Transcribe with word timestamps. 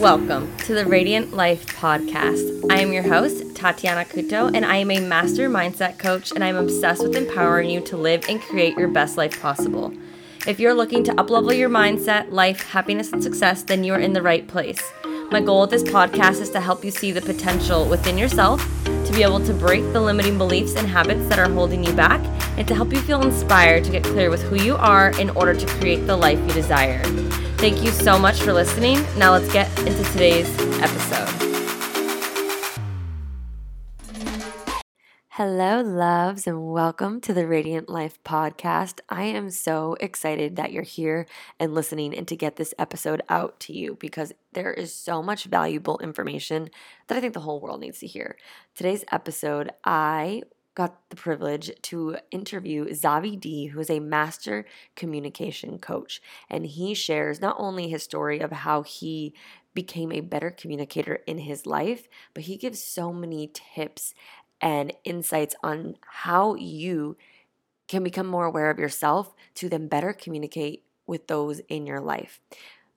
Welcome 0.00 0.56
to 0.60 0.72
the 0.72 0.86
Radiant 0.86 1.34
Life 1.34 1.66
Podcast. 1.76 2.64
I 2.70 2.78
am 2.78 2.90
your 2.90 3.02
host, 3.02 3.54
Tatiana 3.54 4.06
Couto, 4.06 4.50
and 4.54 4.64
I 4.64 4.76
am 4.76 4.90
a 4.90 4.98
master 4.98 5.50
mindset 5.50 5.98
coach, 5.98 6.32
and 6.32 6.42
I'm 6.42 6.56
obsessed 6.56 7.02
with 7.02 7.14
empowering 7.14 7.68
you 7.68 7.82
to 7.82 7.98
live 7.98 8.24
and 8.26 8.40
create 8.40 8.78
your 8.78 8.88
best 8.88 9.18
life 9.18 9.38
possible. 9.42 9.92
If 10.46 10.58
you're 10.58 10.72
looking 10.72 11.04
to 11.04 11.12
uplevel 11.16 11.54
your 11.54 11.68
mindset, 11.68 12.32
life, 12.32 12.62
happiness, 12.70 13.12
and 13.12 13.22
success, 13.22 13.62
then 13.62 13.84
you 13.84 13.92
are 13.92 14.00
in 14.00 14.14
the 14.14 14.22
right 14.22 14.48
place. 14.48 14.90
My 15.30 15.42
goal 15.42 15.60
with 15.60 15.70
this 15.70 15.82
podcast 15.82 16.40
is 16.40 16.48
to 16.52 16.62
help 16.62 16.82
you 16.82 16.90
see 16.90 17.12
the 17.12 17.20
potential 17.20 17.84
within 17.84 18.16
yourself, 18.16 18.66
to 18.84 19.12
be 19.12 19.22
able 19.22 19.44
to 19.44 19.52
break 19.52 19.82
the 19.92 20.00
limiting 20.00 20.38
beliefs 20.38 20.76
and 20.76 20.88
habits 20.88 21.28
that 21.28 21.38
are 21.38 21.52
holding 21.52 21.84
you 21.84 21.92
back, 21.92 22.24
and 22.56 22.66
to 22.68 22.74
help 22.74 22.90
you 22.90 23.00
feel 23.02 23.20
inspired 23.20 23.84
to 23.84 23.92
get 23.92 24.04
clear 24.04 24.30
with 24.30 24.42
who 24.44 24.56
you 24.56 24.76
are 24.76 25.10
in 25.20 25.28
order 25.28 25.54
to 25.54 25.66
create 25.78 26.06
the 26.06 26.16
life 26.16 26.38
you 26.38 26.54
desire. 26.54 27.02
Thank 27.60 27.84
you 27.84 27.90
so 27.90 28.18
much 28.18 28.40
for 28.40 28.54
listening. 28.54 29.04
Now 29.18 29.32
let's 29.32 29.52
get 29.52 29.68
into 29.80 30.02
today's 30.12 30.48
episode. 30.80 31.28
Hello, 35.28 35.82
loves, 35.82 36.46
and 36.46 36.72
welcome 36.72 37.20
to 37.20 37.34
the 37.34 37.46
Radiant 37.46 37.90
Life 37.90 38.18
podcast. 38.24 39.00
I 39.10 39.24
am 39.24 39.50
so 39.50 39.94
excited 40.00 40.56
that 40.56 40.72
you're 40.72 40.82
here 40.82 41.26
and 41.58 41.74
listening 41.74 42.16
and 42.16 42.26
to 42.28 42.36
get 42.36 42.56
this 42.56 42.72
episode 42.78 43.20
out 43.28 43.60
to 43.60 43.74
you 43.74 43.98
because 44.00 44.32
there 44.54 44.72
is 44.72 44.94
so 44.94 45.22
much 45.22 45.44
valuable 45.44 45.98
information 45.98 46.70
that 47.08 47.18
I 47.18 47.20
think 47.20 47.34
the 47.34 47.40
whole 47.40 47.60
world 47.60 47.82
needs 47.82 47.98
to 47.98 48.06
hear. 48.06 48.38
Today's 48.74 49.04
episode, 49.12 49.70
I 49.84 50.44
got 50.80 51.10
the 51.10 51.16
privilege 51.16 51.70
to 51.82 52.16
interview 52.30 52.86
Xavi 52.86 53.38
D, 53.38 53.66
who 53.66 53.80
is 53.80 53.90
a 53.90 54.00
master 54.00 54.64
communication 54.96 55.78
coach. 55.78 56.22
And 56.48 56.64
he 56.64 56.94
shares 56.94 57.38
not 57.38 57.56
only 57.58 57.90
his 57.90 58.02
story 58.02 58.40
of 58.40 58.50
how 58.50 58.80
he 58.80 59.34
became 59.74 60.10
a 60.10 60.22
better 60.22 60.50
communicator 60.50 61.16
in 61.26 61.36
his 61.36 61.66
life, 61.66 62.08
but 62.32 62.44
he 62.44 62.56
gives 62.56 62.82
so 62.82 63.12
many 63.12 63.50
tips 63.52 64.14
and 64.62 64.94
insights 65.04 65.54
on 65.62 65.96
how 66.22 66.54
you 66.54 67.18
can 67.86 68.02
become 68.02 68.26
more 68.26 68.46
aware 68.46 68.70
of 68.70 68.78
yourself 68.78 69.34
to 69.56 69.68
then 69.68 69.86
better 69.86 70.14
communicate 70.14 70.84
with 71.06 71.26
those 71.26 71.60
in 71.68 71.86
your 71.86 72.00
life. 72.00 72.40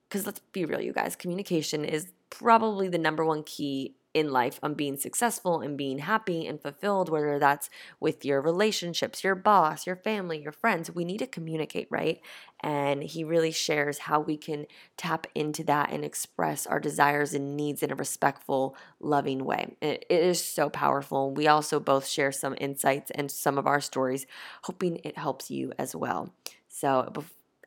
Because 0.08 0.26
let's 0.26 0.40
be 0.54 0.64
real, 0.64 0.80
you 0.80 0.94
guys, 0.94 1.18
communication 1.18 1.84
is 1.84 2.14
probably 2.30 2.88
the 2.88 2.98
number 2.98 3.26
one 3.26 3.44
key 3.44 3.96
in 4.14 4.32
life 4.32 4.60
on 4.62 4.74
being 4.76 4.98
successful 4.98 5.62
and 5.62 5.78
being 5.78 6.00
happy 6.00 6.46
and 6.46 6.62
fulfilled, 6.62 7.10
whether 7.10 7.40
that's 7.40 7.70
with 8.00 8.24
your 8.24 8.42
relationships, 8.42 9.24
your 9.24 9.36
boss, 9.36 9.88
your 9.88 9.96
family, 9.96 10.42
your 10.42 10.52
friends. 10.52 10.92
We 10.92 11.04
need 11.04 11.18
to 11.20 11.28
communicate, 11.28 11.88
right? 11.90 12.22
And 12.62 13.04
he 13.04 13.24
really 13.24 13.52
shares 13.52 14.00
how 14.00 14.20
we 14.20 14.38
can 14.38 14.68
tap 14.98 15.28
into 15.36 15.64
that 15.66 15.92
and 15.92 16.06
express 16.06 16.68
our 16.68 16.80
desires 16.80 17.34
and 17.34 17.58
needs 17.58 17.82
in 17.82 17.92
a 17.92 17.96
respectful, 17.96 18.76
loving 19.00 19.44
way. 19.44 19.76
it 19.82 20.06
is 20.10 20.44
so 20.44 20.70
powerful. 20.70 21.32
We 21.32 21.48
also 21.48 21.80
both 21.80 22.08
share 22.08 22.32
some 22.32 22.56
insights 22.60 23.12
and 23.12 23.32
some 23.32 23.58
of 23.58 23.68
our 23.68 23.82
stories, 23.82 24.28
hoping 24.64 25.02
it 25.04 25.18
helps 25.18 25.50
you 25.50 25.74
as 25.78 25.96
well. 25.96 26.34
So, 26.70 27.12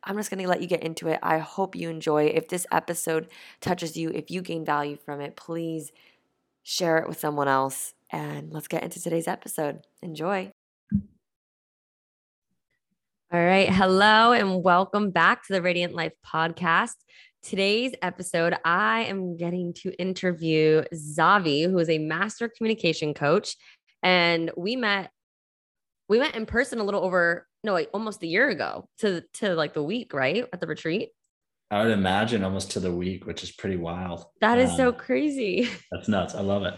I'm 0.03 0.15
just 0.15 0.29
going 0.29 0.41
to 0.41 0.47
let 0.47 0.61
you 0.61 0.67
get 0.67 0.83
into 0.83 1.09
it. 1.09 1.19
I 1.21 1.39
hope 1.39 1.75
you 1.75 1.89
enjoy. 1.89 2.27
If 2.27 2.47
this 2.47 2.65
episode 2.71 3.27
touches 3.59 3.97
you, 3.97 4.09
if 4.09 4.31
you 4.31 4.41
gain 4.41 4.63
value 4.63 4.95
from 4.95 5.19
it, 5.19 5.35
please 5.35 5.91
share 6.67 6.97
it 6.97 7.07
with 7.07 7.17
someone 7.17 7.47
else, 7.47 7.93
and 8.11 8.51
let's 8.51 8.67
get 8.67 8.83
into 8.83 9.01
today's 9.01 9.27
episode. 9.27 9.79
Enjoy. 10.01 10.51
All 13.31 13.39
right. 13.45 13.69
Hello, 13.69 14.33
and 14.33 14.61
welcome 14.61 15.11
back 15.11 15.47
to 15.47 15.53
the 15.53 15.61
Radiant 15.61 15.93
Life 15.95 16.11
podcast. 16.25 16.95
Today's 17.41 17.93
episode, 18.01 18.53
I 18.65 19.03
am 19.03 19.37
getting 19.37 19.73
to 19.75 19.93
interview 19.97 20.83
Xavi, 20.93 21.71
who 21.71 21.77
is 21.79 21.89
a 21.89 21.99
master 21.99 22.49
communication 22.49 23.13
coach. 23.13 23.55
And 24.03 24.51
we 24.57 24.75
met, 24.75 25.09
we 26.09 26.19
met 26.19 26.35
in 26.35 26.45
person 26.45 26.79
a 26.79 26.83
little 26.83 27.01
over, 27.01 27.47
no, 27.63 27.71
like 27.71 27.89
almost 27.93 28.21
a 28.23 28.27
year 28.27 28.49
ago 28.49 28.89
to, 28.99 29.23
to 29.35 29.55
like 29.55 29.73
the 29.73 29.83
week, 29.83 30.13
right? 30.13 30.45
At 30.51 30.59
the 30.59 30.67
retreat. 30.67 31.11
I 31.69 31.83
would 31.83 31.91
imagine 31.91 32.43
almost 32.43 32.71
to 32.71 32.79
the 32.79 32.91
week, 32.91 33.25
which 33.25 33.43
is 33.43 33.51
pretty 33.51 33.75
wild. 33.75 34.25
That 34.39 34.57
is 34.57 34.69
um, 34.71 34.77
so 34.77 34.91
crazy. 34.93 35.69
That's 35.91 36.07
nuts. 36.07 36.33
I 36.33 36.41
love 36.41 36.63
it. 36.63 36.75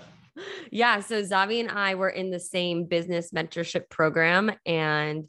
Yeah. 0.71 0.99
So 1.01 1.21
Xavi 1.21 1.59
and 1.59 1.69
I 1.69 1.95
were 1.95 2.09
in 2.09 2.31
the 2.31 2.39
same 2.39 2.85
business 2.85 3.31
mentorship 3.31 3.89
program 3.89 4.51
and 4.65 5.27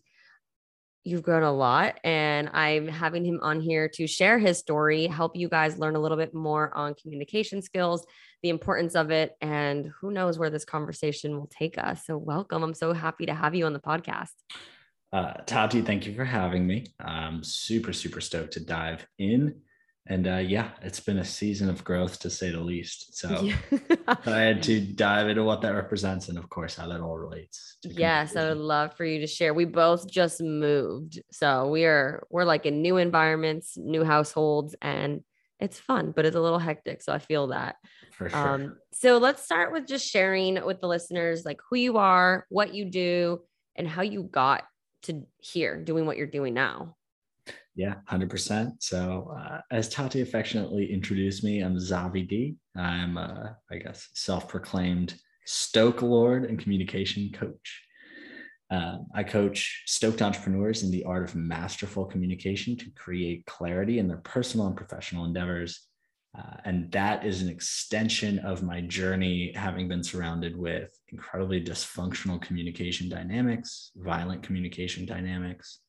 you've 1.05 1.23
grown 1.23 1.43
a 1.43 1.53
lot. 1.53 1.99
And 2.05 2.49
I'm 2.53 2.89
having 2.89 3.25
him 3.25 3.41
on 3.43 3.61
here 3.61 3.89
to 3.95 4.07
share 4.07 4.39
his 4.39 4.59
story, 4.59 5.07
help 5.07 5.37
you 5.37 5.49
guys 5.49 5.79
learn 5.79 5.97
a 5.97 6.01
little 6.01 6.17
bit 6.17 6.35
more 6.35 6.75
on 6.77 6.95
communication 6.95 7.63
skills, 7.63 8.07
the 8.43 8.51
importance 8.51 8.95
of 8.95 9.11
it, 9.11 9.35
and 9.41 9.91
who 10.01 10.11
knows 10.11 10.39
where 10.39 10.51
this 10.51 10.65
conversation 10.65 11.39
will 11.39 11.49
take 11.49 11.79
us. 11.79 12.05
So, 12.07 12.17
welcome. 12.17 12.63
I'm 12.63 12.75
so 12.75 12.93
happy 12.93 13.27
to 13.27 13.35
have 13.35 13.55
you 13.55 13.67
on 13.67 13.73
the 13.73 13.81
podcast. 13.81 14.33
Uh, 15.13 15.35
Tati, 15.47 15.83
thank 15.83 16.07
you 16.07 16.15
for 16.15 16.25
having 16.25 16.67
me. 16.67 16.87
I'm 17.01 17.43
super, 17.43 17.93
super 17.93 18.21
stoked 18.21 18.53
to 18.53 18.65
dive 18.65 19.07
in. 19.19 19.57
And 20.07 20.27
uh, 20.27 20.37
yeah, 20.37 20.71
it's 20.83 21.01
been 21.01 21.19
a 21.19 21.25
season 21.25 21.69
of 21.69 21.85
growth 21.85 22.21
to 22.21 22.31
say 22.31 22.51
the 22.51 22.61
least. 22.61 23.17
So 23.17 23.41
yeah. 23.43 23.57
I 24.27 24.41
had 24.41 24.63
to 24.65 24.81
dive 24.81 25.29
into 25.29 25.45
what 25.45 25.61
that 25.63 25.75
represents 25.75 26.29
and, 26.29 26.39
of 26.39 26.49
course, 26.49 26.77
how 26.77 26.89
that 26.89 27.01
all 27.01 27.19
relates. 27.19 27.77
Yes, 27.83 28.37
I 28.37 28.49
would 28.49 28.59
love 28.59 28.97
for 28.97 29.05
you 29.05 29.21
to 29.21 29.27
share. 29.27 29.53
We 29.53 29.65
both 29.65 30.09
just 30.11 30.41
moved. 30.41 31.21
So 31.33 31.69
we 31.69 31.85
are, 31.85 32.27
we're 32.31 32.45
like 32.45 32.67
in 32.67 32.83
new 32.83 32.97
environments, 32.97 33.77
new 33.77 34.05
households, 34.05 34.75
and 34.81 35.23
it's 35.59 35.79
fun, 35.79 36.13
but 36.15 36.25
it's 36.25 36.37
a 36.37 36.41
little 36.41 36.59
hectic. 36.59 37.03
So 37.03 37.13
I 37.13 37.19
feel 37.19 37.49
that. 37.49 37.77
For 38.13 38.29
sure. 38.29 38.49
Um, 38.49 38.77
so 38.93 39.19
let's 39.19 39.45
start 39.45 39.73
with 39.73 39.87
just 39.87 40.09
sharing 40.09 40.65
with 40.65 40.81
the 40.81 40.89
listeners 40.89 41.45
like 41.45 41.61
who 41.69 41.77
you 41.77 41.99
are, 41.99 42.47
what 42.49 42.75
you 42.75 42.87
do, 42.87 43.41
and 43.77 43.87
how 43.87 44.03
you 44.03 44.23
got 44.23 44.65
to 45.03 45.27
here 45.39 45.83
doing 45.83 46.07
what 46.07 46.17
you're 46.17 46.27
doing 46.27 46.55
now? 46.55 46.97
Yeah, 47.75 47.95
100%. 48.11 48.83
So, 48.83 49.35
uh, 49.37 49.61
as 49.71 49.89
Tati 49.89 50.21
affectionately 50.21 50.93
introduced 50.93 51.45
me, 51.45 51.61
I'm 51.61 51.77
Xavi 51.77 52.29
D. 52.29 52.57
I'm, 52.77 53.17
uh, 53.17 53.51
I 53.71 53.77
guess, 53.77 54.09
self 54.15 54.49
proclaimed 54.49 55.15
Stoke 55.47 56.03
Lord 56.03 56.45
and 56.45 56.59
communication 56.59 57.31
coach. 57.33 57.83
Uh, 58.71 58.99
I 59.15 59.25
coach 59.25 59.83
stoked 59.87 60.23
entrepreneurs 60.23 60.85
in 60.85 60.93
the 60.93 61.05
art 61.05 61.29
of 61.29 61.35
masterful 61.35 62.05
communication 62.05 62.77
to 62.77 62.91
create 62.93 63.47
clarity 63.47 63.99
in 63.99 64.07
their 64.07 64.19
personal 64.19 64.69
and 64.69 64.77
professional 64.77 65.25
endeavors. 65.25 65.89
Uh, 66.37 66.57
and 66.65 66.91
that 66.93 67.27
is 67.27 67.43
an 67.43 67.49
extension 67.49 68.39
of 68.41 68.63
my 68.63 68.81
journey, 68.83 69.53
having 69.57 69.89
been 69.89 70.03
surrounded 70.03 70.57
with 70.57 70.97
incredibly 71.09 71.63
dysfunctional 71.63 72.41
communication 72.41 73.09
dynamics, 73.09 73.91
violent 73.97 74.43
communication 74.43 75.05
dynamics, 75.05 75.81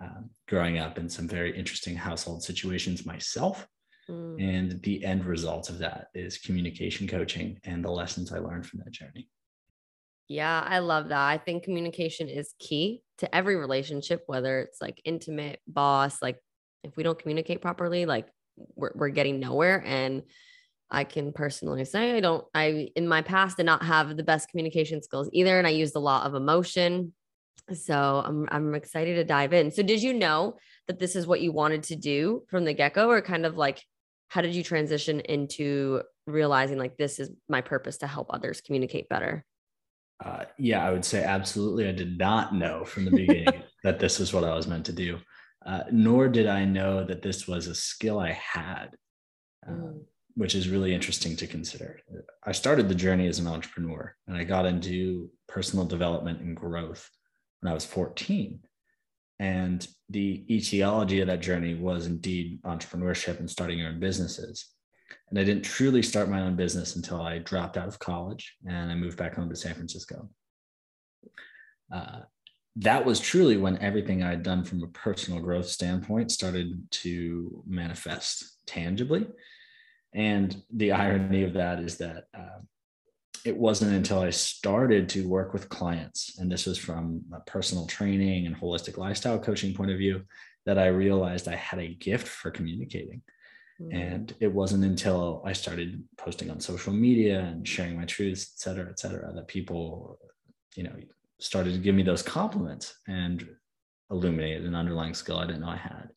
um, 0.00 0.30
growing 0.48 0.78
up 0.78 0.98
in 0.98 1.08
some 1.08 1.28
very 1.28 1.56
interesting 1.56 1.94
household 1.94 2.42
situations 2.42 3.06
myself. 3.06 3.66
Mm. 4.08 4.42
And 4.42 4.82
the 4.82 5.04
end 5.04 5.24
result 5.24 5.70
of 5.70 5.78
that 5.78 6.08
is 6.14 6.38
communication 6.38 7.06
coaching 7.06 7.60
and 7.64 7.84
the 7.84 7.90
lessons 7.90 8.32
I 8.32 8.38
learned 8.38 8.66
from 8.66 8.80
that 8.80 8.90
journey. 8.90 9.28
Yeah, 10.26 10.64
I 10.66 10.78
love 10.80 11.08
that. 11.08 11.28
I 11.28 11.38
think 11.38 11.64
communication 11.64 12.28
is 12.28 12.54
key 12.58 13.02
to 13.18 13.32
every 13.34 13.56
relationship, 13.56 14.22
whether 14.26 14.60
it's 14.60 14.80
like 14.80 15.00
intimate, 15.04 15.60
boss, 15.66 16.22
like 16.22 16.38
if 16.82 16.96
we 16.96 17.02
don't 17.02 17.18
communicate 17.18 17.60
properly, 17.60 18.06
like 18.06 18.28
we're, 18.74 18.92
we're 18.94 19.08
getting 19.08 19.40
nowhere. 19.40 19.82
And 19.86 20.22
I 20.90 21.04
can 21.04 21.32
personally 21.32 21.84
say 21.84 22.16
I 22.16 22.20
don't, 22.20 22.44
I, 22.54 22.90
in 22.96 23.06
my 23.06 23.22
past, 23.22 23.56
did 23.56 23.66
not 23.66 23.84
have 23.84 24.16
the 24.16 24.24
best 24.24 24.48
communication 24.48 25.02
skills 25.02 25.28
either. 25.32 25.58
And 25.58 25.66
I 25.66 25.70
used 25.70 25.96
a 25.96 26.00
lot 26.00 26.26
of 26.26 26.34
emotion. 26.34 27.12
So 27.72 28.22
I'm, 28.24 28.48
I'm 28.50 28.74
excited 28.74 29.14
to 29.14 29.24
dive 29.24 29.52
in. 29.52 29.70
So 29.70 29.82
did 29.82 30.02
you 30.02 30.12
know 30.12 30.56
that 30.88 30.98
this 30.98 31.14
is 31.14 31.26
what 31.26 31.40
you 31.40 31.52
wanted 31.52 31.84
to 31.84 31.96
do 31.96 32.42
from 32.48 32.64
the 32.64 32.72
get 32.72 32.94
go 32.94 33.08
or 33.08 33.22
kind 33.22 33.46
of 33.46 33.56
like, 33.56 33.82
how 34.28 34.40
did 34.40 34.54
you 34.54 34.62
transition 34.62 35.20
into 35.20 36.02
realizing 36.26 36.78
like 36.78 36.96
this 36.96 37.18
is 37.18 37.30
my 37.48 37.60
purpose 37.60 37.98
to 37.98 38.06
help 38.06 38.28
others 38.30 38.60
communicate 38.60 39.08
better? 39.08 39.44
Uh, 40.24 40.44
yeah, 40.58 40.84
I 40.86 40.90
would 40.90 41.04
say 41.04 41.24
absolutely. 41.24 41.88
I 41.88 41.92
did 41.92 42.18
not 42.18 42.54
know 42.54 42.84
from 42.84 43.04
the 43.04 43.10
beginning 43.10 43.62
that 43.84 43.98
this 43.98 44.18
was 44.18 44.32
what 44.32 44.44
I 44.44 44.54
was 44.54 44.66
meant 44.66 44.86
to 44.86 44.92
do 44.92 45.18
uh, 45.66 45.82
nor 45.90 46.28
did 46.28 46.46
I 46.46 46.64
know 46.64 47.04
that 47.04 47.22
this 47.22 47.46
was 47.46 47.66
a 47.66 47.74
skill 47.74 48.18
I 48.18 48.32
had, 48.32 48.88
uh, 49.66 49.72
mm. 49.72 50.00
which 50.34 50.54
is 50.54 50.68
really 50.68 50.94
interesting 50.94 51.36
to 51.36 51.46
consider. 51.46 52.00
I 52.44 52.52
started 52.52 52.88
the 52.88 52.94
journey 52.94 53.26
as 53.26 53.38
an 53.38 53.46
entrepreneur 53.46 54.14
and 54.26 54.36
I 54.36 54.44
got 54.44 54.66
into 54.66 55.30
personal 55.48 55.84
development 55.84 56.40
and 56.40 56.56
growth 56.56 57.08
when 57.60 57.70
I 57.70 57.74
was 57.74 57.84
14. 57.84 58.60
And 59.38 59.86
the 60.08 60.44
etiology 60.54 61.20
of 61.20 61.26
that 61.28 61.40
journey 61.40 61.74
was 61.74 62.06
indeed 62.06 62.62
entrepreneurship 62.62 63.38
and 63.38 63.50
starting 63.50 63.78
your 63.78 63.88
own 63.88 64.00
businesses. 64.00 64.68
And 65.28 65.38
I 65.38 65.44
didn't 65.44 65.64
truly 65.64 66.02
start 66.02 66.28
my 66.28 66.40
own 66.40 66.56
business 66.56 66.96
until 66.96 67.20
I 67.20 67.38
dropped 67.38 67.76
out 67.76 67.88
of 67.88 67.98
college 67.98 68.56
and 68.66 68.90
I 68.90 68.94
moved 68.94 69.16
back 69.16 69.34
home 69.34 69.48
to 69.48 69.56
San 69.56 69.74
Francisco. 69.74 70.28
Uh, 71.92 72.20
that 72.76 73.04
was 73.04 73.20
truly 73.20 73.56
when 73.56 73.78
everything 73.78 74.22
I 74.22 74.30
had 74.30 74.42
done 74.42 74.64
from 74.64 74.82
a 74.82 74.88
personal 74.88 75.40
growth 75.40 75.66
standpoint 75.66 76.30
started 76.30 76.90
to 76.90 77.64
manifest 77.66 78.66
tangibly. 78.66 79.26
And 80.14 80.62
the 80.72 80.92
irony 80.92 81.44
of 81.44 81.54
that 81.54 81.80
is 81.80 81.98
that 81.98 82.24
uh, 82.36 82.60
it 83.44 83.56
wasn't 83.56 83.94
until 83.94 84.20
I 84.20 84.30
started 84.30 85.08
to 85.10 85.28
work 85.28 85.52
with 85.52 85.68
clients, 85.68 86.38
and 86.38 86.50
this 86.50 86.66
was 86.66 86.78
from 86.78 87.22
a 87.32 87.40
personal 87.40 87.86
training 87.86 88.46
and 88.46 88.56
holistic 88.56 88.98
lifestyle 88.98 89.38
coaching 89.38 89.74
point 89.74 89.90
of 89.90 89.98
view, 89.98 90.22
that 90.66 90.78
I 90.78 90.88
realized 90.88 91.48
I 91.48 91.56
had 91.56 91.80
a 91.80 91.94
gift 91.94 92.28
for 92.28 92.50
communicating. 92.50 93.22
Mm-hmm. 93.80 93.96
And 93.96 94.34
it 94.40 94.52
wasn't 94.52 94.84
until 94.84 95.42
I 95.46 95.54
started 95.54 96.04
posting 96.18 96.50
on 96.50 96.60
social 96.60 96.92
media 96.92 97.40
and 97.40 97.66
sharing 97.66 97.96
my 97.96 98.04
truths, 98.04 98.52
et 98.54 98.60
cetera, 98.60 98.90
et 98.90 99.00
cetera, 99.00 99.32
that 99.32 99.48
people, 99.48 100.18
you 100.76 100.82
know, 100.82 100.92
started 101.40 101.72
to 101.72 101.78
give 101.78 101.94
me 101.94 102.02
those 102.02 102.22
compliments 102.22 102.94
and 103.08 103.46
illuminated 104.10 104.64
an 104.64 104.74
underlying 104.74 105.14
skill 105.14 105.38
I 105.38 105.46
didn't 105.46 105.62
know 105.62 105.68
I 105.68 105.76
had. 105.76 106.08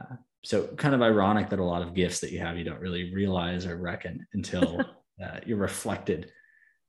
Uh, 0.00 0.16
so 0.44 0.68
kind 0.76 0.94
of 0.94 1.02
ironic 1.02 1.50
that 1.50 1.58
a 1.58 1.64
lot 1.64 1.82
of 1.82 1.94
gifts 1.94 2.20
that 2.20 2.30
you 2.30 2.38
have 2.38 2.56
you 2.56 2.64
don't 2.64 2.80
really 2.80 3.12
realize 3.12 3.66
or 3.66 3.76
reckon 3.76 4.24
until 4.32 4.80
uh, 5.24 5.40
you're 5.44 5.58
reflected 5.58 6.30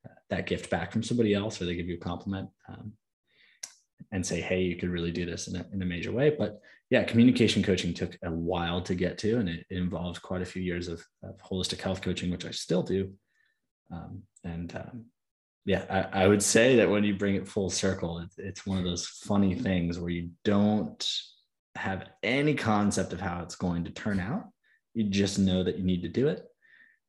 uh, 0.06 0.14
that 0.30 0.46
gift 0.46 0.70
back 0.70 0.92
from 0.92 1.02
somebody 1.02 1.34
else 1.34 1.60
or 1.60 1.66
they 1.66 1.76
give 1.76 1.88
you 1.88 1.96
a 1.96 2.00
compliment 2.00 2.50
um, 2.70 2.92
and 4.12 4.26
say 4.26 4.42
hey 4.42 4.62
you 4.62 4.76
could 4.76 4.90
really 4.90 5.12
do 5.12 5.26
this 5.26 5.48
in 5.48 5.56
a, 5.56 5.66
in 5.74 5.82
a 5.82 5.86
major 5.86 6.12
way 6.12 6.36
but 6.38 6.62
yeah 6.90 7.04
communication 7.04 7.64
coaching 7.64 7.94
took 7.94 8.16
a 8.24 8.32
while 8.32 8.82
to 8.82 8.94
get 8.94 9.18
to 9.18 9.40
and 9.40 9.50
it, 9.50 9.66
it 9.70 9.78
involved 9.78 10.22
quite 10.22 10.42
a 10.42 10.46
few 10.46 10.62
years 10.62 10.88
of, 10.88 11.04
of, 11.24 11.36
holistic 11.40 11.82
health 11.82 12.02
coaching 12.02 12.30
which 12.30 12.46
i 12.46 12.52
still 12.52 12.84
do 12.84 13.12
um, 13.92 14.22
and 14.44 14.76
um, 14.76 15.06
yeah 15.68 15.86
I, 15.90 16.24
I, 16.24 16.28
would 16.28 16.42
say 16.42 16.78
that 16.78 16.90
when 16.90 17.04
you 17.04 17.16
bring 17.16 17.36
it 17.36 17.48
full 17.48 17.70
circle 17.70 18.20
it, 18.20 18.30
it's 18.38 18.66
one 18.66 18.80
of 18.80 18.86
those 18.86 19.06
funny 19.06 19.54
things 19.54 20.00
where 20.00 20.10
you 20.10 20.32
don't 20.44 21.08
have 21.78 22.10
any 22.24 22.56
concept 22.56 23.14
of 23.14 23.22
how 23.22 23.42
it's 23.42 23.56
going 23.56 23.86
to 23.86 23.92
turn 23.92 24.20
out. 24.20 24.46
You 24.94 25.04
just 25.04 25.40
know 25.40 25.64
that 25.64 25.78
you 25.78 25.84
need 25.84 26.02
to 26.02 26.10
do 26.10 26.28
it. 26.28 26.44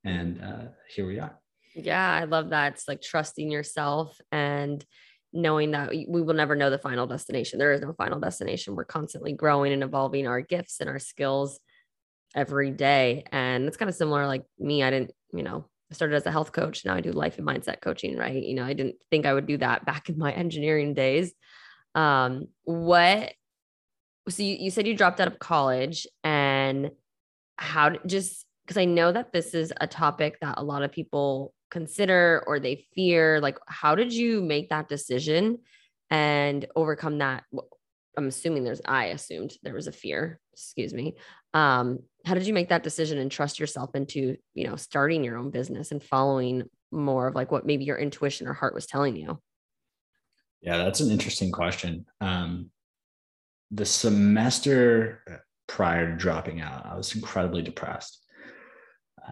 And 0.05 0.43
uh, 0.43 0.69
here 0.95 1.07
we 1.07 1.19
are. 1.19 1.39
Yeah 1.75 2.13
i 2.13 2.25
love 2.25 2.51
that. 2.51 2.75
It's 2.75 2.89
like 2.89 3.01
trusting 3.01 3.51
yourself 3.51 4.19
and 4.33 4.85
knowing 5.33 5.73
that 5.73 5.91
we 5.91 6.23
will 6.23 6.35
never 6.35 6.57
know 6.57 6.71
the 6.71 6.79
final 6.79 7.07
destination. 7.07 7.59
There 7.59 7.73
is 7.73 7.83
no 7.83 7.93
final 7.93 8.19
destination. 8.19 8.75
We're 8.75 8.85
constantly 8.85 9.33
growing 9.33 9.73
and 9.73 9.83
evolving 9.83 10.27
our 10.27 10.41
gifts 10.41 10.81
and 10.81 10.89
our 10.89 10.99
skills 10.99 11.61
every 12.35 12.71
day. 12.71 13.25
And 13.31 13.67
it's 13.67 13.77
kind 13.77 13.89
of 13.89 13.95
similar 13.95 14.27
like 14.27 14.45
me 14.59 14.83
i 14.83 14.91
didn't 14.91 15.13
you 15.33 15.43
know 15.43 15.67
I 15.91 15.95
started 15.95 16.17
as 16.17 16.27
a 16.27 16.31
health 16.31 16.53
coach 16.53 16.85
now 16.85 16.95
i 16.95 17.01
do 17.01 17.13
life 17.13 17.39
and 17.39 17.47
mindset 17.47 17.81
coaching 17.81 18.17
right 18.17 18.43
you 18.43 18.55
know 18.55 18.65
i 18.65 18.75
didn't 18.75 18.97
think 19.11 19.25
i 19.25 19.33
would 19.33 19.47
do 19.47 19.57
that 19.57 19.87
back 19.87 20.09
in 20.09 20.19
my 20.19 20.33
engineering 20.45 20.95
days 20.95 21.33
um 21.95 22.49
what 22.65 23.33
so 24.29 24.43
you, 24.43 24.57
you 24.61 24.71
said 24.71 24.87
you 24.87 24.95
dropped 24.95 25.21
out 25.21 25.29
of 25.29 25.39
college 25.39 26.07
and 26.23 26.91
how 27.57 27.91
just 28.07 28.47
because 28.69 28.77
I 28.77 28.85
know 28.85 29.11
that 29.11 29.33
this 29.33 29.55
is 29.55 29.73
a 29.81 29.87
topic 29.87 30.39
that 30.41 30.57
a 30.59 30.63
lot 30.63 30.83
of 30.83 30.93
people 30.93 31.55
consider 31.71 32.45
or 32.47 32.61
they 32.61 32.87
fear. 32.95 33.41
Like, 33.41 33.59
how 33.67 33.95
did 33.95 34.13
you 34.13 34.43
make 34.43 34.69
that 34.69 34.89
decision 34.89 35.61
and 36.11 36.67
overcome 36.77 37.19
that? 37.19 37.45
I'm 38.19 38.27
assuming 38.27 38.65
there's, 38.65 38.83
I 38.85 39.07
assumed 39.07 39.53
there 39.63 39.75
was 39.75 39.87
a 39.87 39.93
fear, 39.93 40.41
excuse 40.53 40.93
me. 40.93 41.15
Um, 41.55 42.01
how 42.25 42.35
did 42.35 42.47
you 42.47 42.53
make 42.53 42.71
that 42.71 42.83
decision 42.83 43.19
and 43.19 43.31
trust 43.31 43.61
yourself 43.61 43.95
into, 43.95 44.37
you 44.55 44.67
know, 44.67 44.77
starting 44.77 45.23
your 45.23 45.39
own 45.39 45.51
business 45.51 45.93
and 45.93 46.03
following 46.03 46.65
more 46.91 47.29
of 47.29 47.37
like 47.37 47.53
what 47.53 47.65
maybe 47.65 47.85
your 47.85 47.97
intuition 47.97 48.49
or 48.49 48.55
heart 48.55 48.75
was 48.75 48.87
telling 48.87 49.15
you? 49.15 49.41
Yeah, 50.61 50.79
that's 50.79 50.99
an 50.99 51.11
interesting 51.13 51.53
question. 51.53 52.07
Um, 52.21 52.71
the 53.71 53.87
semester 53.87 55.45
prior 55.69 56.11
to 56.11 56.17
dropping 56.17 56.61
out, 56.61 56.87
I 56.87 56.97
was 56.97 57.15
incredibly 57.15 57.63
depressed. 57.63 58.25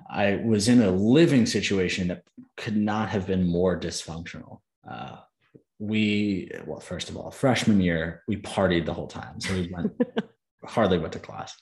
I 0.08 0.36
was 0.36 0.68
in 0.68 0.80
a 0.80 0.90
living 0.90 1.44
situation 1.46 2.08
that 2.08 2.22
could 2.56 2.76
not 2.76 3.08
have 3.08 3.26
been 3.26 3.44
more 3.44 3.80
dysfunctional. 3.80 4.60
Uh, 4.88 5.16
we, 5.78 6.50
well, 6.66 6.80
first 6.80 7.10
of 7.10 7.16
all, 7.16 7.30
freshman 7.30 7.80
year, 7.80 8.22
we 8.26 8.36
partied 8.36 8.86
the 8.86 8.94
whole 8.94 9.06
time. 9.06 9.40
So 9.40 9.54
we 9.54 9.70
went, 9.72 9.92
hardly 10.64 10.98
went 10.98 11.12
to 11.14 11.18
class. 11.18 11.54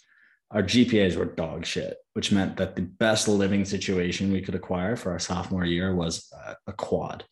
Our 0.50 0.62
GPAs 0.62 1.16
were 1.16 1.24
dog 1.24 1.66
shit, 1.66 1.96
which 2.12 2.30
meant 2.30 2.56
that 2.58 2.76
the 2.76 2.82
best 2.82 3.26
living 3.26 3.64
situation 3.64 4.32
we 4.32 4.40
could 4.40 4.54
acquire 4.54 4.94
for 4.94 5.10
our 5.10 5.18
sophomore 5.18 5.64
year 5.64 5.94
was 5.94 6.32
a, 6.46 6.56
a 6.68 6.72
quad. 6.72 7.24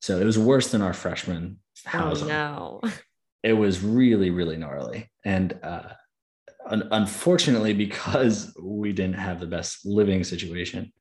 So 0.00 0.18
it 0.18 0.24
was 0.24 0.38
worse 0.38 0.70
than 0.70 0.82
our 0.82 0.92
freshman 0.92 1.58
housing. 1.84 2.30
Oh, 2.30 2.80
no. 2.82 2.90
It 3.42 3.52
was 3.52 3.80
really, 3.80 4.30
really 4.30 4.56
gnarly. 4.56 5.08
And 5.24 5.56
uh, 5.62 5.90
unfortunately, 6.68 7.74
because 7.74 8.52
we 8.60 8.92
didn't 8.92 9.20
have 9.20 9.38
the 9.38 9.46
best 9.46 9.86
living 9.86 10.24
situation, 10.24 10.92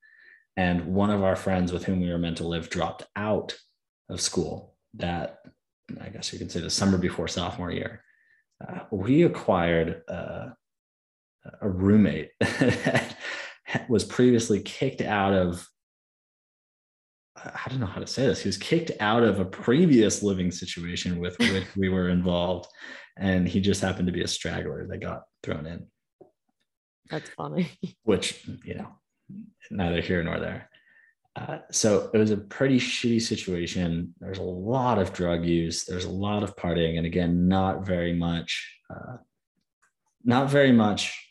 and 0.56 0.86
one 0.86 1.10
of 1.10 1.24
our 1.24 1.36
friends 1.36 1.72
with 1.72 1.86
whom 1.86 2.02
we 2.02 2.12
were 2.12 2.20
meant 2.20 2.38
to 2.38 2.48
live 2.48 2.70
dropped 2.70 3.08
out 3.16 3.58
of 4.10 4.22
school 4.22 4.75
that 4.98 5.40
I 6.02 6.10
guess 6.10 6.32
you 6.34 6.40
could 6.40 6.52
say 6.52 6.62
the 6.62 6.70
summer 6.70 6.98
before 6.98 7.28
sophomore 7.28 7.72
year, 7.72 8.04
uh, 8.66 8.80
we 8.92 9.24
acquired 9.24 10.02
uh, 10.08 10.48
a 11.62 11.70
roommate 11.70 12.32
that 12.40 13.16
was 13.90 14.04
previously 14.04 14.62
kicked 14.62 15.02
out 15.02 15.34
of 15.34 15.68
I 17.36 17.70
don't 17.70 17.80
know 17.80 17.86
how 17.86 18.00
to 18.00 18.08
say 18.08 18.26
this. 18.26 18.42
He 18.42 18.48
was 18.48 18.58
kicked 18.58 18.92
out 19.00 19.24
of 19.24 19.40
a 19.40 19.46
previous 19.46 20.24
living 20.24 20.52
situation 20.52 21.20
with 21.20 21.38
which 21.40 21.76
we 21.76 21.90
were 21.90 22.10
involved, 22.10 22.68
and 23.18 23.48
he 23.48 23.60
just 23.60 23.82
happened 23.82 24.08
to 24.08 24.14
be 24.14 24.24
a 24.24 24.28
straggler 24.28 24.88
that 24.88 25.00
got 25.00 25.24
thrown 25.44 25.66
in. 25.66 25.86
That's 27.10 27.30
funny. 27.30 27.70
Which 28.04 28.48
you 28.64 28.76
know, 28.76 28.88
neither 29.70 30.02
here 30.02 30.24
nor 30.24 30.40
there. 30.40 30.70
Uh, 31.36 31.60
so 31.70 32.10
it 32.14 32.18
was 32.18 32.32
a 32.32 32.38
pretty 32.38 32.80
shitty 32.80 33.22
situation. 33.22 34.14
There's 34.20 34.38
a 34.38 34.44
lot 34.44 35.00
of 35.00 35.12
drug 35.12 35.44
use. 35.44 35.84
There's 35.84 36.06
a 36.06 36.10
lot 36.10 36.44
of 36.44 36.56
partying, 36.56 36.98
and 36.98 37.06
again, 37.06 37.48
not 37.48 37.86
very 37.86 38.14
much, 38.14 38.80
uh, 38.90 39.18
not 40.24 40.50
very 40.50 40.72
much 40.72 41.28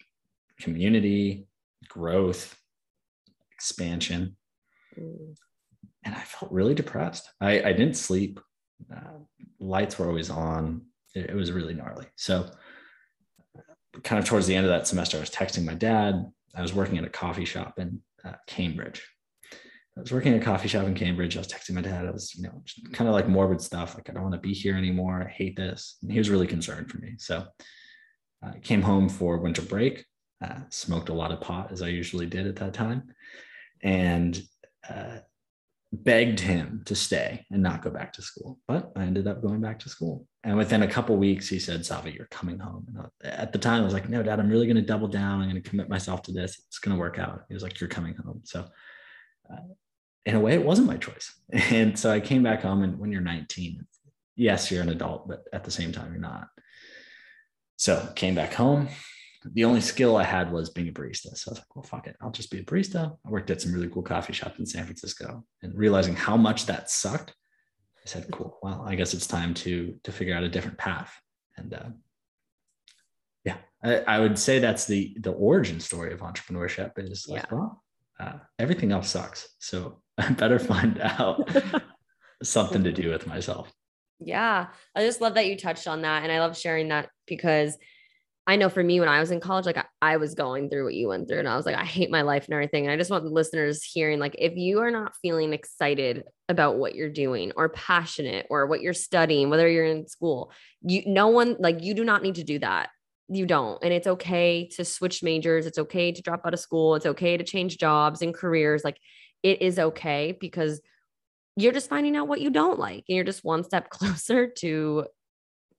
community 0.60 1.46
growth, 1.88 2.56
expansion. 3.52 4.36
Mm 4.98 5.34
and 6.04 6.14
I 6.14 6.20
felt 6.20 6.52
really 6.52 6.74
depressed. 6.74 7.30
I, 7.40 7.62
I 7.62 7.72
didn't 7.72 7.96
sleep. 7.96 8.40
Uh, 8.94 9.18
lights 9.58 9.98
were 9.98 10.06
always 10.06 10.30
on. 10.30 10.82
It, 11.14 11.30
it 11.30 11.34
was 11.34 11.52
really 11.52 11.74
gnarly. 11.74 12.06
So, 12.16 12.50
kind 14.02 14.18
of 14.18 14.24
towards 14.24 14.46
the 14.46 14.54
end 14.54 14.66
of 14.66 14.70
that 14.70 14.86
semester, 14.86 15.16
I 15.16 15.20
was 15.20 15.30
texting 15.30 15.64
my 15.64 15.74
dad. 15.74 16.30
I 16.54 16.62
was 16.62 16.74
working 16.74 16.98
at 16.98 17.04
a 17.04 17.10
coffee 17.10 17.44
shop 17.44 17.78
in 17.78 18.00
uh, 18.24 18.32
Cambridge. 18.46 19.02
I 19.96 20.00
was 20.00 20.12
working 20.12 20.34
at 20.34 20.42
a 20.42 20.44
coffee 20.44 20.68
shop 20.68 20.86
in 20.86 20.94
Cambridge. 20.94 21.36
I 21.36 21.40
was 21.40 21.48
texting 21.48 21.74
my 21.74 21.80
dad. 21.80 22.06
I 22.06 22.10
was, 22.10 22.34
you 22.34 22.42
know, 22.42 22.62
kind 22.92 23.08
of 23.08 23.14
like 23.14 23.28
morbid 23.28 23.60
stuff. 23.60 23.94
Like, 23.94 24.10
I 24.10 24.12
don't 24.12 24.22
want 24.24 24.34
to 24.34 24.40
be 24.40 24.52
here 24.52 24.76
anymore. 24.76 25.22
I 25.22 25.30
hate 25.30 25.56
this. 25.56 25.98
And 26.02 26.10
he 26.10 26.18
was 26.18 26.30
really 26.30 26.48
concerned 26.48 26.90
for 26.90 26.98
me. 26.98 27.14
So 27.18 27.44
I 28.42 28.58
came 28.58 28.82
home 28.82 29.08
for 29.08 29.38
winter 29.38 29.62
break, 29.62 30.04
uh, 30.42 30.60
smoked 30.70 31.10
a 31.10 31.14
lot 31.14 31.30
of 31.30 31.40
pot 31.40 31.70
as 31.70 31.80
I 31.80 31.88
usually 31.88 32.26
did 32.26 32.46
at 32.46 32.56
that 32.56 32.74
time. 32.74 33.04
And 33.82 34.42
uh, 34.88 35.18
begged 35.92 36.40
him 36.40 36.82
to 36.86 36.94
stay 36.94 37.44
and 37.50 37.62
not 37.62 37.82
go 37.82 37.90
back 37.90 38.12
to 38.14 38.22
school. 38.22 38.58
But 38.66 38.90
I 38.96 39.04
ended 39.04 39.28
up 39.28 39.42
going 39.42 39.60
back 39.60 39.78
to 39.80 39.88
school. 39.88 40.26
And 40.42 40.56
within 40.56 40.82
a 40.82 40.88
couple 40.88 41.16
weeks, 41.16 41.48
he 41.48 41.58
said, 41.58 41.80
Savi, 41.80 42.14
you're 42.14 42.26
coming 42.26 42.58
home. 42.58 42.86
And 43.22 43.32
at 43.32 43.52
the 43.52 43.58
time, 43.58 43.82
I 43.82 43.84
was 43.84 43.94
like, 43.94 44.08
no, 44.08 44.22
dad, 44.22 44.40
I'm 44.40 44.50
really 44.50 44.66
going 44.66 44.76
to 44.76 44.82
double 44.82 45.08
down. 45.08 45.40
I'm 45.40 45.48
going 45.48 45.62
to 45.62 45.68
commit 45.68 45.88
myself 45.88 46.22
to 46.22 46.32
this. 46.32 46.60
It's 46.66 46.78
going 46.78 46.96
to 46.96 47.00
work 47.00 47.18
out. 47.18 47.44
He 47.48 47.54
was 47.54 47.62
like, 47.62 47.80
you're 47.80 47.88
coming 47.88 48.16
home. 48.16 48.40
So, 48.44 48.66
uh, 49.50 49.56
in 50.26 50.34
a 50.34 50.40
way, 50.40 50.54
it 50.54 50.64
wasn't 50.64 50.88
my 50.88 50.96
choice. 50.96 51.34
And 51.70 51.98
so 51.98 52.10
I 52.10 52.20
came 52.20 52.42
back 52.42 52.62
home. 52.62 52.82
And 52.82 52.98
when 52.98 53.12
you're 53.12 53.20
19, 53.20 53.86
yes, 54.36 54.70
you're 54.70 54.82
an 54.82 54.88
adult, 54.88 55.28
but 55.28 55.44
at 55.52 55.64
the 55.64 55.70
same 55.70 55.92
time, 55.92 56.12
you're 56.12 56.20
not. 56.20 56.48
So 57.76 58.10
came 58.14 58.34
back 58.34 58.54
home, 58.54 58.88
the 59.52 59.64
only 59.64 59.80
skill 59.80 60.16
I 60.16 60.24
had 60.24 60.50
was 60.50 60.70
being 60.70 60.88
a 60.88 60.92
barista. 60.92 61.36
So 61.36 61.50
I 61.50 61.52
was 61.52 61.58
like, 61.58 61.76
well, 61.76 61.82
fuck 61.82 62.06
it. 62.06 62.16
I'll 62.20 62.30
just 62.30 62.50
be 62.50 62.60
a 62.60 62.64
barista. 62.64 63.16
I 63.26 63.30
worked 63.30 63.50
at 63.50 63.60
some 63.60 63.72
really 63.72 63.88
cool 63.88 64.02
coffee 64.02 64.32
shops 64.32 64.58
in 64.58 64.66
San 64.66 64.84
Francisco 64.84 65.44
and 65.62 65.76
realizing 65.76 66.16
how 66.16 66.36
much 66.36 66.66
that 66.66 66.90
sucked. 66.90 67.30
I 67.30 68.08
said, 68.08 68.26
cool. 68.32 68.58
Well, 68.62 68.84
I 68.86 68.94
guess 68.94 69.12
it's 69.14 69.26
time 69.26 69.54
to, 69.54 69.98
to 70.02 70.12
figure 70.12 70.34
out 70.34 70.44
a 70.44 70.48
different 70.48 70.78
path. 70.78 71.12
And 71.56 71.74
uh, 71.74 71.90
yeah, 73.44 73.56
I, 73.82 73.98
I, 74.00 74.20
would 74.20 74.38
say 74.38 74.58
that's 74.58 74.86
the, 74.86 75.16
the 75.20 75.32
origin 75.32 75.80
story 75.80 76.12
of 76.12 76.20
entrepreneurship 76.20 76.92
is 76.96 77.26
like, 77.28 77.44
yeah. 77.50 77.56
well, 77.56 77.84
uh, 78.18 78.38
everything 78.58 78.92
else 78.92 79.10
sucks. 79.10 79.48
So 79.58 80.02
I 80.18 80.30
better 80.30 80.58
find 80.58 81.00
out 81.00 81.48
something 82.42 82.84
to 82.84 82.92
do 82.92 83.10
with 83.10 83.26
myself. 83.26 83.72
Yeah. 84.20 84.66
I 84.94 85.04
just 85.04 85.20
love 85.20 85.34
that 85.34 85.46
you 85.46 85.56
touched 85.56 85.88
on 85.88 86.02
that. 86.02 86.22
And 86.22 86.32
I 86.32 86.40
love 86.40 86.56
sharing 86.56 86.88
that 86.88 87.08
because 87.26 87.76
I 88.46 88.56
know 88.56 88.68
for 88.68 88.82
me, 88.82 89.00
when 89.00 89.08
I 89.08 89.20
was 89.20 89.30
in 89.30 89.40
college, 89.40 89.64
like 89.64 89.78
I, 89.78 89.84
I, 90.02 90.16
was 90.18 90.34
going 90.34 90.68
through 90.68 90.84
what 90.84 90.94
you 90.94 91.08
went 91.08 91.28
through, 91.28 91.38
and 91.38 91.48
I 91.48 91.56
was 91.56 91.64
like, 91.64 91.76
I 91.76 91.84
hate 91.84 92.10
my 92.10 92.20
life 92.20 92.44
and 92.44 92.52
everything. 92.52 92.84
And 92.84 92.92
I 92.92 92.96
just 92.96 93.10
want 93.10 93.24
the 93.24 93.30
listeners 93.30 93.82
hearing, 93.82 94.18
like, 94.18 94.36
if 94.38 94.54
you 94.54 94.80
are 94.80 94.90
not 94.90 95.14
feeling 95.22 95.54
excited 95.54 96.24
about 96.50 96.76
what 96.76 96.94
you're 96.94 97.08
doing 97.08 97.52
or 97.56 97.70
passionate 97.70 98.46
or 98.50 98.66
what 98.66 98.82
you're 98.82 98.92
studying, 98.92 99.48
whether 99.48 99.66
you're 99.66 99.86
in 99.86 100.06
school, 100.06 100.52
you, 100.82 101.04
no 101.06 101.28
one, 101.28 101.56
like, 101.58 101.82
you 101.82 101.94
do 101.94 102.04
not 102.04 102.22
need 102.22 102.34
to 102.34 102.44
do 102.44 102.58
that. 102.58 102.90
you 103.28 103.46
don't. 103.46 103.82
And 103.82 103.94
it's 103.94 104.06
okay 104.06 104.68
to 104.76 104.84
switch 104.84 105.22
majors. 105.22 105.64
It's 105.64 105.78
okay 105.78 106.12
to 106.12 106.22
drop 106.22 106.42
out 106.44 106.52
of 106.52 106.60
school. 106.60 106.96
It's 106.96 107.06
okay 107.06 107.38
to 107.38 107.44
change 107.44 107.78
jobs 107.78 108.20
and 108.20 108.34
careers. 108.34 108.84
Like 108.84 108.98
it 109.44 109.62
is 109.62 109.78
okay 109.78 110.36
because 110.40 110.80
you're 111.56 111.72
just 111.72 111.88
finding 111.88 112.16
out 112.16 112.26
what 112.26 112.40
you 112.40 112.50
don't 112.50 112.80
like. 112.80 113.04
And 113.08 113.14
you're 113.14 113.24
just 113.24 113.44
one 113.44 113.62
step 113.62 113.90
closer 113.90 114.48
to 114.48 115.06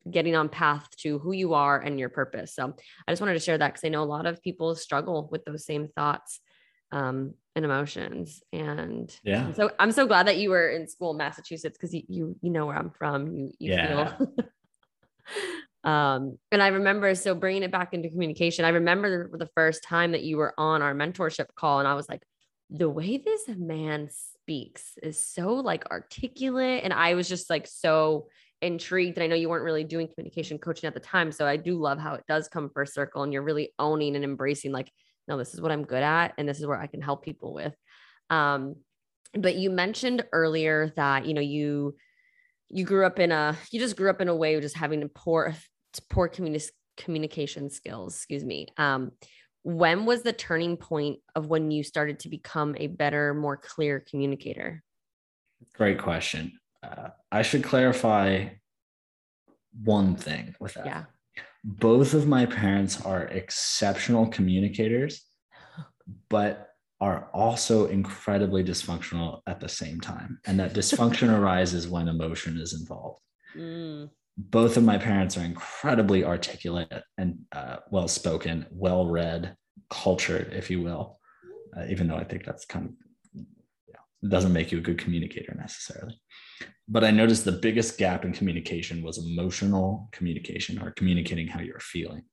getting 0.10 0.36
on 0.36 0.48
path 0.48 0.88
to 0.98 1.17
who 1.19 1.31
you 1.34 1.55
are 1.55 1.79
and 1.79 2.00
your 2.00 2.10
purpose. 2.10 2.53
So 2.53 2.75
I 3.07 3.12
just 3.12 3.22
wanted 3.22 3.34
to 3.34 3.39
share 3.39 3.57
that 3.57 3.74
because 3.74 3.84
I 3.84 3.89
know 3.89 4.03
a 4.03 4.05
lot 4.05 4.27
of 4.27 4.41
people 4.41 4.75
struggle 4.75 5.27
with 5.31 5.43
those 5.45 5.65
same 5.65 5.89
thoughts 5.89 6.39
um, 6.91 7.34
and 7.55 7.65
emotions. 7.65 8.43
And 8.53 9.13
yeah, 9.24 9.51
so 9.53 9.72
I'm 9.79 9.91
so 9.91 10.05
glad 10.05 10.27
that 10.27 10.38
you 10.38 10.51
were 10.51 10.69
in 10.69 10.88
school 10.88 11.12
in 11.12 11.17
Massachusetts 11.17 11.75
because 11.77 11.93
you, 11.93 12.03
you 12.07 12.36
you 12.41 12.51
know 12.51 12.67
where 12.67 12.77
I'm 12.77 12.91
from. 12.91 13.36
You 13.36 13.51
you 13.57 13.72
yeah. 13.72 14.15
feel. 14.15 14.34
um, 15.91 16.38
and 16.51 16.62
I 16.62 16.67
remember 16.67 17.15
so 17.15 17.34
bringing 17.34 17.63
it 17.63 17.72
back 17.72 17.95
into 17.95 18.10
communication. 18.10 18.63
I 18.63 18.69
remember 18.69 19.29
the, 19.31 19.39
the 19.39 19.50
first 19.55 19.84
time 19.84 20.12
that 20.12 20.24
you 20.24 20.38
were 20.38 20.53
on 20.57 20.84
our 20.84 20.93
mentorship 20.93 21.48
call, 21.55 21.79
and 21.79 21.88
I 21.88 21.95
was 21.95 22.07
like, 22.07 22.22
the 22.69 22.89
way 22.89 23.17
this 23.17 23.48
man 23.48 24.10
speaks 24.12 24.98
is 25.01 25.24
so 25.25 25.53
like 25.55 25.89
articulate, 25.91 26.84
and 26.84 26.93
I 26.93 27.13
was 27.13 27.29
just 27.29 27.50
like 27.50 27.67
so 27.67 28.27
intrigued. 28.62 29.17
And 29.17 29.24
I 29.24 29.27
know 29.27 29.36
you 29.36 29.50
weren't 29.50 29.63
really 29.63 29.84
doing 29.84 30.07
communication 30.07 30.57
coaching 30.57 30.88
at 30.88 30.93
the 30.93 31.00
time. 31.00 31.31
So 31.31 31.45
I 31.45 31.57
do 31.57 31.79
love 31.79 32.00
how 32.00 32.15
it 32.15 32.24
does 32.27 32.48
come 32.48 32.69
first 32.69 32.93
circle 32.93 33.24
and 33.24 33.31
you're 33.31 33.43
really 33.43 33.74
owning 33.77 34.15
and 34.15 34.24
embracing, 34.24 34.72
like, 34.72 34.91
no, 35.27 35.38
this 35.38 35.53
is 35.53 35.62
what 35.62 35.72
I'm 35.72 35.84
good 35.84 36.03
at. 36.03 36.34
And 36.38 36.48
this 36.48 36.60
is 36.60 36.65
where 36.65 36.79
I 36.79 36.88
can 36.88 37.01
help 37.01 37.24
people 37.24 37.53
with. 37.53 37.75
Um, 38.29 38.77
but 39.34 39.55
you 39.55 39.69
mentioned 39.69 40.24
earlier 40.31 40.93
that, 40.95 41.25
you 41.25 41.34
know, 41.34 41.41
you, 41.41 41.95
you 42.69 42.86
grew 42.86 43.05
up 43.05 43.19
in 43.19 43.31
a, 43.31 43.57
you 43.72 43.79
just 43.79 43.98
grew 43.98 44.10
up 44.10 44.22
in 44.22 44.29
a 44.29 44.36
way 44.36 44.55
of 44.55 44.62
just 44.62 44.77
having 44.77 45.07
poor, 45.10 45.53
poor 46.10 46.29
communi- 46.29 46.72
communication 46.98 47.69
skills, 47.69 48.15
excuse 48.15 48.43
me. 48.43 48.67
Um, 48.77 49.12
when 49.65 50.05
was 50.05 50.22
the 50.22 50.31
turning 50.31 50.77
point 50.77 51.19
of 51.36 51.48
when 51.48 51.72
you 51.72 51.81
started 51.81 52.19
to 52.19 52.29
become 52.29 52.75
a 52.77 52.86
better, 52.86 53.34
more 53.34 53.57
clear 53.57 54.00
communicator? 54.00 54.84
Great 55.74 55.98
question. 55.98 56.60
Uh, 56.84 57.10
I 57.31 57.41
should 57.41 57.63
clarify 57.63 58.50
one 59.84 60.17
thing 60.17 60.53
with 60.60 60.75
that. 60.75 60.86
Yeah. 60.86 61.03
Both 61.63 62.13
of 62.13 62.27
my 62.27 62.45
parents 62.45 63.01
are 63.01 63.24
exceptional 63.24 64.27
communicators, 64.27 65.25
but 66.29 66.69
are 67.01 67.27
also 67.34 67.88
incredibly 67.88 68.63
dysfunctional 68.63 69.41
at 69.48 69.60
the 69.60 69.67
same 69.67 70.00
time. 70.00 70.39
And 70.45 70.60
that 70.60 70.74
dysfunction 70.75 71.36
arises 71.36 71.88
when 71.88 72.07
emotion 72.07 72.60
is 72.60 72.79
involved. 72.79 73.19
Mm. 73.57 74.12
Both 74.37 74.77
of 74.77 74.83
my 74.83 74.97
parents 74.97 75.37
are 75.37 75.45
incredibly 75.45 76.23
articulate 76.25 77.03
and 77.17 77.39
uh, 77.51 77.77
well 77.89 78.07
spoken, 78.07 78.65
well 78.69 79.05
read, 79.05 79.55
cultured, 79.89 80.51
if 80.53 80.69
you 80.69 80.81
will, 80.81 81.19
uh, 81.75 81.85
even 81.89 82.07
though 82.07 82.17
I 82.17 82.25
think 82.25 82.45
that's 82.45 82.65
kind 82.65 82.85
of 82.87 82.91
doesn't 84.29 84.53
make 84.53 84.71
you 84.71 84.79
a 84.79 84.81
good 84.81 84.97
communicator 84.97 85.55
necessarily. 85.57 86.19
But 86.87 87.03
I 87.03 87.11
noticed 87.11 87.45
the 87.45 87.51
biggest 87.51 87.97
gap 87.97 88.25
in 88.25 88.33
communication 88.33 89.03
was 89.03 89.17
emotional 89.17 90.09
communication 90.11 90.81
or 90.81 90.91
communicating 90.91 91.47
how 91.47 91.61
you're 91.61 91.79
feeling. 91.79 92.23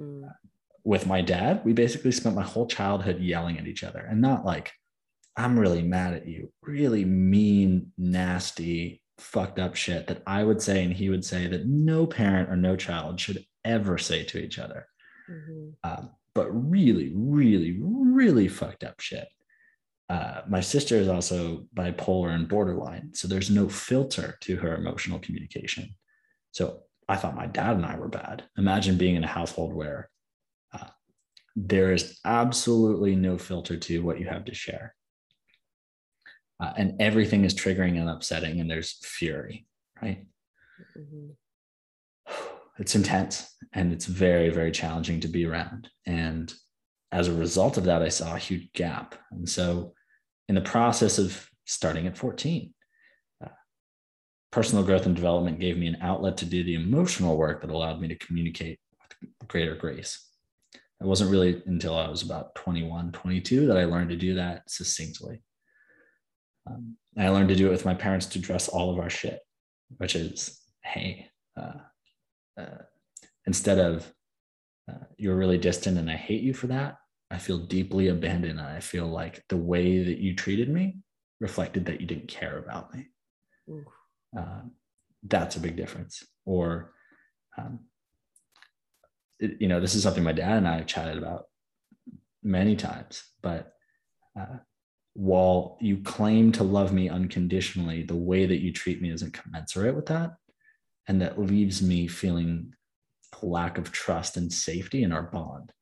Mm. 0.00 0.30
With 0.84 1.06
my 1.06 1.22
dad, 1.22 1.62
we 1.64 1.72
basically 1.72 2.12
spent 2.12 2.34
my 2.34 2.42
whole 2.42 2.66
childhood 2.66 3.20
yelling 3.20 3.58
at 3.58 3.66
each 3.66 3.84
other 3.84 4.00
and 4.00 4.20
not 4.20 4.44
like, 4.44 4.72
I'm 5.36 5.58
really 5.58 5.82
mad 5.82 6.14
at 6.14 6.26
you, 6.26 6.52
really 6.62 7.04
mean, 7.04 7.92
nasty, 7.96 9.01
fucked 9.22 9.58
up 9.58 9.74
shit 9.74 10.06
that 10.08 10.22
I 10.26 10.44
would 10.44 10.60
say 10.60 10.84
and 10.84 10.92
he 10.92 11.08
would 11.08 11.24
say 11.24 11.46
that 11.46 11.66
no 11.66 12.06
parent 12.06 12.50
or 12.50 12.56
no 12.56 12.76
child 12.76 13.20
should 13.20 13.44
ever 13.64 13.98
say 13.98 14.24
to 14.24 14.38
each 14.38 14.58
other. 14.58 14.86
Mm-hmm. 15.30 15.68
Um, 15.84 16.10
but 16.34 16.50
really, 16.50 17.12
really, 17.14 17.78
really 17.80 18.48
fucked 18.48 18.84
up 18.84 19.00
shit 19.00 19.28
uh, 20.12 20.42
my 20.46 20.60
sister 20.60 20.96
is 20.96 21.08
also 21.08 21.64
bipolar 21.74 22.34
and 22.34 22.46
borderline. 22.46 23.14
So 23.14 23.26
there's 23.26 23.50
no 23.50 23.66
filter 23.66 24.36
to 24.42 24.56
her 24.56 24.74
emotional 24.74 25.18
communication. 25.18 25.94
So 26.50 26.80
I 27.08 27.16
thought 27.16 27.34
my 27.34 27.46
dad 27.46 27.76
and 27.76 27.86
I 27.86 27.96
were 27.96 28.08
bad. 28.08 28.44
Imagine 28.58 28.98
being 28.98 29.16
in 29.16 29.24
a 29.24 29.28
household 29.28 29.72
where 29.72 30.10
uh, 30.74 30.88
there 31.56 31.94
is 31.94 32.20
absolutely 32.26 33.16
no 33.16 33.38
filter 33.38 33.78
to 33.78 34.02
what 34.02 34.20
you 34.20 34.28
have 34.28 34.44
to 34.44 34.54
share. 34.54 34.94
Uh, 36.60 36.72
and 36.76 37.00
everything 37.00 37.44
is 37.44 37.54
triggering 37.54 37.98
and 37.98 38.08
upsetting, 38.08 38.60
and 38.60 38.70
there's 38.70 38.92
fury, 39.04 39.66
right? 40.00 40.24
Mm-hmm. 40.96 41.30
It's 42.78 42.94
intense 42.94 43.54
and 43.72 43.92
it's 43.92 44.06
very, 44.06 44.48
very 44.48 44.72
challenging 44.72 45.20
to 45.20 45.28
be 45.28 45.46
around. 45.46 45.88
And 46.06 46.52
as 47.10 47.28
a 47.28 47.34
result 47.34 47.76
of 47.76 47.84
that, 47.84 48.02
I 48.02 48.08
saw 48.08 48.34
a 48.34 48.38
huge 48.38 48.72
gap. 48.72 49.14
And 49.30 49.48
so, 49.48 49.94
in 50.48 50.54
the 50.54 50.60
process 50.60 51.18
of 51.18 51.48
starting 51.64 52.06
at 52.06 52.16
14, 52.16 52.72
uh, 53.44 53.48
personal 54.50 54.84
growth 54.84 55.06
and 55.06 55.14
development 55.14 55.60
gave 55.60 55.78
me 55.78 55.86
an 55.86 55.98
outlet 56.00 56.36
to 56.38 56.46
do 56.46 56.64
the 56.64 56.74
emotional 56.74 57.36
work 57.36 57.60
that 57.60 57.70
allowed 57.70 58.00
me 58.00 58.08
to 58.08 58.16
communicate 58.16 58.80
with 59.20 59.48
greater 59.48 59.74
grace. 59.74 60.26
It 61.00 61.06
wasn't 61.06 61.30
really 61.30 61.62
until 61.66 61.96
I 61.96 62.08
was 62.08 62.22
about 62.22 62.54
21, 62.54 63.12
22 63.12 63.66
that 63.66 63.76
I 63.76 63.84
learned 63.84 64.10
to 64.10 64.16
do 64.16 64.34
that 64.34 64.70
succinctly. 64.70 65.42
Um, 66.66 66.96
I 67.18 67.28
learned 67.28 67.48
to 67.48 67.56
do 67.56 67.66
it 67.66 67.72
with 67.72 67.84
my 67.84 67.94
parents 67.94 68.26
to 68.26 68.38
dress 68.38 68.68
all 68.68 68.90
of 68.90 68.98
our 68.98 69.10
shit, 69.10 69.40
which 69.98 70.14
is, 70.14 70.60
hey, 70.82 71.28
uh, 71.56 71.78
uh, 72.58 72.78
instead 73.46 73.78
of 73.78 74.10
uh, 74.90 75.04
you're 75.16 75.36
really 75.36 75.58
distant 75.58 75.98
and 75.98 76.10
I 76.10 76.16
hate 76.16 76.42
you 76.42 76.54
for 76.54 76.68
that, 76.68 76.96
I 77.30 77.38
feel 77.38 77.58
deeply 77.58 78.08
abandoned. 78.08 78.58
And 78.58 78.68
I 78.68 78.80
feel 78.80 79.06
like 79.06 79.42
the 79.48 79.56
way 79.56 80.02
that 80.02 80.18
you 80.18 80.34
treated 80.34 80.68
me 80.68 80.98
reflected 81.40 81.86
that 81.86 82.00
you 82.00 82.06
didn't 82.06 82.28
care 82.28 82.58
about 82.58 82.94
me. 82.94 83.08
Um, 84.36 84.72
that's 85.24 85.56
a 85.56 85.60
big 85.60 85.76
difference. 85.76 86.24
Or, 86.44 86.92
um, 87.58 87.80
it, 89.38 89.60
you 89.60 89.68
know, 89.68 89.80
this 89.80 89.94
is 89.94 90.02
something 90.02 90.22
my 90.22 90.32
dad 90.32 90.58
and 90.58 90.68
I 90.68 90.76
have 90.76 90.86
chatted 90.86 91.18
about 91.18 91.44
many 92.42 92.76
times, 92.76 93.24
but 93.42 93.72
uh, 94.38 94.58
while 95.14 95.76
you 95.80 95.98
claim 95.98 96.52
to 96.52 96.64
love 96.64 96.92
me 96.92 97.08
unconditionally, 97.08 98.02
the 98.02 98.16
way 98.16 98.46
that 98.46 98.60
you 98.60 98.72
treat 98.72 99.02
me 99.02 99.10
isn't 99.10 99.34
commensurate 99.34 99.94
with 99.94 100.06
that. 100.06 100.36
And 101.08 101.20
that 101.20 101.38
leaves 101.38 101.82
me 101.82 102.06
feeling 102.06 102.72
a 103.40 103.46
lack 103.46 103.76
of 103.76 103.92
trust 103.92 104.36
and 104.36 104.52
safety 104.52 105.02
in 105.02 105.12
our 105.12 105.22
bond 105.22 105.72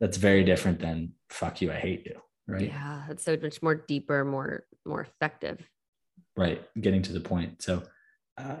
that's 0.00 0.16
very 0.16 0.42
different 0.42 0.80
than 0.80 1.12
fuck 1.28 1.60
you, 1.60 1.70
I 1.70 1.76
hate 1.76 2.06
you. 2.06 2.20
Right. 2.48 2.68
Yeah. 2.68 3.04
It's 3.10 3.22
so 3.22 3.36
much 3.40 3.62
more 3.62 3.74
deeper, 3.74 4.24
more, 4.24 4.64
more 4.84 5.02
effective. 5.02 5.60
Right. 6.36 6.62
Getting 6.80 7.02
to 7.02 7.12
the 7.12 7.20
point. 7.20 7.62
So 7.62 7.82
uh, 8.38 8.56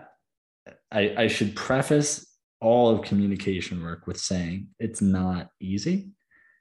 I, 0.92 1.14
I 1.16 1.26
should 1.26 1.56
preface 1.56 2.26
all 2.60 2.90
of 2.90 3.02
communication 3.02 3.82
work 3.82 4.06
with 4.06 4.20
saying 4.20 4.68
it's 4.78 5.00
not 5.00 5.48
easy 5.60 6.10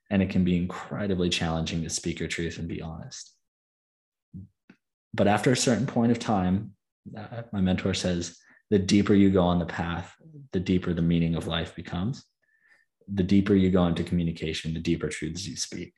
and 0.09 0.21
it 0.21 0.29
can 0.29 0.43
be 0.43 0.57
incredibly 0.57 1.29
challenging 1.29 1.83
to 1.83 1.89
speak 1.89 2.19
your 2.19 2.29
truth 2.29 2.57
and 2.57 2.67
be 2.67 2.81
honest. 2.81 3.33
But 5.13 5.27
after 5.27 5.51
a 5.51 5.57
certain 5.57 5.87
point 5.87 6.11
of 6.11 6.19
time, 6.19 6.73
uh, 7.17 7.43
my 7.51 7.61
mentor 7.61 7.93
says, 7.93 8.37
the 8.69 8.79
deeper 8.79 9.13
you 9.13 9.31
go 9.31 9.41
on 9.41 9.59
the 9.59 9.65
path, 9.65 10.15
the 10.51 10.59
deeper 10.59 10.93
the 10.93 11.01
meaning 11.01 11.35
of 11.35 11.47
life 11.47 11.75
becomes 11.75 12.25
the 13.13 13.23
deeper 13.23 13.55
you 13.55 13.71
go 13.71 13.85
into 13.85 14.03
communication, 14.03 14.73
the 14.73 14.79
deeper 14.79 15.09
truths 15.09 15.47
you 15.47 15.55
speak. 15.55 15.93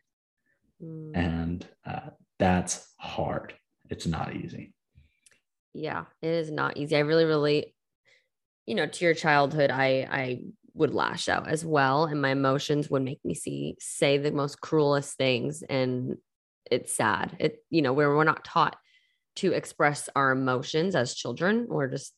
Mm. 0.83 1.11
And 1.15 1.67
uh, 1.85 2.11
that's 2.39 2.93
hard. 2.97 3.53
It's 3.89 4.07
not 4.07 4.35
easy. 4.35 4.73
Yeah, 5.73 6.05
it 6.21 6.29
is 6.29 6.51
not 6.51 6.77
easy. 6.77 6.95
I 6.95 6.99
really, 6.99 7.25
really, 7.25 7.73
you 8.65 8.75
know, 8.75 8.85
to 8.85 9.05
your 9.05 9.13
childhood, 9.13 9.71
I, 9.71 10.07
I 10.09 10.41
would 10.73 10.93
lash 10.93 11.29
out 11.29 11.47
as 11.47 11.65
well. 11.65 12.05
And 12.05 12.21
my 12.21 12.29
emotions 12.29 12.89
would 12.89 13.03
make 13.03 13.19
me 13.23 13.33
see, 13.33 13.75
say 13.79 14.17
the 14.17 14.31
most 14.31 14.61
cruelest 14.61 15.17
things. 15.17 15.63
And 15.63 16.17
it's 16.69 16.93
sad. 16.93 17.35
It, 17.39 17.63
you 17.69 17.81
know, 17.81 17.93
where 17.93 18.09
we're 18.15 18.23
not 18.23 18.45
taught 18.45 18.77
to 19.37 19.53
express 19.53 20.09
our 20.15 20.31
emotions 20.31 20.95
as 20.95 21.15
children. 21.15 21.67
We're 21.69 21.87
just, 21.87 22.13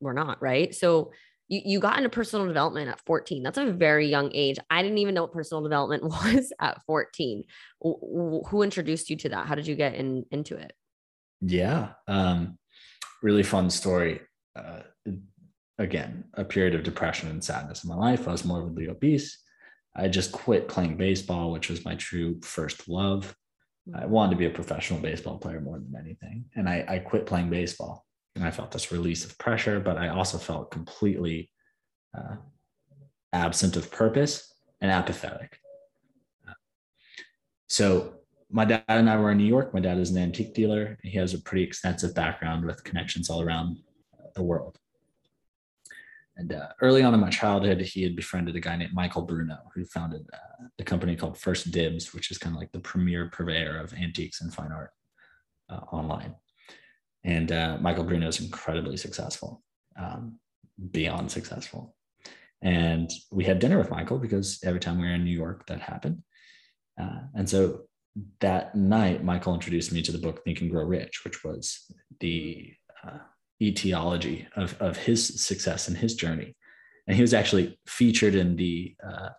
we're 0.00 0.12
not, 0.12 0.42
right? 0.42 0.74
So 0.74 1.12
you, 1.48 1.60
you 1.64 1.80
got 1.80 1.98
into 1.98 2.08
personal 2.08 2.46
development 2.46 2.88
at 2.88 3.00
14. 3.04 3.42
That's 3.42 3.58
a 3.58 3.72
very 3.72 4.08
young 4.08 4.30
age. 4.34 4.58
I 4.70 4.82
didn't 4.82 4.98
even 4.98 5.14
know 5.14 5.22
what 5.22 5.32
personal 5.32 5.62
development 5.62 6.04
was 6.04 6.52
at 6.60 6.82
14. 6.86 7.44
Who 7.82 8.62
introduced 8.62 9.10
you 9.10 9.16
to 9.16 9.28
that? 9.30 9.46
How 9.46 9.54
did 9.54 9.66
you 9.66 9.74
get 9.74 9.94
in, 9.94 10.24
into 10.30 10.56
it? 10.56 10.72
Yeah. 11.40 11.90
Um, 12.08 12.58
really 13.22 13.42
fun 13.42 13.68
story. 13.70 14.20
Uh, 14.54 14.80
again, 15.82 16.24
a 16.34 16.44
period 16.44 16.74
of 16.74 16.82
depression 16.82 17.28
and 17.28 17.42
sadness 17.42 17.84
in 17.84 17.90
my 17.90 17.96
life. 17.96 18.26
I 18.28 18.32
was 18.32 18.44
morbidly 18.44 18.88
obese. 18.88 19.38
I 19.94 20.08
just 20.08 20.32
quit 20.32 20.68
playing 20.68 20.96
baseball, 20.96 21.52
which 21.52 21.68
was 21.68 21.84
my 21.84 21.94
true 21.96 22.40
first 22.42 22.88
love. 22.88 23.34
I 23.94 24.00
mm-hmm. 24.00 24.10
wanted 24.10 24.30
to 24.30 24.36
be 24.36 24.46
a 24.46 24.50
professional 24.50 25.00
baseball 25.00 25.38
player 25.38 25.60
more 25.60 25.78
than 25.78 25.94
anything. 25.98 26.44
And 26.54 26.68
I, 26.68 26.84
I 26.88 26.98
quit 26.98 27.26
playing 27.26 27.50
baseball 27.50 28.06
and 28.34 28.44
I 28.44 28.50
felt 28.50 28.70
this 28.70 28.92
release 28.92 29.24
of 29.24 29.36
pressure, 29.38 29.80
but 29.80 29.98
I 29.98 30.08
also 30.08 30.38
felt 30.38 30.70
completely 30.70 31.50
uh, 32.16 32.36
absent 33.32 33.76
of 33.76 33.90
purpose, 33.90 34.52
and 34.80 34.90
apathetic. 34.90 35.58
So 37.68 38.14
my 38.50 38.66
dad 38.66 38.84
and 38.88 39.08
I 39.08 39.16
were 39.16 39.30
in 39.30 39.38
New 39.38 39.44
York. 39.44 39.72
My 39.72 39.80
dad 39.80 39.98
is 39.98 40.10
an 40.10 40.18
antique 40.18 40.54
dealer. 40.54 40.98
He 41.02 41.16
has 41.16 41.32
a 41.32 41.40
pretty 41.40 41.62
extensive 41.62 42.14
background 42.14 42.66
with 42.66 42.84
connections 42.84 43.30
all 43.30 43.40
around 43.40 43.78
the 44.34 44.42
world. 44.42 44.78
And 46.36 46.52
uh, 46.52 46.68
early 46.80 47.02
on 47.02 47.14
in 47.14 47.20
my 47.20 47.30
childhood, 47.30 47.80
he 47.80 48.02
had 48.02 48.16
befriended 48.16 48.56
a 48.56 48.60
guy 48.60 48.76
named 48.76 48.94
Michael 48.94 49.22
Bruno, 49.22 49.58
who 49.74 49.84
founded 49.84 50.26
uh, 50.32 50.66
a 50.78 50.84
company 50.84 51.14
called 51.14 51.38
First 51.38 51.70
Dibs, 51.70 52.14
which 52.14 52.30
is 52.30 52.38
kind 52.38 52.54
of 52.56 52.60
like 52.60 52.72
the 52.72 52.80
premier 52.80 53.28
purveyor 53.28 53.78
of 53.78 53.92
antiques 53.92 54.40
and 54.40 54.52
fine 54.52 54.72
art 54.72 54.90
uh, 55.68 55.80
online. 55.92 56.34
And 57.24 57.52
uh, 57.52 57.78
Michael 57.80 58.04
Bruno 58.04 58.28
is 58.28 58.40
incredibly 58.40 58.96
successful, 58.96 59.62
um, 59.96 60.38
beyond 60.90 61.30
successful. 61.30 61.94
And 62.62 63.10
we 63.30 63.44
had 63.44 63.58
dinner 63.58 63.78
with 63.78 63.90
Michael 63.90 64.18
because 64.18 64.60
every 64.64 64.80
time 64.80 64.98
we 64.98 65.06
were 65.06 65.14
in 65.14 65.24
New 65.24 65.36
York, 65.36 65.66
that 65.66 65.80
happened. 65.80 66.22
Uh, 67.00 67.20
and 67.34 67.48
so 67.48 67.82
that 68.40 68.74
night, 68.74 69.24
Michael 69.24 69.54
introduced 69.54 69.92
me 69.92 70.02
to 70.02 70.12
the 70.12 70.18
book 70.18 70.44
Think 70.44 70.60
and 70.60 70.70
Grow 70.70 70.84
Rich, 70.84 71.24
which 71.24 71.44
was 71.44 71.90
the 72.20 72.72
uh, 73.04 73.18
etiology 73.62 74.48
of, 74.56 74.76
of 74.80 74.96
his 74.96 75.40
success 75.42 75.88
and 75.88 75.96
his 75.96 76.14
journey. 76.14 76.56
And 77.06 77.16
he 77.16 77.22
was 77.22 77.34
actually 77.34 77.78
featured 77.86 78.34
in 78.34 78.56
the 78.56 78.94
uh, 79.04 79.30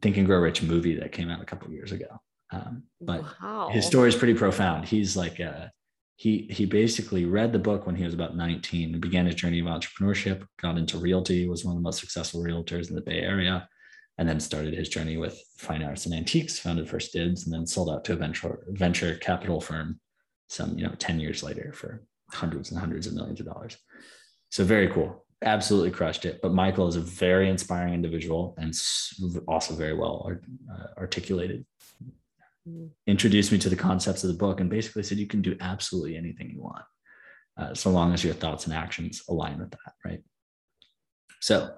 Think 0.00 0.16
and 0.16 0.26
Grow 0.26 0.38
Rich 0.38 0.62
movie 0.62 0.96
that 0.96 1.12
came 1.12 1.30
out 1.30 1.42
a 1.42 1.46
couple 1.46 1.70
years 1.70 1.92
ago. 1.92 2.20
Um, 2.50 2.84
but 3.00 3.24
wow. 3.42 3.68
his 3.70 3.86
story 3.86 4.08
is 4.08 4.16
pretty 4.16 4.34
profound. 4.34 4.86
He's 4.86 5.16
like, 5.16 5.38
a, 5.40 5.50
uh, 5.50 5.68
he 6.16 6.48
he 6.50 6.66
basically 6.66 7.26
read 7.26 7.52
the 7.52 7.60
book 7.60 7.86
when 7.86 7.94
he 7.94 8.04
was 8.04 8.14
about 8.14 8.36
19 8.36 8.92
and 8.92 9.00
began 9.00 9.26
his 9.26 9.36
journey 9.36 9.60
of 9.60 9.66
entrepreneurship, 9.66 10.44
got 10.60 10.76
into 10.76 10.98
realty, 10.98 11.48
was 11.48 11.64
one 11.64 11.76
of 11.76 11.78
the 11.78 11.82
most 11.82 12.00
successful 12.00 12.42
realtors 12.42 12.88
in 12.88 12.96
the 12.96 13.00
Bay 13.00 13.20
Area, 13.20 13.68
and 14.18 14.28
then 14.28 14.40
started 14.40 14.74
his 14.74 14.88
journey 14.88 15.16
with 15.16 15.40
fine 15.58 15.80
arts 15.80 16.06
and 16.06 16.14
antiques, 16.14 16.58
founded 16.58 16.88
First 16.88 17.12
Dibs, 17.12 17.44
and 17.44 17.54
then 17.54 17.66
sold 17.66 17.88
out 17.88 18.04
to 18.06 18.14
a 18.14 18.16
venture 18.16 18.64
venture 18.70 19.14
capital 19.16 19.60
firm 19.60 20.00
some, 20.48 20.76
you 20.78 20.86
know, 20.86 20.94
10 20.98 21.20
years 21.20 21.42
later 21.42 21.72
for 21.72 22.02
hundreds 22.30 22.70
and 22.70 22.78
hundreds 22.78 23.06
of 23.06 23.14
millions 23.14 23.40
of 23.40 23.46
dollars. 23.46 23.76
So 24.50 24.64
very 24.64 24.88
cool. 24.88 25.24
Absolutely 25.42 25.90
crushed 25.90 26.24
it. 26.24 26.40
But 26.42 26.52
Michael 26.52 26.88
is 26.88 26.96
a 26.96 27.00
very 27.00 27.48
inspiring 27.48 27.94
individual 27.94 28.54
and 28.58 28.74
also 29.46 29.74
very 29.74 29.94
well 29.94 30.30
uh, 30.72 30.86
articulated. 30.98 31.64
Mm-hmm. 32.68 32.86
Introduced 33.06 33.52
me 33.52 33.58
to 33.58 33.68
the 33.68 33.76
concepts 33.76 34.24
of 34.24 34.28
the 34.28 34.36
book 34.36 34.60
and 34.60 34.68
basically 34.68 35.02
said 35.02 35.18
you 35.18 35.26
can 35.26 35.42
do 35.42 35.56
absolutely 35.60 36.16
anything 36.16 36.50
you 36.50 36.62
want, 36.62 36.84
uh, 37.56 37.74
so 37.74 37.90
long 37.90 38.12
as 38.12 38.24
your 38.24 38.34
thoughts 38.34 38.66
and 38.66 38.74
actions 38.74 39.22
align 39.28 39.58
with 39.58 39.70
that, 39.70 39.92
right? 40.04 40.22
So 41.40 41.74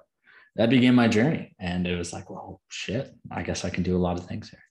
that 0.56 0.70
began 0.70 0.94
my 0.94 1.06
journey, 1.06 1.54
and 1.60 1.86
it 1.86 1.96
was 1.96 2.12
like, 2.12 2.28
well, 2.28 2.60
shit, 2.68 3.14
I 3.30 3.42
guess 3.42 3.64
I 3.64 3.70
can 3.70 3.84
do 3.84 3.96
a 3.96 3.98
lot 4.00 4.18
of 4.18 4.26
things 4.26 4.50
here. 4.50 4.62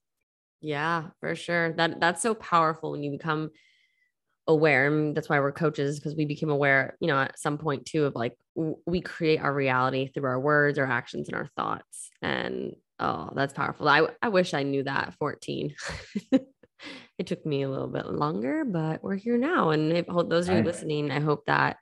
Yeah, 0.61 1.05
for 1.19 1.35
sure. 1.35 1.73
That 1.73 2.01
that's 2.01 2.21
so 2.21 2.33
powerful 2.33 2.91
when 2.91 3.03
you 3.03 3.11
become 3.11 3.51
aware 4.49 4.87
and 4.87 5.15
that's 5.15 5.29
why 5.29 5.39
we're 5.39 5.51
coaches 5.51 5.99
because 5.99 6.15
we 6.15 6.25
became 6.25 6.49
aware 6.49 6.97
you 6.99 7.07
know 7.07 7.19
at 7.19 7.39
some 7.39 7.57
point 7.57 7.85
too 7.85 8.05
of 8.05 8.15
like 8.15 8.35
we 8.55 8.99
create 8.99 9.39
our 9.39 9.53
reality 9.53 10.07
through 10.07 10.27
our 10.27 10.39
words 10.39 10.79
our 10.79 10.87
actions 10.87 11.29
and 11.29 11.37
our 11.37 11.47
thoughts. 11.55 12.09
And 12.21 12.73
oh 12.99 13.29
that's 13.35 13.53
powerful. 13.53 13.87
I, 13.87 14.07
I 14.21 14.29
wish 14.29 14.53
i 14.53 14.63
knew 14.63 14.83
that 14.83 15.13
14 15.19 15.75
it 16.31 17.27
took 17.27 17.45
me 17.45 17.61
a 17.61 17.69
little 17.69 17.87
bit 17.87 18.07
longer 18.07 18.65
but 18.65 19.03
we're 19.03 19.15
here 19.15 19.37
now. 19.37 19.69
And 19.69 19.93
if 19.93 20.07
those 20.07 20.49
of 20.49 20.57
you 20.57 20.63
listening 20.63 21.11
i 21.11 21.19
hope 21.19 21.45
that 21.45 21.77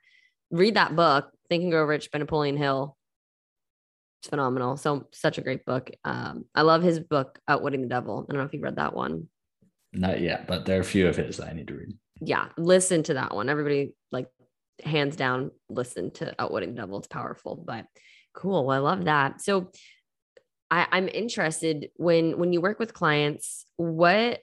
read 0.50 0.74
that 0.74 0.94
book 0.94 1.30
think 1.48 1.62
and 1.62 1.72
grow 1.72 1.84
rich 1.84 2.10
by 2.12 2.18
napoleon 2.18 2.58
hill. 2.58 2.96
It's 4.20 4.28
phenomenal. 4.28 4.76
So 4.76 5.06
such 5.12 5.38
a 5.38 5.42
great 5.42 5.64
book. 5.64 5.90
Um, 6.04 6.44
i 6.54 6.62
love 6.62 6.82
his 6.82 7.00
book 7.00 7.38
outwitting 7.48 7.80
the 7.80 7.88
devil. 7.88 8.26
I 8.28 8.32
don't 8.32 8.42
know 8.42 8.46
if 8.46 8.52
you 8.52 8.60
read 8.60 8.76
that 8.76 8.94
one. 8.94 9.28
Not 9.94 10.20
yet 10.20 10.46
but 10.46 10.66
there 10.66 10.76
are 10.76 10.82
a 10.82 10.84
few 10.84 11.08
of 11.08 11.16
his 11.16 11.38
that 11.38 11.48
i 11.48 11.54
need 11.54 11.68
to 11.68 11.74
read 11.74 11.96
yeah, 12.20 12.48
listen 12.56 13.02
to 13.04 13.14
that 13.14 13.34
one. 13.34 13.48
Everybody 13.48 13.94
like 14.12 14.28
hands 14.84 15.16
down 15.16 15.50
listen 15.68 16.10
to 16.12 16.34
Outwitting 16.38 16.74
the 16.74 16.80
Devil. 16.80 16.98
It's 16.98 17.08
powerful, 17.08 17.56
but 17.56 17.86
cool. 18.34 18.66
Well, 18.66 18.76
I 18.76 18.80
love 18.80 19.04
that. 19.06 19.40
So 19.40 19.70
I, 20.70 20.86
I'm 20.90 21.08
interested 21.08 21.90
when 21.96 22.38
when 22.38 22.52
you 22.52 22.60
work 22.60 22.78
with 22.78 22.94
clients, 22.94 23.66
what 23.76 24.40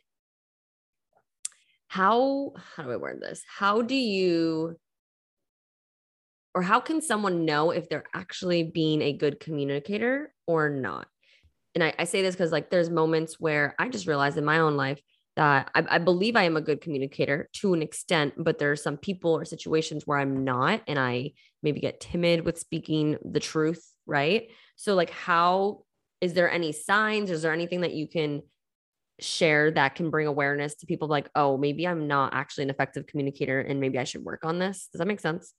how 1.87 2.53
how 2.75 2.83
do 2.83 2.91
I 2.91 2.97
word 2.97 3.21
this? 3.21 3.43
How 3.47 3.81
do 3.81 3.95
you 3.95 4.77
or 6.53 6.61
how 6.61 6.79
can 6.79 7.01
someone 7.01 7.45
know 7.45 7.71
if 7.71 7.89
they're 7.89 8.05
actually 8.13 8.63
being 8.63 9.01
a 9.01 9.13
good 9.13 9.39
communicator 9.39 10.33
or 10.47 10.69
not? 10.69 11.07
And 11.75 11.83
I, 11.83 11.93
I 11.99 12.05
say 12.05 12.21
this 12.21 12.35
because 12.35 12.51
like 12.51 12.69
there's 12.69 12.89
moments 12.89 13.39
where 13.39 13.75
I 13.77 13.89
just 13.89 14.07
realized 14.07 14.37
in 14.37 14.45
my 14.45 14.59
own 14.59 14.77
life 14.77 15.01
that 15.35 15.69
I, 15.75 15.83
I, 15.89 15.97
believe 15.97 16.35
I 16.35 16.43
am 16.43 16.55
a 16.55 16.61
good 16.61 16.81
communicator 16.81 17.49
to 17.53 17.73
an 17.73 17.81
extent, 17.81 18.33
but 18.37 18.57
there 18.57 18.71
are 18.71 18.77
some 18.77 18.97
people 18.97 19.31
or 19.31 19.43
situations 19.43 20.07
where 20.07 20.17
I'm 20.17 20.43
not, 20.45 20.81
and 20.87 20.97
I 20.97 21.33
maybe 21.61 21.81
get 21.81 21.99
timid 21.99 22.45
with 22.45 22.57
speaking 22.57 23.17
the 23.23 23.39
truth, 23.39 23.83
right? 24.05 24.49
So, 24.77 24.95
like, 24.95 25.09
how 25.09 25.83
is 26.21 26.33
there 26.33 26.49
any 26.49 26.71
signs? 26.71 27.31
Is 27.31 27.41
there 27.41 27.53
anything 27.53 27.81
that 27.81 27.93
you 27.93 28.07
can 28.07 28.43
share 29.19 29.71
that 29.71 29.95
can 29.95 30.09
bring 30.09 30.27
awareness 30.27 30.75
to 30.75 30.85
people 30.85 31.07
like, 31.07 31.29
oh, 31.35 31.57
maybe 31.57 31.85
I'm 31.85 32.07
not 32.07 32.33
actually 32.33 32.65
an 32.65 32.69
effective 32.69 33.05
communicator 33.05 33.59
and 33.59 33.79
maybe 33.79 33.99
I 33.99 34.05
should 34.05 34.23
work 34.23 34.45
on 34.45 34.59
this? 34.59 34.87
Does 34.91 34.99
that 34.99 35.07
make 35.07 35.19
sense? 35.19 35.53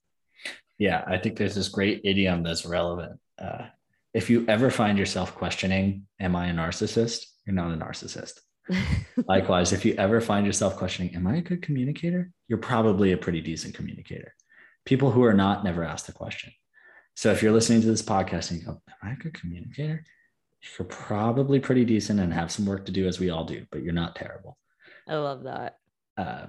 Yeah, 0.78 1.04
I 1.06 1.18
think 1.18 1.36
there's 1.36 1.54
this 1.54 1.68
great 1.68 2.02
idiom 2.04 2.42
that's 2.42 2.66
relevant. 2.66 3.18
Uh, 3.38 3.66
if 4.12 4.30
you 4.30 4.46
ever 4.48 4.70
find 4.70 4.98
yourself 4.98 5.34
questioning, 5.34 6.06
Am 6.18 6.34
I 6.34 6.48
a 6.48 6.52
narcissist? 6.54 7.26
You're 7.44 7.54
not 7.54 7.72
a 7.72 7.76
narcissist 7.76 8.40
Likewise, 9.28 9.72
if 9.72 9.84
you 9.84 9.94
ever 9.94 10.20
find 10.20 10.46
yourself 10.46 10.76
questioning, 10.76 11.14
Am 11.14 11.26
I 11.26 11.36
a 11.36 11.42
good 11.42 11.62
communicator? 11.62 12.30
You're 12.48 12.58
probably 12.58 13.12
a 13.12 13.18
pretty 13.18 13.40
decent 13.40 13.74
communicator. 13.74 14.34
People 14.84 15.10
who 15.10 15.24
are 15.24 15.34
not 15.34 15.64
never 15.64 15.84
ask 15.84 16.06
the 16.06 16.12
question. 16.12 16.52
So 17.14 17.32
if 17.32 17.42
you're 17.42 17.52
listening 17.52 17.80
to 17.80 17.86
this 17.86 18.02
podcast 18.02 18.50
and 18.50 18.60
you 18.60 18.66
go, 18.66 18.82
Am 18.88 19.10
I 19.10 19.12
a 19.12 19.16
good 19.16 19.34
communicator? 19.34 20.04
You're 20.78 20.86
probably 20.86 21.60
pretty 21.60 21.84
decent 21.84 22.20
and 22.20 22.32
have 22.32 22.50
some 22.50 22.66
work 22.66 22.86
to 22.86 22.92
do, 22.92 23.06
as 23.06 23.20
we 23.20 23.30
all 23.30 23.44
do, 23.44 23.66
but 23.70 23.82
you're 23.82 23.92
not 23.92 24.16
terrible. 24.16 24.58
I 25.08 25.16
love 25.16 25.44
that. 25.44 25.76
Uh, 26.16 26.46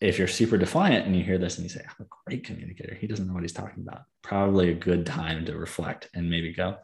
if 0.00 0.18
you're 0.18 0.28
super 0.28 0.56
defiant 0.56 1.06
and 1.06 1.16
you 1.16 1.24
hear 1.24 1.38
this 1.38 1.56
and 1.56 1.64
you 1.64 1.68
say, 1.68 1.80
I'm 1.80 2.06
a 2.06 2.08
great 2.26 2.44
communicator, 2.44 2.94
he 2.94 3.08
doesn't 3.08 3.26
know 3.26 3.32
what 3.32 3.42
he's 3.42 3.52
talking 3.52 3.82
about. 3.86 4.02
Probably 4.22 4.70
a 4.70 4.74
good 4.74 5.06
time 5.06 5.44
to 5.46 5.56
reflect 5.56 6.08
and 6.14 6.30
maybe 6.30 6.52
go, 6.52 6.76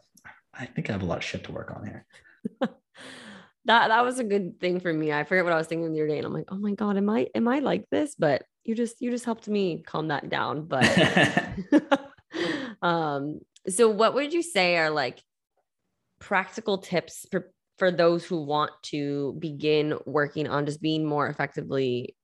I 0.52 0.66
think 0.66 0.88
I 0.88 0.92
have 0.92 1.02
a 1.02 1.06
lot 1.06 1.18
of 1.18 1.24
shit 1.24 1.44
to 1.44 1.52
work 1.52 1.72
on 1.74 1.86
here. 1.86 2.06
that 3.66 3.88
that 3.88 4.04
was 4.04 4.18
a 4.18 4.24
good 4.24 4.60
thing 4.60 4.80
for 4.80 4.92
me. 4.92 5.12
I 5.12 5.24
forget 5.24 5.44
what 5.44 5.52
I 5.52 5.56
was 5.56 5.66
thinking 5.66 5.92
the 5.92 6.00
other 6.00 6.08
day, 6.08 6.18
and 6.18 6.26
I'm 6.26 6.32
like, 6.32 6.48
oh 6.48 6.58
my 6.58 6.72
god, 6.72 6.96
am 6.96 7.08
I 7.08 7.28
am 7.34 7.48
I 7.48 7.60
like 7.60 7.88
this? 7.90 8.14
But 8.14 8.44
you 8.64 8.74
just 8.74 9.00
you 9.00 9.10
just 9.10 9.24
helped 9.24 9.48
me 9.48 9.82
calm 9.86 10.08
that 10.08 10.28
down. 10.28 10.66
But 10.66 10.84
um, 12.82 13.40
so 13.68 13.88
what 13.88 14.14
would 14.14 14.32
you 14.32 14.42
say 14.42 14.76
are 14.76 14.90
like 14.90 15.22
practical 16.20 16.78
tips 16.78 17.26
for 17.30 17.50
for 17.78 17.90
those 17.90 18.24
who 18.24 18.42
want 18.42 18.70
to 18.82 19.36
begin 19.38 19.98
working 20.06 20.46
on 20.46 20.66
just 20.66 20.80
being 20.80 21.04
more 21.04 21.26
effectively 21.26 22.14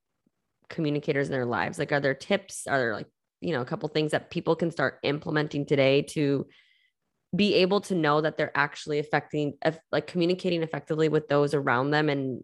communicators 0.68 1.29
in 1.29 1.33
their 1.33 1.46
lives? 1.46 1.79
Like, 1.79 1.92
are 1.92 2.00
there 2.00 2.14
tips? 2.14 2.66
Are 2.66 2.79
there 2.79 2.94
like 2.94 3.09
you 3.40 3.53
know 3.53 3.62
a 3.62 3.66
couple 3.66 3.88
things 3.88 4.12
that 4.12 4.31
people 4.31 4.57
can 4.57 4.70
start 4.70 4.98
implementing 5.03 5.64
today 5.64 6.03
to 6.03 6.46
be 7.34 7.54
able 7.54 7.80
to 7.80 7.94
know 7.94 8.20
that 8.20 8.36
they're 8.36 8.56
actually 8.56 8.98
affecting 8.98 9.54
like 9.92 10.06
communicating 10.06 10.62
effectively 10.62 11.08
with 11.08 11.28
those 11.28 11.54
around 11.54 11.90
them 11.90 12.08
and 12.08 12.42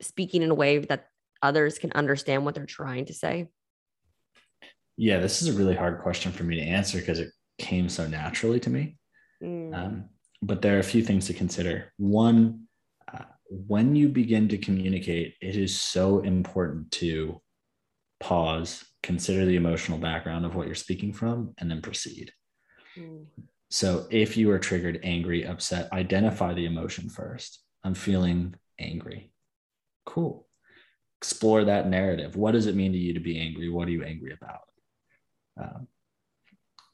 speaking 0.00 0.42
in 0.42 0.50
a 0.50 0.54
way 0.54 0.78
that 0.78 1.06
others 1.42 1.78
can 1.78 1.92
understand 1.92 2.44
what 2.44 2.54
they're 2.54 2.66
trying 2.66 3.04
to 3.04 3.14
say 3.14 3.48
yeah 4.96 5.18
this 5.18 5.42
is 5.42 5.48
a 5.48 5.58
really 5.58 5.74
hard 5.74 6.00
question 6.00 6.30
for 6.30 6.44
me 6.44 6.56
to 6.56 6.62
answer 6.62 6.98
because 6.98 7.18
it 7.18 7.30
came 7.58 7.88
so 7.88 8.06
naturally 8.06 8.60
to 8.60 8.70
me 8.70 8.96
mm. 9.42 9.74
um, 9.74 10.04
but 10.40 10.62
there 10.62 10.76
are 10.76 10.80
a 10.80 10.84
few 10.84 11.02
things 11.02 11.26
to 11.26 11.34
consider 11.34 11.92
one 11.96 12.66
uh, 13.12 13.24
when 13.48 13.96
you 13.96 14.08
begin 14.08 14.48
to 14.48 14.58
communicate 14.58 15.34
it 15.40 15.56
is 15.56 15.78
so 15.78 16.20
important 16.20 16.90
to 16.92 17.40
pause 18.20 18.84
consider 19.02 19.44
the 19.44 19.56
emotional 19.56 19.98
background 19.98 20.46
of 20.46 20.54
what 20.54 20.66
you're 20.66 20.76
speaking 20.76 21.12
from 21.12 21.52
and 21.58 21.68
then 21.68 21.82
proceed 21.82 22.32
mm. 22.96 23.24
So 23.72 24.06
if 24.10 24.36
you 24.36 24.50
are 24.50 24.58
triggered, 24.58 25.00
angry, 25.02 25.46
upset, 25.46 25.90
identify 25.94 26.52
the 26.52 26.66
emotion 26.66 27.08
first. 27.08 27.60
I'm 27.82 27.94
feeling 27.94 28.54
angry. 28.78 29.32
Cool. 30.04 30.46
Explore 31.22 31.64
that 31.64 31.88
narrative. 31.88 32.36
What 32.36 32.52
does 32.52 32.66
it 32.66 32.76
mean 32.76 32.92
to 32.92 32.98
you 32.98 33.14
to 33.14 33.20
be 33.20 33.40
angry? 33.40 33.70
What 33.70 33.88
are 33.88 33.92
you 33.92 34.04
angry 34.04 34.36
about? 34.38 35.88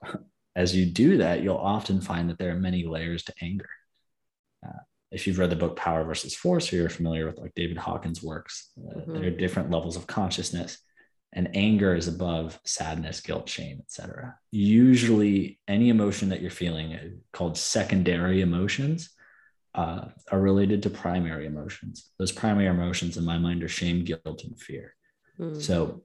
Um, 0.06 0.24
as 0.56 0.76
you 0.76 0.86
do 0.86 1.16
that, 1.16 1.42
you'll 1.42 1.56
often 1.56 2.00
find 2.00 2.30
that 2.30 2.38
there 2.38 2.52
are 2.52 2.60
many 2.60 2.86
layers 2.86 3.24
to 3.24 3.34
anger. 3.42 3.70
Uh, 4.64 4.78
if 5.10 5.26
you've 5.26 5.40
read 5.40 5.50
the 5.50 5.56
book 5.56 5.74
Power 5.74 6.04
versus 6.04 6.36
Force, 6.36 6.72
or 6.72 6.76
you're 6.76 6.88
familiar 6.88 7.26
with 7.26 7.38
like 7.38 7.54
David 7.56 7.78
Hawkins' 7.78 8.22
works, 8.22 8.70
uh, 8.78 9.00
mm-hmm. 9.00 9.14
there 9.14 9.24
are 9.24 9.30
different 9.30 9.72
levels 9.72 9.96
of 9.96 10.06
consciousness. 10.06 10.78
And 11.32 11.50
anger 11.54 11.94
is 11.94 12.08
above 12.08 12.58
sadness 12.64 13.20
guilt 13.20 13.48
shame 13.48 13.80
etc 13.80 14.34
usually 14.50 15.58
any 15.68 15.88
emotion 15.88 16.30
that 16.30 16.40
you're 16.40 16.50
feeling 16.50 16.94
uh, 16.94 17.08
called 17.32 17.56
secondary 17.56 18.40
emotions 18.40 19.10
uh, 19.74 20.08
are 20.32 20.40
related 20.40 20.82
to 20.82 20.90
primary 20.90 21.46
emotions. 21.46 22.10
Those 22.18 22.32
primary 22.32 22.66
emotions 22.66 23.16
in 23.16 23.24
my 23.24 23.38
mind 23.38 23.62
are 23.62 23.68
shame 23.68 24.04
guilt 24.04 24.42
and 24.44 24.58
fear. 24.60 24.94
Mm. 25.38 25.62
so 25.62 26.02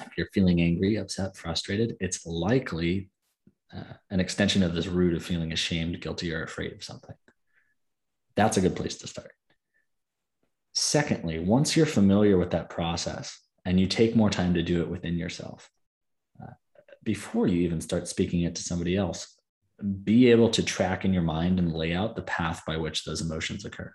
if 0.00 0.16
you're 0.16 0.28
feeling 0.32 0.60
angry 0.60 0.94
upset 0.94 1.36
frustrated 1.36 1.96
it's 1.98 2.24
likely 2.24 3.10
uh, 3.74 3.94
an 4.10 4.20
extension 4.20 4.62
of 4.62 4.76
this 4.76 4.86
root 4.86 5.16
of 5.16 5.24
feeling 5.24 5.50
ashamed 5.50 6.00
guilty 6.00 6.32
or 6.32 6.44
afraid 6.44 6.72
of 6.72 6.84
something. 6.84 7.16
That's 8.36 8.58
a 8.58 8.60
good 8.60 8.76
place 8.76 8.96
to 8.98 9.08
start. 9.08 9.32
Secondly 10.72 11.40
once 11.40 11.76
you're 11.76 11.84
familiar 11.84 12.38
with 12.38 12.52
that 12.52 12.70
process 12.70 13.36
and 13.68 13.78
you 13.78 13.86
take 13.86 14.16
more 14.16 14.30
time 14.30 14.54
to 14.54 14.62
do 14.62 14.80
it 14.80 14.88
within 14.88 15.18
yourself 15.18 15.70
uh, 16.42 16.54
before 17.04 17.46
you 17.46 17.60
even 17.60 17.82
start 17.82 18.08
speaking 18.08 18.40
it 18.40 18.54
to 18.54 18.62
somebody 18.62 18.96
else 18.96 19.36
be 20.02 20.30
able 20.30 20.48
to 20.48 20.62
track 20.62 21.04
in 21.04 21.12
your 21.12 21.22
mind 21.22 21.58
and 21.58 21.74
lay 21.74 21.94
out 21.94 22.16
the 22.16 22.22
path 22.22 22.62
by 22.66 22.78
which 22.78 23.04
those 23.04 23.20
emotions 23.20 23.66
occur. 23.66 23.92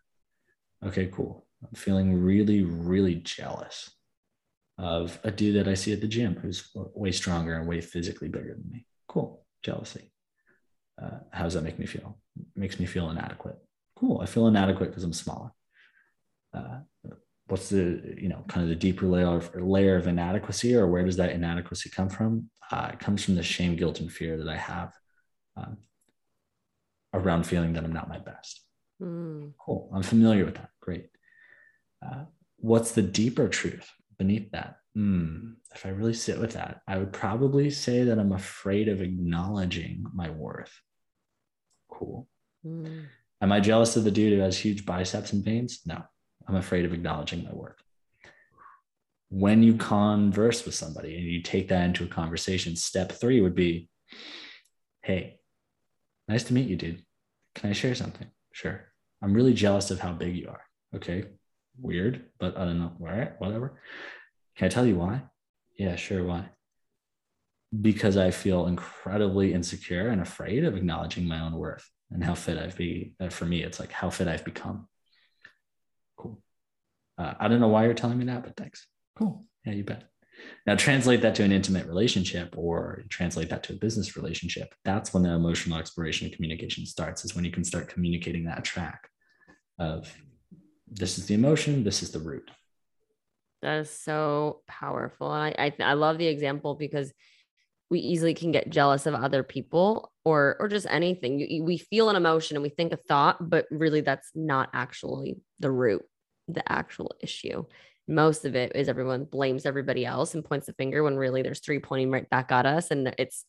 Okay 0.86 1.08
cool. 1.08 1.48
I'm 1.64 1.74
feeling 1.74 2.22
really 2.22 2.62
really 2.64 3.16
jealous 3.16 3.90
of 4.78 5.20
a 5.24 5.30
dude 5.30 5.56
that 5.56 5.68
i 5.68 5.76
see 5.76 5.94
at 5.94 6.02
the 6.02 6.08
gym 6.08 6.36
who's 6.36 6.72
way 6.74 7.12
stronger 7.12 7.56
and 7.56 7.68
way 7.68 7.82
physically 7.82 8.28
bigger 8.28 8.54
than 8.54 8.70
me. 8.72 8.86
Cool. 9.08 9.44
Jealousy. 9.64 10.12
Uh, 11.02 11.20
how 11.32 11.46
does 11.46 11.56
that 11.56 11.64
make 11.64 11.80
me 11.80 11.88
feel? 11.88 12.20
It 12.40 12.60
makes 12.60 12.80
me 12.80 12.86
feel 12.86 13.10
inadequate. 13.10 13.58
Cool. 13.96 14.22
I 14.22 14.28
feel 14.28 14.48
inadequate 14.48 14.92
because 14.92 15.04
i'm 15.04 15.14
smaller. 15.14 15.52
Uh, 16.54 16.82
what's 17.48 17.70
the 17.70 18.16
you 18.18 18.30
know 18.30 18.44
kind 18.48 18.64
of 18.64 18.70
the 18.70 18.76
deeper 18.76 19.06
layer 19.06 19.28
of, 19.28 19.54
layer 19.56 19.96
of 19.98 20.08
inadequacy 20.08 20.76
or 20.76 20.88
where 20.88 21.04
does 21.04 21.18
that 21.18 21.32
inadequacy 21.32 21.90
come 21.90 22.10
from? 22.10 22.50
Uh, 22.72 22.90
it 22.94 23.00
comes 23.00 23.24
from 23.24 23.36
the 23.36 23.44
shame 23.44 23.76
guilt 23.76 24.00
and 24.00 24.12
fear 24.12 24.38
that 24.38 24.48
i 24.48 24.56
have 24.56 24.94
um, 25.58 25.78
around 27.14 27.46
feeling 27.46 27.74
that 27.74 27.84
i'm 27.84 27.94
not 27.94 28.10
my 28.10 28.20
best. 28.20 28.62
Mm. 29.02 29.54
cool. 29.58 29.90
I'm 29.94 30.04
familiar 30.04 30.46
with 30.46 30.56
that. 30.56 30.70
Great. 30.80 31.10
Uh, 32.06 32.26
what's 32.58 32.92
the 32.92 33.02
deeper 33.02 33.50
truth 33.50 33.90
beneath 34.18 34.52
that? 34.52 34.78
Mm, 34.96 35.56
if 35.74 35.86
i 35.86 35.90
really 35.90 36.14
sit 36.14 36.40
with 36.40 36.54
that 36.54 36.82
i 36.88 37.00
would 37.00 37.12
probably 37.12 37.72
say 37.72 38.04
that 38.04 38.20
i'm 38.20 38.32
afraid 38.32 38.88
of 38.88 39.02
acknowledging 39.02 40.06
my 40.14 40.30
worth. 40.30 40.74
Cool. 41.90 42.28
Mm. 42.66 43.06
am 43.42 43.52
i 43.52 43.60
jealous 43.60 43.98
of 43.98 44.06
the 44.06 44.12
dude 44.12 44.34
who 44.34 44.40
has 44.40 44.58
huge 44.58 44.86
biceps 44.86 45.34
and 45.34 45.44
veins? 45.44 45.82
No 45.86 46.04
I'm 46.48 46.56
afraid 46.56 46.86
of 46.86 46.94
acknowledging 46.94 47.44
my 47.44 47.54
work. 47.54 47.80
When 49.30 49.64
you 49.64 49.76
converse 49.76 50.66
with 50.66 50.76
somebody 50.76 51.16
and 51.16 51.26
you 51.26 51.42
take 51.42 51.70
that 51.70 51.86
into 51.86 52.04
a 52.04 52.08
conversation, 52.08 52.76
step 52.76 53.12
three 53.12 53.42
would 53.42 53.56
be 53.56 53.90
Hey, 55.04 55.40
nice 56.30 56.46
to 56.46 56.54
meet 56.54 56.70
you, 56.70 56.78
dude. 56.78 57.04
Can 57.56 57.70
I 57.70 57.74
share 57.74 57.94
something? 57.94 58.28
Sure. 58.54 58.86
I'm 59.22 59.34
really 59.34 59.54
jealous 59.54 59.92
of 59.92 60.00
how 60.00 60.14
big 60.14 60.38
you 60.38 60.48
are. 60.48 60.62
Okay. 60.96 61.26
Weird, 61.78 62.26
but 62.40 62.58
I 62.58 62.64
don't 62.64 62.80
know. 62.80 62.94
All 63.02 63.08
right, 63.08 63.34
whatever. 63.40 63.82
Can 64.56 64.68
I 64.68 64.70
tell 64.70 64.86
you 64.86 64.96
why? 64.96 65.24
Yeah, 65.78 65.98
sure. 65.98 66.24
Why? 66.24 66.50
Because 67.82 68.16
I 68.16 68.32
feel 68.32 68.68
incredibly 68.68 69.54
insecure 69.54 70.08
and 70.08 70.22
afraid 70.22 70.64
of 70.64 70.78
acknowledging 70.78 71.28
my 71.28 71.42
own 71.42 71.54
worth 71.54 71.90
and 72.12 72.24
how 72.24 72.36
fit 72.36 72.58
I've 72.58 72.78
be. 72.78 73.16
Uh, 73.20 73.30
for 73.30 73.46
me, 73.46 73.64
it's 73.64 73.80
like 73.80 73.92
how 73.92 74.10
fit 74.10 74.28
I've 74.28 74.46
become. 74.46 74.88
Cool. 77.18 77.26
Uh, 77.26 77.34
I 77.40 77.48
don't 77.48 77.60
know 77.60 77.68
why 77.68 77.86
you're 77.86 77.94
telling 77.94 78.18
me 78.18 78.26
that, 78.26 78.44
but 78.44 78.56
thanks. 78.56 78.88
Cool. 79.18 79.46
Yeah, 79.66 79.74
you 79.74 79.84
bet. 79.84 80.04
Now 80.66 80.76
translate 80.76 81.22
that 81.22 81.36
to 81.36 81.44
an 81.44 81.52
intimate 81.52 81.88
relationship 81.88 82.56
or 82.58 83.04
translate 83.10 83.50
that 83.50 83.64
to 83.64 83.74
a 83.74 83.78
business 83.78 84.16
relationship. 84.16 84.74
That's 84.84 85.14
when 85.14 85.24
the 85.24 85.30
emotional 85.30 85.78
exploration 85.78 86.28
of 86.28 86.34
communication 86.34 86.86
starts, 86.86 87.24
is 87.24 87.36
when 87.36 87.46
you 87.46 87.52
can 87.52 87.64
start 87.64 87.88
communicating 87.88 88.46
that 88.46 88.64
track 88.64 89.10
of 89.80 90.14
this 90.88 91.18
is 91.18 91.28
the 91.28 91.34
emotion, 91.34 91.84
this 91.84 92.04
is 92.04 92.12
the 92.12 92.20
root. 92.20 92.50
That 93.62 93.80
is 93.80 93.90
so 93.90 94.62
powerful. 94.68 95.32
And 95.34 95.56
I, 95.58 95.66
I, 95.66 95.92
I 95.92 95.94
love 95.94 96.18
the 96.18 96.28
example 96.28 96.76
because 96.76 97.14
we 97.90 98.00
easily 98.00 98.34
can 98.34 98.52
get 98.52 98.70
jealous 98.70 99.06
of 99.06 99.14
other 99.14 99.44
people 99.44 100.12
or 100.26 100.58
or 100.60 100.68
just 100.68 100.88
anything. 100.90 101.64
We 101.64 101.78
feel 101.78 102.10
an 102.10 102.16
emotion 102.16 102.58
and 102.58 102.64
we 102.64 102.70
think 102.70 102.92
a 102.92 102.98
thought, 102.98 103.50
but 103.50 103.68
really 103.70 104.02
that's 104.02 104.32
not 104.34 104.70
actually 104.74 105.38
the 105.60 105.72
root 105.72 106.02
the 106.48 106.70
actual 106.72 107.16
issue. 107.22 107.66
Most 108.08 108.46
of 108.46 108.56
it 108.56 108.74
is 108.76 108.90
everyone 108.90 109.26
blames 109.26 109.66
everybody 109.66 110.06
else 110.06 110.36
and 110.36 110.44
points 110.44 110.68
the 110.68 110.74
finger 110.74 111.04
when 111.04 111.16
really 111.16 111.42
there's 111.42 111.60
three 111.60 111.80
pointing 111.80 112.12
right 112.12 112.30
back 112.30 112.52
at 112.52 112.66
us. 112.66 112.92
And 112.92 113.14
it's 113.18 113.46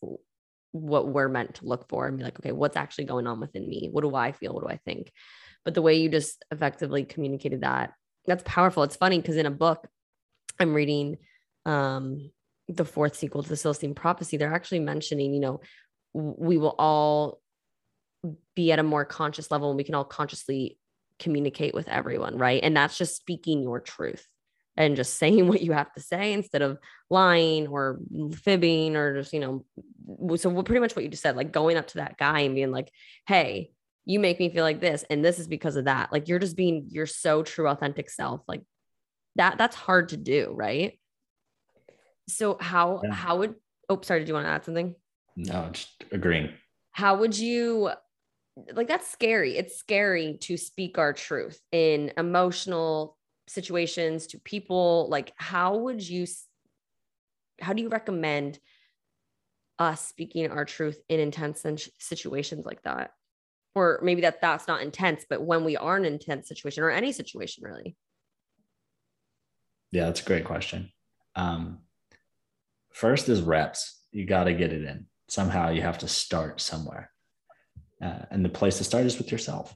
what 0.73 1.09
we're 1.09 1.29
meant 1.29 1.57
to 1.57 1.67
look 1.67 1.89
for 1.89 2.07
and 2.07 2.17
be 2.17 2.25
like, 2.25 2.39
okay, 2.41 2.53
what's 2.53 2.77
actually 2.77 3.05
going 3.05 3.27
on 3.27 3.41
within 3.41 3.69
me? 3.69 3.89
What 3.91 4.03
do 4.03 4.15
I 4.15 4.33
feel? 4.33 4.55
What 4.55 4.65
do 4.65 4.71
I 4.71 4.79
think? 4.85 5.13
But 5.65 5.75
the 5.75 5.83
way 5.83 5.97
you 5.97 6.09
just 6.09 6.45
effectively 6.51 7.05
communicated 7.05 7.63
that, 7.63 7.93
that's 8.27 8.43
powerful. 8.47 8.83
It's 8.83 8.97
funny 8.97 9.21
because 9.21 9.37
in 9.37 9.47
a 9.47 9.51
book 9.51 9.87
I'm 10.59 10.75
reading, 10.75 11.19
um, 11.67 12.31
the 12.69 12.85
fourth 12.85 13.17
sequel 13.17 13.43
to 13.43 13.49
the 13.49 13.57
Celestine 13.57 13.95
prophecy, 13.95 14.37
they're 14.37 14.55
actually 14.55 14.81
mentioning, 14.81 15.35
you 15.35 15.41
know, 15.41 15.61
we 16.13 16.59
will 16.59 16.75
all 16.79 17.41
be 18.55 18.73
at 18.73 18.79
a 18.79 18.85
more 18.85 19.05
conscious 19.05 19.51
level 19.51 19.71
and 19.71 19.77
we 19.77 19.85
can 19.85 19.95
all 19.95 20.05
consciously 20.05 20.79
communicate 21.25 21.75
with 21.75 21.89
everyone, 21.89 22.39
right? 22.39 22.61
And 22.63 22.77
that's 22.77 22.97
just 22.97 23.17
speaking 23.17 23.63
your 23.63 23.81
truth 23.81 24.27
and 24.77 24.97
just 24.97 25.15
saying 25.19 25.49
what 25.49 25.63
you 25.63 25.73
have 25.73 25.93
to 25.95 26.01
say 26.01 26.33
instead 26.33 26.63
of 26.63 26.79
lying 27.11 27.67
or 27.69 27.99
fibbing 28.37 28.97
or 28.97 29.21
just, 29.21 29.33
you 29.33 29.41
know, 29.41 29.65
so 30.37 30.63
pretty 30.63 30.81
much 30.81 30.95
what 30.95 31.05
you 31.05 31.11
just 31.11 31.23
said, 31.23 31.37
like 31.37 31.53
going 31.53 31.77
up 31.77 31.89
to 31.89 31.99
that 31.99 32.19
guy 32.19 32.41
and 32.41 32.55
being 32.55 32.71
like, 32.71 32.91
hey, 33.27 33.71
you 34.05 34.21
make 34.21 34.39
me 34.39 34.51
feel 34.51 34.65
like 34.65 34.81
this 34.81 35.05
and 35.09 35.25
this 35.25 35.39
is 35.39 35.49
because 35.49 35.77
of 35.77 35.87
that. 35.87 36.13
Like 36.13 36.29
you're 36.29 36.39
just 36.39 36.57
being 36.57 36.87
your 36.91 37.07
so 37.07 37.43
true 37.43 37.69
authentic 37.69 38.11
self. 38.11 38.43
Like 38.47 38.63
that 39.37 39.59
that's 39.59 39.77
hard 39.77 40.11
to 40.11 40.17
do, 40.17 40.53
right? 40.55 40.99
So 42.29 42.57
how 42.61 43.01
yeah. 43.03 43.13
how 43.13 43.39
would 43.39 43.55
oh 43.89 44.01
sorry, 44.03 44.21
did 44.21 44.29
you 44.29 44.35
want 44.35 44.47
to 44.47 44.51
add 44.51 44.65
something? 44.65 44.95
No, 45.37 45.69
just 45.73 46.05
agreeing. 46.13 46.51
How 46.93 47.17
would 47.17 47.37
you 47.37 47.91
like 48.73 48.89
that's 48.89 49.11
scary. 49.11 49.57
It's 49.57 49.77
scary 49.77 50.39
to 50.43 50.57
speak 50.57 50.99
our 50.99 51.13
truth 51.13 51.61
in 51.73 52.13
emotional 52.17 53.17
situations 53.47 54.29
to 54.29 54.39
people. 54.39 55.09
Like, 55.11 55.33
how 55.37 55.77
would 55.77 56.07
you, 56.07 56.27
how 57.61 57.73
do 57.73 57.83
you 57.83 57.89
recommend 57.89 58.59
us 59.79 60.07
speaking 60.07 60.51
our 60.51 60.65
truth 60.65 61.01
in 61.09 61.21
intense 61.21 61.65
situations 61.99 62.65
like 62.65 62.83
that? 62.83 63.11
Or 63.75 63.99
maybe 64.03 64.21
that 64.23 64.41
that's 64.41 64.69
not 64.69 64.83
intense, 64.83 65.27
but 65.29 65.43
when 65.43 65.65
we 65.65 65.77
are 65.77 65.97
in 65.97 66.05
an 66.05 66.13
intense 66.13 66.47
situation 66.47 66.85
or 66.85 66.91
any 66.91 67.11
situation 67.11 67.65
really. 67.65 67.97
Yeah, 69.91 70.07
that's 70.07 70.23
a 70.23 70.25
great 70.25 70.45
question. 70.45 70.93
Um, 71.35 71.81
first 72.93 73.29
is 73.29 73.43
reps. 73.43 74.01
You 74.13 74.27
got 74.27 74.45
to 74.45 74.55
get 74.55 74.73
it 74.73 74.85
in. 74.85 75.07
Somehow 75.29 75.71
you 75.71 75.83
have 75.83 75.99
to 75.99 76.09
start 76.09 76.61
somewhere. 76.61 77.11
Uh, 78.05 78.27
and 78.31 78.45
the 78.45 78.51
place 78.51 78.79
to 78.79 78.85
start 78.85 79.07
is 79.07 79.17
with 79.17 79.33
yourself. 79.33 79.75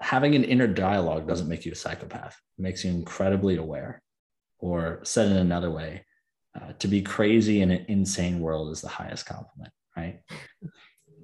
Having 0.00 0.34
an 0.34 0.44
inner 0.44 0.66
dialogue 0.66 1.26
doesn't 1.26 1.48
make 1.48 1.64
you 1.64 1.72
a 1.72 1.76
psychopath, 1.76 2.36
it 2.58 2.62
makes 2.62 2.84
you 2.84 2.90
incredibly 2.90 3.56
aware. 3.56 4.02
Or 4.60 5.00
said 5.04 5.30
in 5.30 5.36
another 5.36 5.70
way, 5.70 6.04
uh, 6.54 6.72
to 6.80 6.88
be 6.88 7.02
crazy 7.02 7.62
in 7.62 7.70
an 7.70 7.86
insane 7.88 8.40
world 8.40 8.72
is 8.72 8.80
the 8.80 8.88
highest 8.88 9.26
compliment, 9.26 9.72
right? 9.96 10.20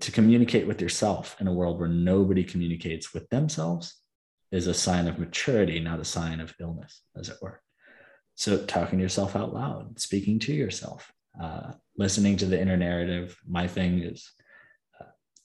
to 0.01 0.13
communicate 0.13 0.67
with 0.67 0.81
yourself 0.81 1.37
in 1.41 1.47
a 1.47 1.53
world 1.53 1.79
where 1.79 1.89
nobody 1.89 2.45
communicates 2.45 3.15
with 3.15 3.29
themselves 3.31 3.97
is 4.53 4.67
a 4.67 4.75
sign 4.75 5.09
of 5.09 5.19
maturity, 5.19 5.81
not 5.81 6.01
a 6.01 6.05
sign 6.05 6.41
of 6.41 6.55
illness, 6.61 7.03
as 7.17 7.29
it 7.29 7.39
were. 7.41 7.61
So, 8.35 8.65
talking 8.65 8.99
to 8.99 9.03
yourself 9.03 9.37
out 9.37 9.55
loud, 9.55 9.99
speaking 10.01 10.39
to 10.41 10.53
yourself, 10.53 11.13
uh, 11.41 11.73
listening 11.97 12.37
to 12.39 12.47
the 12.47 12.61
inner 12.61 12.77
narrative. 12.77 13.37
My 13.47 13.67
thing 13.67 14.01
is 14.01 14.31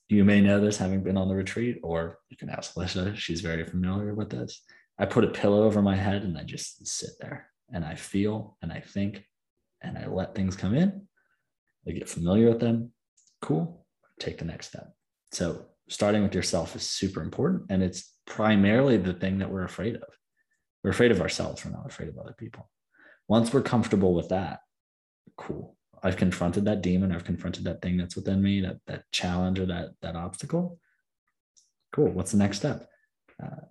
you 0.09 0.25
may 0.25 0.41
know 0.41 0.59
this 0.59 0.77
having 0.77 1.03
been 1.03 1.17
on 1.17 1.27
the 1.27 1.35
retreat, 1.35 1.79
or 1.83 2.17
you 2.29 2.37
can 2.37 2.49
ask 2.49 2.73
Lisha. 2.73 3.15
She's 3.15 3.41
very 3.41 3.63
familiar 3.63 4.15
with 4.15 4.29
this. 4.29 4.63
I 4.97 5.05
put 5.05 5.23
a 5.23 5.27
pillow 5.29 5.63
over 5.63 5.81
my 5.81 5.95
head 5.95 6.23
and 6.23 6.37
I 6.37 6.43
just 6.43 6.85
sit 6.85 7.11
there 7.21 7.47
and 7.71 7.85
I 7.85 7.95
feel 7.95 8.57
and 8.61 8.71
I 8.71 8.81
think 8.81 9.23
and 9.81 9.97
I 9.97 10.07
let 10.07 10.35
things 10.35 10.55
come 10.55 10.75
in. 10.75 11.07
I 11.87 11.91
get 11.91 12.09
familiar 12.09 12.49
with 12.49 12.59
them. 12.59 12.91
Cool. 13.41 13.85
Take 14.19 14.39
the 14.39 14.45
next 14.45 14.67
step. 14.67 14.93
So, 15.31 15.65
starting 15.87 16.23
with 16.23 16.35
yourself 16.35 16.75
is 16.75 16.83
super 16.83 17.21
important. 17.21 17.63
And 17.69 17.81
it's 17.81 18.13
primarily 18.25 18.97
the 18.97 19.13
thing 19.13 19.39
that 19.39 19.49
we're 19.49 19.63
afraid 19.63 19.95
of. 19.95 20.03
We're 20.83 20.91
afraid 20.91 21.11
of 21.11 21.21
ourselves. 21.21 21.63
We're 21.63 21.71
not 21.71 21.87
afraid 21.87 22.09
of 22.09 22.17
other 22.17 22.35
people. 22.37 22.69
Once 23.27 23.53
we're 23.53 23.61
comfortable 23.61 24.13
with 24.13 24.29
that, 24.29 24.59
cool. 25.37 25.77
I've 26.03 26.17
confronted 26.17 26.65
that 26.65 26.81
demon. 26.81 27.11
I've 27.11 27.25
confronted 27.25 27.63
that 27.65 27.81
thing 27.81 27.97
that's 27.97 28.15
within 28.15 28.41
me, 28.41 28.61
that 28.61 28.77
that 28.87 29.03
challenge 29.11 29.59
or 29.59 29.65
that 29.67 29.89
that 30.01 30.15
obstacle. 30.15 30.79
Cool. 31.91 32.11
What's 32.11 32.31
the 32.31 32.37
next 32.37 32.57
step? 32.57 32.87
Uh, 33.43 33.65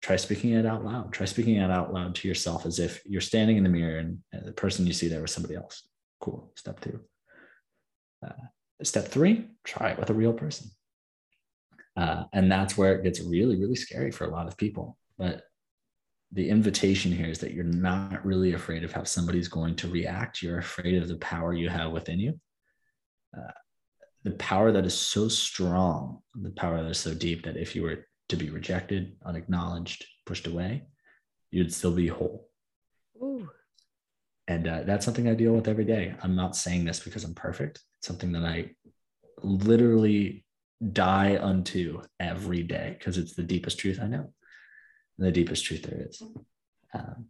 try 0.00 0.16
speaking 0.16 0.52
it 0.52 0.66
out 0.66 0.84
loud. 0.84 1.12
Try 1.12 1.26
speaking 1.26 1.56
it 1.56 1.70
out 1.70 1.92
loud 1.92 2.14
to 2.16 2.28
yourself 2.28 2.66
as 2.66 2.78
if 2.78 3.02
you're 3.04 3.20
standing 3.20 3.56
in 3.56 3.62
the 3.62 3.68
mirror 3.68 3.98
and 3.98 4.18
the 4.44 4.52
person 4.52 4.86
you 4.86 4.92
see 4.92 5.08
there 5.08 5.22
was 5.22 5.32
somebody 5.32 5.54
else. 5.54 5.86
Cool. 6.20 6.52
Step 6.56 6.80
two. 6.80 7.00
Uh, 8.24 8.32
step 8.82 9.08
three, 9.08 9.48
try 9.64 9.90
it 9.90 9.98
with 9.98 10.10
a 10.10 10.14
real 10.14 10.32
person. 10.32 10.70
Uh, 11.96 12.24
and 12.32 12.50
that's 12.50 12.76
where 12.76 12.94
it 12.94 13.04
gets 13.04 13.20
really, 13.20 13.56
really 13.60 13.74
scary 13.74 14.10
for 14.10 14.24
a 14.24 14.30
lot 14.30 14.48
of 14.48 14.56
people. 14.56 14.96
But 15.18 15.42
the 16.32 16.48
invitation 16.48 17.12
here 17.12 17.28
is 17.28 17.38
that 17.40 17.52
you're 17.52 17.64
not 17.64 18.24
really 18.24 18.54
afraid 18.54 18.84
of 18.84 18.92
how 18.92 19.04
somebody's 19.04 19.48
going 19.48 19.76
to 19.76 19.88
react. 19.88 20.42
You're 20.42 20.58
afraid 20.58 21.00
of 21.00 21.08
the 21.08 21.16
power 21.16 21.52
you 21.52 21.68
have 21.68 21.92
within 21.92 22.18
you. 22.18 22.40
Uh, 23.36 23.52
the 24.24 24.30
power 24.32 24.72
that 24.72 24.86
is 24.86 24.94
so 24.94 25.28
strong, 25.28 26.22
the 26.34 26.50
power 26.50 26.82
that 26.82 26.90
is 26.90 26.98
so 26.98 27.12
deep 27.12 27.44
that 27.44 27.56
if 27.56 27.76
you 27.76 27.82
were 27.82 28.06
to 28.28 28.36
be 28.36 28.50
rejected, 28.50 29.16
unacknowledged, 29.26 30.06
pushed 30.24 30.46
away, 30.46 30.84
you'd 31.50 31.74
still 31.74 31.92
be 31.92 32.06
whole. 32.06 32.48
Ooh. 33.16 33.50
And 34.48 34.66
uh, 34.66 34.82
that's 34.84 35.04
something 35.04 35.28
I 35.28 35.34
deal 35.34 35.52
with 35.52 35.68
every 35.68 35.84
day. 35.84 36.14
I'm 36.22 36.34
not 36.34 36.56
saying 36.56 36.84
this 36.84 37.00
because 37.00 37.24
I'm 37.24 37.34
perfect. 37.34 37.80
It's 37.98 38.06
something 38.06 38.32
that 38.32 38.44
I 38.44 38.70
literally 39.42 40.44
die 40.92 41.38
unto 41.40 42.02
every 42.18 42.62
day 42.62 42.96
because 42.98 43.18
it's 43.18 43.34
the 43.34 43.42
deepest 43.42 43.78
truth 43.78 44.00
I 44.02 44.06
know, 44.06 44.32
the 45.18 45.30
deepest 45.30 45.64
truth 45.64 45.82
there 45.82 46.06
is. 46.08 46.22
Um, 46.94 47.26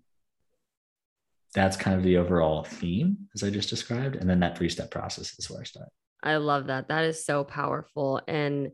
that's 1.54 1.76
kind 1.76 1.96
of 1.96 2.02
the 2.02 2.16
overall 2.16 2.64
theme 2.64 3.28
as 3.34 3.42
I 3.42 3.50
just 3.50 3.68
described. 3.68 4.16
And 4.16 4.28
then 4.28 4.40
that 4.40 4.56
three 4.56 4.68
step 4.68 4.90
process 4.90 5.38
is 5.38 5.50
where 5.50 5.60
I 5.60 5.64
start. 5.64 5.88
I 6.22 6.36
love 6.36 6.68
that. 6.68 6.88
That 6.88 7.04
is 7.04 7.24
so 7.24 7.44
powerful. 7.44 8.20
And 8.26 8.70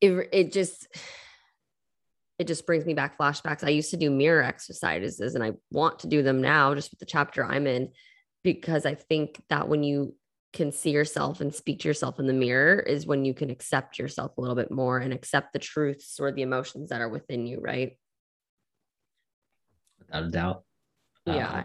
it, 0.00 0.28
it 0.32 0.52
just, 0.52 0.86
it 2.38 2.46
just 2.46 2.66
brings 2.66 2.86
me 2.86 2.94
back 2.94 3.18
flashbacks. 3.18 3.64
I 3.64 3.70
used 3.70 3.90
to 3.90 3.96
do 3.96 4.10
mirror 4.10 4.42
exercises 4.42 5.34
and 5.34 5.42
I 5.42 5.52
want 5.70 6.00
to 6.00 6.06
do 6.06 6.22
them 6.22 6.40
now 6.40 6.74
just 6.74 6.90
with 6.90 7.00
the 7.00 7.06
chapter 7.06 7.44
I'm 7.44 7.66
in 7.66 7.90
because 8.42 8.86
I 8.86 8.94
think 8.94 9.42
that 9.48 9.68
when 9.68 9.82
you 9.82 10.14
can 10.52 10.72
see 10.72 10.90
yourself 10.90 11.40
and 11.40 11.54
speak 11.54 11.80
to 11.80 11.88
yourself 11.88 12.18
in 12.18 12.26
the 12.26 12.32
mirror 12.32 12.80
is 12.80 13.06
when 13.06 13.24
you 13.24 13.32
can 13.32 13.50
accept 13.50 13.98
yourself 13.98 14.36
a 14.36 14.40
little 14.40 14.56
bit 14.56 14.70
more 14.70 14.98
and 14.98 15.12
accept 15.12 15.52
the 15.52 15.58
truths 15.58 16.18
or 16.18 16.32
the 16.32 16.42
emotions 16.42 16.90
that 16.90 17.00
are 17.00 17.08
within 17.08 17.46
you, 17.46 17.60
right? 17.60 17.96
Without 19.98 20.24
a 20.24 20.28
doubt. 20.28 20.64
Yeah. 21.26 21.50
Uh, 21.50 21.62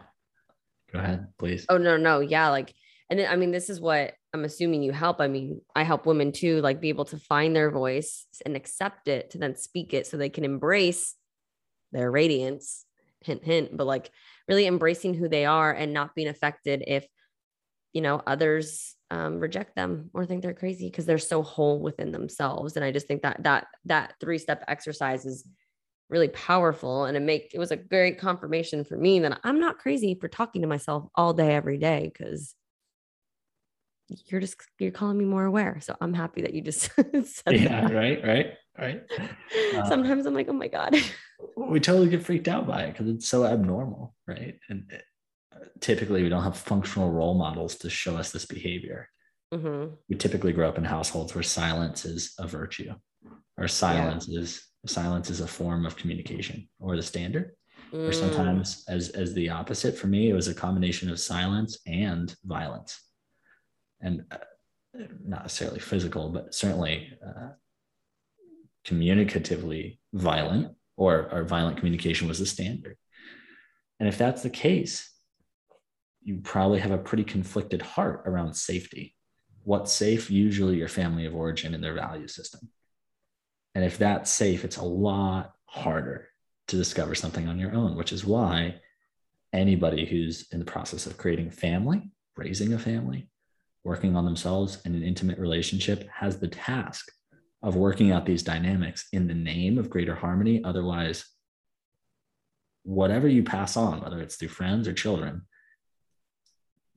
go 0.93 0.99
ahead, 0.99 1.27
please. 1.39 1.65
Oh, 1.67 1.77
no, 1.77 1.97
no. 1.97 2.19
Yeah. 2.19 2.49
Like, 2.49 2.73
and 3.09 3.19
then, 3.19 3.31
I 3.31 3.35
mean, 3.35 3.51
this 3.51 3.69
is 3.69 3.81
what 3.81 4.13
I'm 4.33 4.45
assuming 4.45 4.83
you 4.83 4.91
help. 4.91 5.19
I 5.19 5.27
mean, 5.27 5.61
I 5.75 5.83
help 5.83 6.05
women 6.05 6.31
too, 6.31 6.61
like 6.61 6.81
be 6.81 6.89
able 6.89 7.05
to 7.05 7.17
find 7.17 7.55
their 7.55 7.71
voice 7.71 8.27
and 8.45 8.55
accept 8.55 9.07
it 9.07 9.31
to 9.31 9.37
then 9.39 9.55
speak 9.55 9.93
it 9.93 10.05
so 10.05 10.17
they 10.17 10.29
can 10.29 10.45
embrace 10.45 11.15
their 11.91 12.11
radiance. 12.11 12.85
Hint, 13.21 13.43
hint, 13.43 13.75
but 13.75 13.87
like 13.87 14.11
really 14.47 14.67
embracing 14.67 15.15
who 15.15 15.27
they 15.27 15.45
are 15.45 15.71
and 15.71 15.93
not 15.93 16.13
being 16.13 16.27
affected 16.27 16.83
if 16.85 17.07
you 17.95 18.01
know 18.01 18.21
others 18.27 18.93
um, 19.09 19.39
reject 19.39 19.75
them 19.75 20.09
or 20.13 20.25
think 20.25 20.41
they're 20.43 20.53
crazy 20.53 20.89
because 20.89 21.05
they're 21.05 21.17
so 21.17 21.41
whole 21.41 21.79
within 21.79 22.11
themselves. 22.11 22.75
And 22.75 22.83
i 22.83 22.91
just 22.91 23.07
think 23.07 23.21
that 23.23 23.41
that 23.43 23.67
that 23.85 24.13
three 24.19 24.37
step 24.37 24.63
exercise 24.67 25.25
is 25.25 25.47
really 26.09 26.27
powerful. 26.27 27.05
And 27.05 27.17
it 27.17 27.21
make 27.21 27.51
it 27.53 27.59
was 27.59 27.71
a 27.71 27.77
great 27.77 28.19
confirmation 28.19 28.83
for 28.83 28.97
me 28.97 29.19
that 29.19 29.39
i'm 29.43 29.59
not 29.59 29.79
crazy 29.79 30.15
for 30.19 30.27
talking 30.27 30.61
to 30.61 30.67
myself 30.67 31.07
all 31.15 31.33
day 31.33 31.55
every 31.55 31.77
day 31.77 32.11
because 32.13 32.53
you're 34.27 34.41
just 34.41 34.57
you're 34.77 34.91
calling 34.91 35.17
me 35.17 35.25
more 35.25 35.45
aware. 35.45 35.79
So 35.79 35.95
i'm 36.01 36.13
happy 36.13 36.41
that 36.41 36.53
you 36.53 36.61
just 36.61 36.91
said 36.95 37.53
yeah 37.53 37.87
that. 37.87 37.93
right 37.93 38.23
right 38.23 38.53
right. 38.77 39.03
Uh, 39.73 39.87
sometimes 39.87 40.25
i'm 40.25 40.33
like 40.33 40.49
oh 40.49 40.53
my 40.53 40.67
god. 40.67 40.95
we 41.55 41.79
totally 41.79 42.09
get 42.09 42.23
freaked 42.23 42.47
out 42.47 42.67
by 42.67 42.83
it 42.83 42.91
because 42.91 43.07
it's 43.07 43.27
so 43.27 43.45
abnormal 43.45 44.13
right? 44.27 44.59
And 44.69 44.91
typically 45.79 46.23
we 46.23 46.29
don't 46.29 46.43
have 46.43 46.57
functional 46.57 47.11
role 47.11 47.35
models 47.35 47.75
to 47.75 47.89
show 47.89 48.15
us 48.17 48.31
this 48.31 48.45
behavior. 48.45 49.09
Mm-hmm. 49.53 49.93
We 50.09 50.15
typically 50.15 50.53
grow 50.53 50.67
up 50.67 50.77
in 50.77 50.83
households 50.83 51.35
where 51.35 51.43
silence 51.43 52.05
is 52.05 52.33
a 52.39 52.47
virtue, 52.47 52.93
or 53.57 53.67
silence 53.67 54.27
yeah. 54.27 54.41
is 54.41 54.65
silence 54.87 55.29
is 55.29 55.41
a 55.41 55.47
form 55.47 55.85
of 55.85 55.95
communication 55.95 56.67
or 56.79 56.95
the 56.95 57.01
standard. 57.01 57.51
Mm. 57.93 58.09
Or 58.09 58.13
sometimes 58.13 58.83
as 58.87 59.09
as 59.09 59.33
the 59.33 59.49
opposite. 59.49 59.97
For 59.97 60.07
me, 60.07 60.29
it 60.29 60.33
was 60.33 60.47
a 60.47 60.55
combination 60.55 61.09
of 61.11 61.19
silence 61.19 61.77
and 61.85 62.35
violence, 62.43 62.99
and 64.01 64.23
uh, 64.31 64.37
not 65.23 65.43
necessarily 65.43 65.79
physical, 65.79 66.29
but 66.29 66.53
certainly 66.53 67.11
uh, 67.25 67.49
communicatively 68.85 69.99
violent, 70.13 70.75
or 70.97 71.29
or 71.31 71.43
violent 71.43 71.77
communication 71.77 72.27
was 72.27 72.39
the 72.39 72.45
standard. 72.45 72.97
And 73.99 74.09
if 74.09 74.17
that's 74.17 74.41
the 74.41 74.49
case, 74.49 75.14
you 76.25 76.39
probably 76.43 76.79
have 76.79 76.91
a 76.91 76.97
pretty 76.97 77.23
conflicted 77.23 77.83
heart 77.83 78.23
around 78.25 78.55
safety. 78.55 79.15
What's 79.63 79.93
safe? 79.93 80.31
Usually 80.31 80.75
your 80.75 80.87
family 80.87 81.27
of 81.27 81.35
origin 81.35 81.75
and 81.75 81.83
their 81.83 81.93
value 81.93 82.27
system. 82.27 82.67
And 83.75 83.85
if 83.85 83.99
that's 83.99 84.31
safe, 84.31 84.65
it's 84.65 84.77
a 84.77 84.83
lot 84.83 85.53
harder 85.65 86.29
to 86.67 86.77
discover 86.77 87.13
something 87.13 87.47
on 87.47 87.59
your 87.59 87.73
own, 87.73 87.95
which 87.95 88.11
is 88.11 88.25
why 88.25 88.81
anybody 89.53 90.05
who's 90.05 90.47
in 90.51 90.57
the 90.57 90.65
process 90.65 91.05
of 91.05 91.17
creating 91.17 91.51
family, 91.51 92.09
raising 92.35 92.73
a 92.73 92.79
family, 92.79 93.29
working 93.83 94.15
on 94.15 94.25
themselves 94.25 94.81
in 94.83 94.95
an 94.95 95.03
intimate 95.03 95.37
relationship 95.37 96.09
has 96.09 96.39
the 96.39 96.47
task 96.47 97.11
of 97.61 97.75
working 97.75 98.11
out 98.11 98.25
these 98.25 98.41
dynamics 98.41 99.07
in 99.13 99.27
the 99.27 99.33
name 99.35 99.77
of 99.77 99.91
greater 99.91 100.15
harmony. 100.15 100.63
Otherwise, 100.63 101.23
whatever 102.81 103.27
you 103.27 103.43
pass 103.43 103.77
on, 103.77 104.01
whether 104.01 104.19
it's 104.21 104.37
through 104.37 104.47
friends 104.47 104.87
or 104.87 104.93
children, 104.93 105.43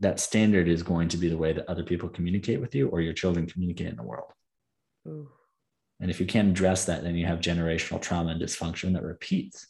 that 0.00 0.20
standard 0.20 0.68
is 0.68 0.82
going 0.82 1.08
to 1.08 1.16
be 1.16 1.28
the 1.28 1.36
way 1.36 1.52
that 1.52 1.68
other 1.68 1.82
people 1.82 2.08
communicate 2.08 2.60
with 2.60 2.74
you 2.74 2.88
or 2.88 3.00
your 3.00 3.12
children 3.12 3.46
communicate 3.46 3.88
in 3.88 3.96
the 3.96 4.02
world. 4.02 4.30
Ooh. 5.06 5.28
And 6.00 6.10
if 6.10 6.20
you 6.20 6.26
can't 6.26 6.48
address 6.48 6.84
that, 6.84 7.02
then 7.02 7.16
you 7.16 7.26
have 7.26 7.40
generational 7.40 8.00
trauma 8.00 8.30
and 8.30 8.40
dysfunction 8.40 8.92
that 8.92 9.02
repeats. 9.02 9.66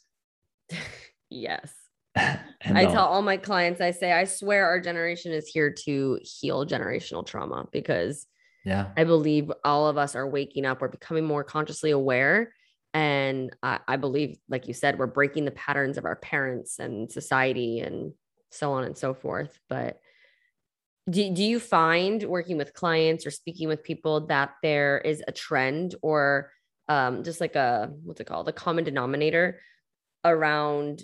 yes. 1.29 1.73
I 2.15 2.85
tell 2.85 3.05
all 3.05 3.21
my 3.21 3.37
clients, 3.37 3.81
I 3.81 3.91
say, 3.91 4.11
I 4.11 4.25
swear 4.25 4.67
our 4.67 4.79
generation 4.79 5.31
is 5.31 5.47
here 5.47 5.71
to 5.85 6.19
heal 6.21 6.65
generational 6.65 7.25
trauma 7.25 7.67
because 7.71 8.25
yeah, 8.65 8.89
I 8.97 9.05
believe 9.05 9.51
all 9.63 9.87
of 9.87 9.97
us 9.97 10.15
are 10.15 10.27
waking 10.27 10.65
up, 10.65 10.81
we're 10.81 10.89
becoming 10.89 11.23
more 11.23 11.43
consciously 11.43 11.91
aware. 11.91 12.53
And 12.93 13.55
I, 13.63 13.79
I 13.87 13.95
believe, 13.95 14.37
like 14.49 14.67
you 14.67 14.73
said, 14.73 14.99
we're 14.99 15.07
breaking 15.07 15.45
the 15.45 15.51
patterns 15.51 15.97
of 15.97 16.05
our 16.05 16.15
parents 16.15 16.79
and 16.79 17.11
society 17.11 17.79
and 17.79 18.13
so 18.51 18.73
on 18.73 18.83
and 18.83 18.97
so 18.97 19.13
forth. 19.13 19.57
But 19.69 19.99
do, 21.09 21.33
do 21.33 21.43
you 21.43 21.59
find 21.59 22.23
working 22.23 22.57
with 22.57 22.73
clients 22.73 23.25
or 23.25 23.31
speaking 23.31 23.67
with 23.67 23.83
people 23.83 24.27
that 24.27 24.55
there 24.61 24.99
is 24.99 25.23
a 25.27 25.31
trend 25.31 25.95
or 26.01 26.51
um, 26.87 27.23
just 27.23 27.39
like 27.39 27.55
a 27.55 27.91
what's 28.03 28.19
it 28.19 28.25
called 28.25 28.49
a 28.49 28.53
common 28.53 28.83
denominator 28.83 29.61
around 30.25 31.03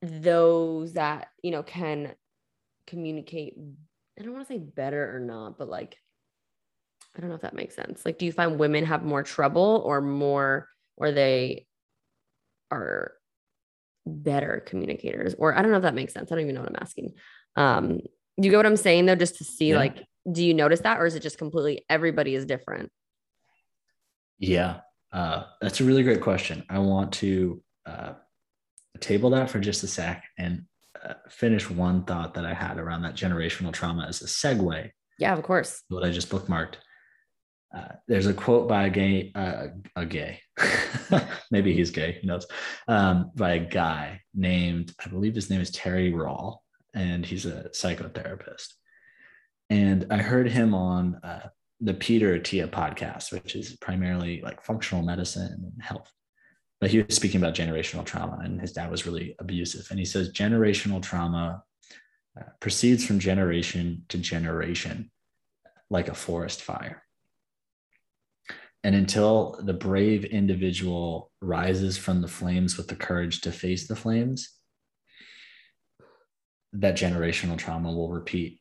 those 0.00 0.94
that 0.94 1.28
you 1.42 1.50
know 1.50 1.62
can 1.62 2.14
communicate 2.88 3.54
i 4.18 4.22
don't 4.22 4.32
want 4.32 4.46
to 4.46 4.52
say 4.52 4.58
better 4.58 5.14
or 5.14 5.20
not 5.20 5.56
but 5.56 5.68
like 5.68 5.96
i 7.16 7.20
don't 7.20 7.28
know 7.28 7.36
if 7.36 7.42
that 7.42 7.54
makes 7.54 7.76
sense. 7.76 8.04
Like 8.04 8.18
do 8.18 8.26
you 8.26 8.32
find 8.32 8.58
women 8.58 8.84
have 8.86 9.04
more 9.04 9.22
trouble 9.22 9.82
or 9.84 10.00
more 10.00 10.68
or 10.96 11.12
they 11.12 11.66
are 12.70 13.12
better 14.06 14.64
communicators? 14.66 15.34
Or 15.38 15.56
i 15.56 15.62
don't 15.62 15.70
know 15.70 15.76
if 15.76 15.84
that 15.84 15.94
makes 15.94 16.14
sense. 16.14 16.32
I 16.32 16.34
don't 16.34 16.42
even 16.42 16.54
know 16.54 16.62
what 16.62 16.70
i'm 16.70 16.82
asking 16.82 17.12
um, 17.56 18.00
you 18.36 18.50
get 18.50 18.56
what 18.56 18.66
I'm 18.66 18.76
saying 18.76 19.06
though? 19.06 19.14
Just 19.14 19.36
to 19.36 19.44
see 19.44 19.70
yeah. 19.70 19.76
like, 19.76 20.04
do 20.30 20.44
you 20.44 20.54
notice 20.54 20.80
that, 20.80 21.00
or 21.00 21.06
is 21.06 21.14
it 21.14 21.20
just 21.20 21.38
completely 21.38 21.84
everybody 21.88 22.34
is 22.34 22.44
different? 22.44 22.90
Yeah, 24.38 24.80
uh, 25.12 25.44
that's 25.60 25.80
a 25.80 25.84
really 25.84 26.02
great 26.02 26.20
question. 26.20 26.64
I 26.68 26.78
want 26.78 27.12
to 27.14 27.62
uh, 27.86 28.14
table 29.00 29.30
that 29.30 29.50
for 29.50 29.58
just 29.58 29.82
a 29.82 29.86
sec 29.86 30.24
and 30.38 30.64
uh, 31.04 31.14
finish 31.28 31.68
one 31.68 32.04
thought 32.04 32.34
that 32.34 32.46
I 32.46 32.54
had 32.54 32.78
around 32.78 33.02
that 33.02 33.14
generational 33.14 33.72
trauma 33.72 34.06
as 34.08 34.22
a 34.22 34.26
segue. 34.26 34.90
Yeah, 35.18 35.32
of 35.32 35.42
course. 35.42 35.82
What 35.88 36.04
I 36.04 36.10
just 36.10 36.30
bookmarked. 36.30 36.74
Uh, 37.74 37.88
there's 38.06 38.26
a 38.26 38.34
quote 38.34 38.68
by 38.68 38.86
a 38.86 38.90
gay, 38.90 39.32
uh, 39.34 39.68
a 39.96 40.04
gay, 40.04 40.40
maybe 41.50 41.72
he's 41.72 41.90
gay, 41.90 42.18
who 42.20 42.26
knows, 42.26 42.46
um, 42.86 43.30
by 43.34 43.52
a 43.52 43.58
guy 43.58 44.20
named, 44.34 44.92
I 45.02 45.08
believe 45.08 45.34
his 45.34 45.48
name 45.48 45.62
is 45.62 45.70
Terry 45.70 46.12
Real 46.12 46.61
and 46.94 47.24
he's 47.24 47.46
a 47.46 47.70
psychotherapist. 47.70 48.74
And 49.70 50.06
I 50.10 50.18
heard 50.18 50.50
him 50.50 50.74
on 50.74 51.16
uh, 51.22 51.48
the 51.80 51.94
Peter 51.94 52.38
Attia 52.38 52.68
podcast, 52.68 53.32
which 53.32 53.56
is 53.56 53.76
primarily 53.76 54.40
like 54.42 54.62
functional 54.64 55.02
medicine 55.02 55.72
and 55.72 55.82
health. 55.82 56.12
But 56.80 56.90
he 56.90 57.00
was 57.00 57.14
speaking 57.14 57.40
about 57.40 57.54
generational 57.54 58.04
trauma, 58.04 58.40
and 58.42 58.60
his 58.60 58.72
dad 58.72 58.90
was 58.90 59.06
really 59.06 59.36
abusive. 59.38 59.86
And 59.90 59.98
he 59.98 60.04
says 60.04 60.32
generational 60.32 61.00
trauma 61.00 61.62
uh, 62.38 62.44
proceeds 62.60 63.06
from 63.06 63.18
generation 63.18 64.04
to 64.08 64.18
generation 64.18 65.10
like 65.90 66.08
a 66.08 66.14
forest 66.14 66.62
fire. 66.62 67.02
and 68.84 68.94
until 68.94 69.60
the 69.62 69.72
brave 69.72 70.24
individual 70.24 71.30
rises 71.40 71.96
from 71.96 72.20
the 72.20 72.28
flames 72.28 72.76
with 72.76 72.88
the 72.88 72.96
courage 72.96 73.40
to 73.42 73.52
face 73.52 73.86
the 73.86 73.94
flames, 73.96 74.58
that 76.74 76.96
generational 76.96 77.58
trauma 77.58 77.92
will 77.92 78.10
repeat 78.10 78.60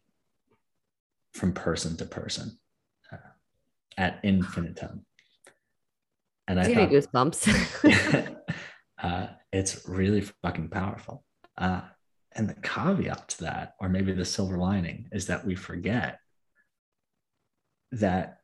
from 1.34 1.54
person 1.54 1.96
to 1.98 2.06
person 2.06 2.58
uh, 3.12 3.18
ad 3.98 4.20
infinitum. 4.24 5.06
And 6.48 6.60
I 6.60 6.74
thought, 6.74 6.90
goosebumps. 6.90 8.36
uh, 9.04 9.28
it's 9.54 9.88
really 9.88 10.22
fucking 10.22 10.70
powerful. 10.70 11.24
Uh, 11.58 11.82
and 12.34 12.50
the 12.50 12.56
caveat 12.56 13.30
to 13.30 13.44
that, 13.44 13.74
or 13.80 13.90
maybe 13.90 14.12
the 14.12 14.26
silver 14.26 14.58
lining, 14.58 15.08
is 15.12 15.28
that 15.28 15.46
we 15.46 15.56
forget 15.56 16.20
that 17.92 18.40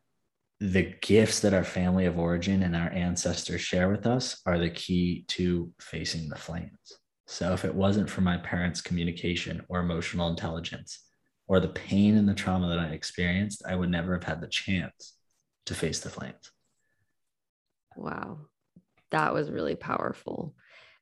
the 0.59 0.93
gifts 1.01 1.41
that 1.41 1.53
our 1.53 1.63
family 1.63 2.05
of 2.05 2.17
origin 2.17 2.63
and 2.63 2.75
our 2.75 2.89
ancestors 2.89 3.61
share 3.61 3.89
with 3.89 4.07
us 4.07 4.41
are 4.45 4.57
the 4.57 4.69
key 4.69 5.23
to 5.27 5.71
facing 5.79 6.29
the 6.29 6.35
flames. 6.35 6.97
So 7.27 7.51
if 7.51 7.65
it 7.65 7.75
wasn't 7.75 8.09
for 8.09 8.21
my 8.21 8.37
parents' 8.37 8.81
communication 8.81 9.61
or 9.67 9.81
emotional 9.81 10.29
intelligence 10.29 11.03
or 11.47 11.59
the 11.59 11.67
pain 11.67 12.15
and 12.15 12.27
the 12.27 12.33
trauma 12.33 12.69
that 12.69 12.79
I 12.79 12.87
experienced, 12.87 13.63
I 13.67 13.75
would 13.75 13.89
never 13.89 14.13
have 14.13 14.23
had 14.23 14.41
the 14.41 14.47
chance 14.47 15.13
to 15.65 15.75
face 15.75 15.99
the 15.99 16.09
flames. 16.09 16.51
Wow. 17.97 18.39
That 19.11 19.33
was 19.33 19.51
really 19.51 19.75
powerful. 19.75 20.55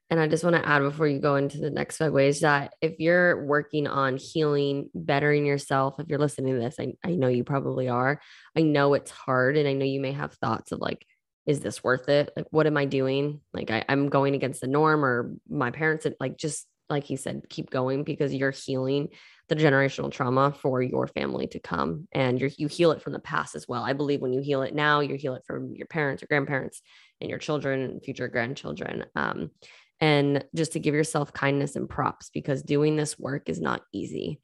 And 0.10 0.20
I 0.20 0.28
just 0.28 0.44
want 0.44 0.56
to 0.56 0.68
add 0.68 0.82
before 0.82 1.08
you 1.08 1.20
go 1.20 1.36
into 1.36 1.60
the 1.60 1.70
next 1.70 2.00
segue 2.00 2.28
is 2.28 2.42
that 2.42 2.74
if 2.82 3.00
you're 3.00 3.46
working 3.46 3.88
on 3.88 4.18
healing, 4.18 4.90
bettering 4.94 5.46
yourself, 5.46 6.00
if 6.00 6.08
you're 6.08 6.20
listening 6.20 6.56
to 6.56 6.60
this, 6.60 6.76
I, 6.80 6.94
I 7.04 7.16
know 7.16 7.28
you 7.28 7.44
probably 7.44 7.88
are. 7.88 8.20
I 8.56 8.62
know 8.62 8.94
it's 8.94 9.12
hard. 9.12 9.58
And 9.58 9.68
I 9.68 9.74
know 9.74 9.86
you 9.86 10.00
may 10.00 10.12
have 10.12 10.34
thoughts 10.34 10.72
of 10.72 10.80
like, 10.80 11.06
is 11.46 11.60
this 11.60 11.84
worth 11.84 12.10
it? 12.10 12.32
Like, 12.36 12.48
what 12.52 12.68
am 12.68 12.78
I 12.78 12.86
doing? 12.86 13.42
Like, 13.54 13.72
I, 13.72 13.84
I'm 13.88 14.10
going 14.10 14.36
against 14.36 14.62
the 14.62 14.68
norm 14.68 15.06
or 15.06 15.36
my 15.48 15.72
parents, 15.72 16.08
like, 16.20 16.38
just 16.38 16.68
like 16.90 17.04
he 17.04 17.16
said, 17.16 17.44
keep 17.50 17.70
going 17.70 18.04
because 18.04 18.34
you're 18.34 18.52
healing 18.52 19.10
the 19.48 19.56
generational 19.56 20.12
trauma 20.12 20.52
for 20.52 20.82
your 20.82 21.08
family 21.08 21.48
to 21.48 21.60
come 21.60 22.08
and 22.12 22.40
you 22.40 22.50
you 22.58 22.68
heal 22.68 22.92
it 22.92 23.02
from 23.02 23.14
the 23.14 23.20
past 23.20 23.56
as 23.56 23.68
well. 23.68 23.84
I 23.84 23.94
believe 23.94 24.22
when 24.22 24.34
you 24.34 24.42
heal 24.42 24.62
it 24.62 24.74
now, 24.74 25.00
you 25.00 25.16
heal 25.16 25.36
it 25.36 25.44
from 25.46 25.76
your 25.76 25.88
parents 25.88 26.24
or 26.24 26.28
grandparents 26.28 26.82
and 27.22 27.30
your 27.30 27.40
children 27.40 27.82
and 27.82 28.04
future 28.04 28.28
grandchildren. 28.28 29.06
Um, 29.16 29.52
and 30.00 30.44
just 30.54 30.74
to 30.74 30.80
give 30.80 30.94
yourself 30.94 31.34
kindness 31.34 31.76
and 31.76 31.90
props 31.90 32.30
because 32.34 32.62
doing 32.62 32.96
this 32.96 33.18
work 33.18 33.50
is 33.50 33.62
not 33.62 33.82
easy 33.94 34.42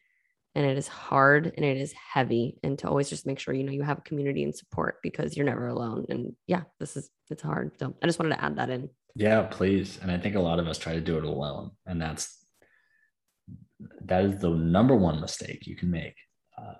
and 0.55 0.65
it 0.65 0.77
is 0.77 0.87
hard 0.87 1.53
and 1.55 1.65
it 1.65 1.77
is 1.77 1.93
heavy 1.93 2.57
and 2.63 2.77
to 2.79 2.87
always 2.87 3.09
just 3.09 3.25
make 3.25 3.39
sure 3.39 3.53
you 3.53 3.63
know 3.63 3.71
you 3.71 3.83
have 3.83 3.99
a 3.99 4.01
community 4.01 4.43
and 4.43 4.55
support 4.55 4.97
because 5.01 5.35
you're 5.35 5.45
never 5.45 5.67
alone 5.67 6.05
and 6.09 6.35
yeah 6.47 6.61
this 6.79 6.97
is 6.97 7.09
it's 7.29 7.41
hard 7.41 7.71
so 7.79 7.93
i 8.01 8.05
just 8.05 8.19
wanted 8.19 8.35
to 8.35 8.43
add 8.43 8.57
that 8.57 8.69
in. 8.69 8.89
Yeah 9.15 9.43
please 9.43 9.99
and 10.01 10.11
i 10.11 10.17
think 10.17 10.35
a 10.35 10.39
lot 10.39 10.59
of 10.59 10.67
us 10.67 10.77
try 10.77 10.93
to 10.93 11.01
do 11.01 11.17
it 11.17 11.23
alone 11.23 11.71
and 11.85 12.01
that's 12.01 12.45
that 14.05 14.25
is 14.25 14.39
the 14.39 14.49
number 14.49 14.95
one 14.95 15.19
mistake 15.21 15.65
you 15.65 15.75
can 15.75 15.89
make 15.89 16.15
uh, 16.57 16.73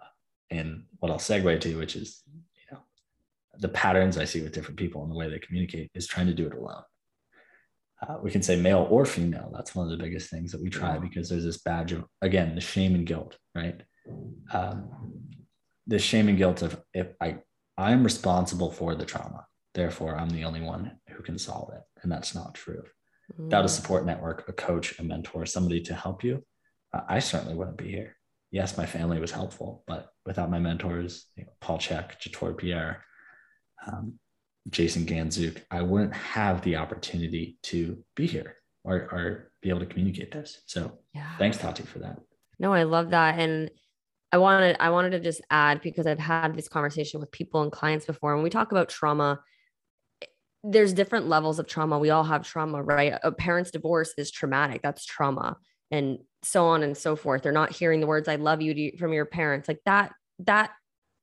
and 0.49 0.83
what 0.99 1.11
i'll 1.11 1.17
segue 1.17 1.59
to 1.61 1.77
which 1.77 1.95
is 1.95 2.23
you 2.33 2.61
know 2.71 2.79
the 3.57 3.69
patterns 3.69 4.17
i 4.17 4.25
see 4.25 4.41
with 4.41 4.53
different 4.53 4.77
people 4.77 5.01
and 5.03 5.11
the 5.11 5.15
way 5.15 5.29
they 5.29 5.39
communicate 5.39 5.89
is 5.95 6.07
trying 6.07 6.27
to 6.27 6.33
do 6.33 6.47
it 6.47 6.53
alone 6.53 6.83
uh, 8.07 8.17
we 8.21 8.31
can 8.31 8.41
say 8.41 8.55
male 8.55 8.87
or 8.89 9.05
female. 9.05 9.51
That's 9.53 9.75
one 9.75 9.85
of 9.85 9.91
the 9.91 10.03
biggest 10.03 10.29
things 10.29 10.51
that 10.51 10.61
we 10.61 10.69
try 10.69 10.97
because 10.97 11.29
there's 11.29 11.43
this 11.43 11.61
badge 11.61 11.91
of, 11.91 12.05
again, 12.21 12.55
the 12.55 12.61
shame 12.61 12.95
and 12.95 13.05
guilt, 13.05 13.37
right? 13.53 13.81
Um, 14.51 14.89
the 15.85 15.99
shame 15.99 16.27
and 16.27 16.37
guilt 16.37 16.61
of 16.61 16.81
if 16.93 17.07
I, 17.21 17.37
I'm 17.77 18.03
responsible 18.03 18.71
for 18.71 18.95
the 18.95 19.05
trauma, 19.05 19.45
therefore 19.75 20.15
I'm 20.15 20.29
the 20.29 20.45
only 20.45 20.61
one 20.61 20.97
who 21.09 21.21
can 21.21 21.37
solve 21.37 21.73
it. 21.73 21.81
And 22.01 22.11
that's 22.11 22.33
not 22.33 22.55
true. 22.55 22.83
Mm. 23.39 23.45
Without 23.45 23.65
a 23.65 23.69
support 23.69 24.05
network, 24.05 24.45
a 24.47 24.53
coach, 24.53 24.97
a 24.99 25.03
mentor, 25.03 25.45
somebody 25.45 25.81
to 25.81 25.93
help 25.93 26.23
you, 26.23 26.43
uh, 26.93 27.01
I 27.07 27.19
certainly 27.19 27.55
wouldn't 27.55 27.77
be 27.77 27.89
here. 27.89 28.15
Yes, 28.49 28.77
my 28.77 28.85
family 28.85 29.19
was 29.19 29.31
helpful, 29.31 29.83
but 29.87 30.09
without 30.25 30.51
my 30.51 30.59
mentors, 30.59 31.27
you 31.37 31.43
know, 31.43 31.51
Paul 31.61 31.77
Chek, 31.77 32.19
Jator 32.19 32.57
Pierre, 32.57 33.03
um, 33.87 34.19
Jason 34.69 35.05
Ganzuk, 35.05 35.61
I 35.71 35.81
wouldn't 35.81 36.13
have 36.13 36.61
the 36.61 36.75
opportunity 36.75 37.57
to 37.63 38.03
be 38.15 38.27
here 38.27 38.57
or, 38.83 38.95
or 38.95 39.51
be 39.61 39.69
able 39.69 39.79
to 39.79 39.85
communicate 39.85 40.31
this. 40.31 40.61
So 40.65 40.99
yeah. 41.13 41.37
thanks, 41.37 41.57
Tati, 41.57 41.83
for 41.83 41.99
that. 41.99 42.19
No, 42.59 42.73
I 42.73 42.83
love 42.83 43.09
that. 43.11 43.39
And 43.39 43.71
I 44.31 44.37
wanted 44.37 44.77
I 44.79 44.91
wanted 44.91 45.11
to 45.11 45.19
just 45.19 45.41
add 45.49 45.81
because 45.81 46.07
I've 46.07 46.19
had 46.19 46.55
this 46.55 46.69
conversation 46.69 47.19
with 47.19 47.31
people 47.31 47.63
and 47.63 47.71
clients 47.71 48.05
before. 48.05 48.35
When 48.35 48.43
we 48.43 48.49
talk 48.49 48.71
about 48.71 48.87
trauma, 48.87 49.41
there's 50.63 50.93
different 50.93 51.27
levels 51.27 51.59
of 51.59 51.67
trauma. 51.67 51.99
We 51.99 52.11
all 52.11 52.23
have 52.23 52.47
trauma, 52.47 52.81
right? 52.81 53.15
A 53.23 53.31
parent's 53.31 53.71
divorce 53.71 54.13
is 54.17 54.31
traumatic. 54.31 54.81
That's 54.83 55.05
trauma. 55.05 55.57
And 55.89 56.19
so 56.43 56.67
on 56.67 56.83
and 56.83 56.95
so 56.95 57.15
forth. 57.15 57.41
They're 57.41 57.51
not 57.51 57.73
hearing 57.73 57.99
the 57.99 58.07
words 58.07 58.27
"I 58.29 58.35
love 58.37 58.61
you" 58.61 58.73
to, 58.73 58.97
from 58.97 59.11
your 59.11 59.25
parents. 59.25 59.67
Like 59.67 59.81
that, 59.85 60.13
that 60.39 60.71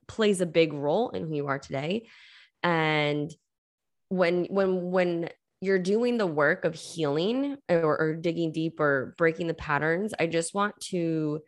plays 0.06 0.40
a 0.40 0.46
big 0.46 0.72
role 0.72 1.10
in 1.10 1.26
who 1.26 1.34
you 1.34 1.46
are 1.46 1.58
today 1.58 2.08
and 2.62 3.30
when 4.08 4.46
when 4.46 4.90
when 4.90 5.28
you're 5.60 5.78
doing 5.78 6.18
the 6.18 6.26
work 6.26 6.64
of 6.64 6.74
healing 6.74 7.56
or, 7.68 7.98
or 8.00 8.14
digging 8.14 8.52
deep 8.52 8.78
or 8.80 9.14
breaking 9.18 9.46
the 9.46 9.54
patterns 9.54 10.14
i 10.18 10.26
just 10.26 10.54
want 10.54 10.78
to 10.80 11.40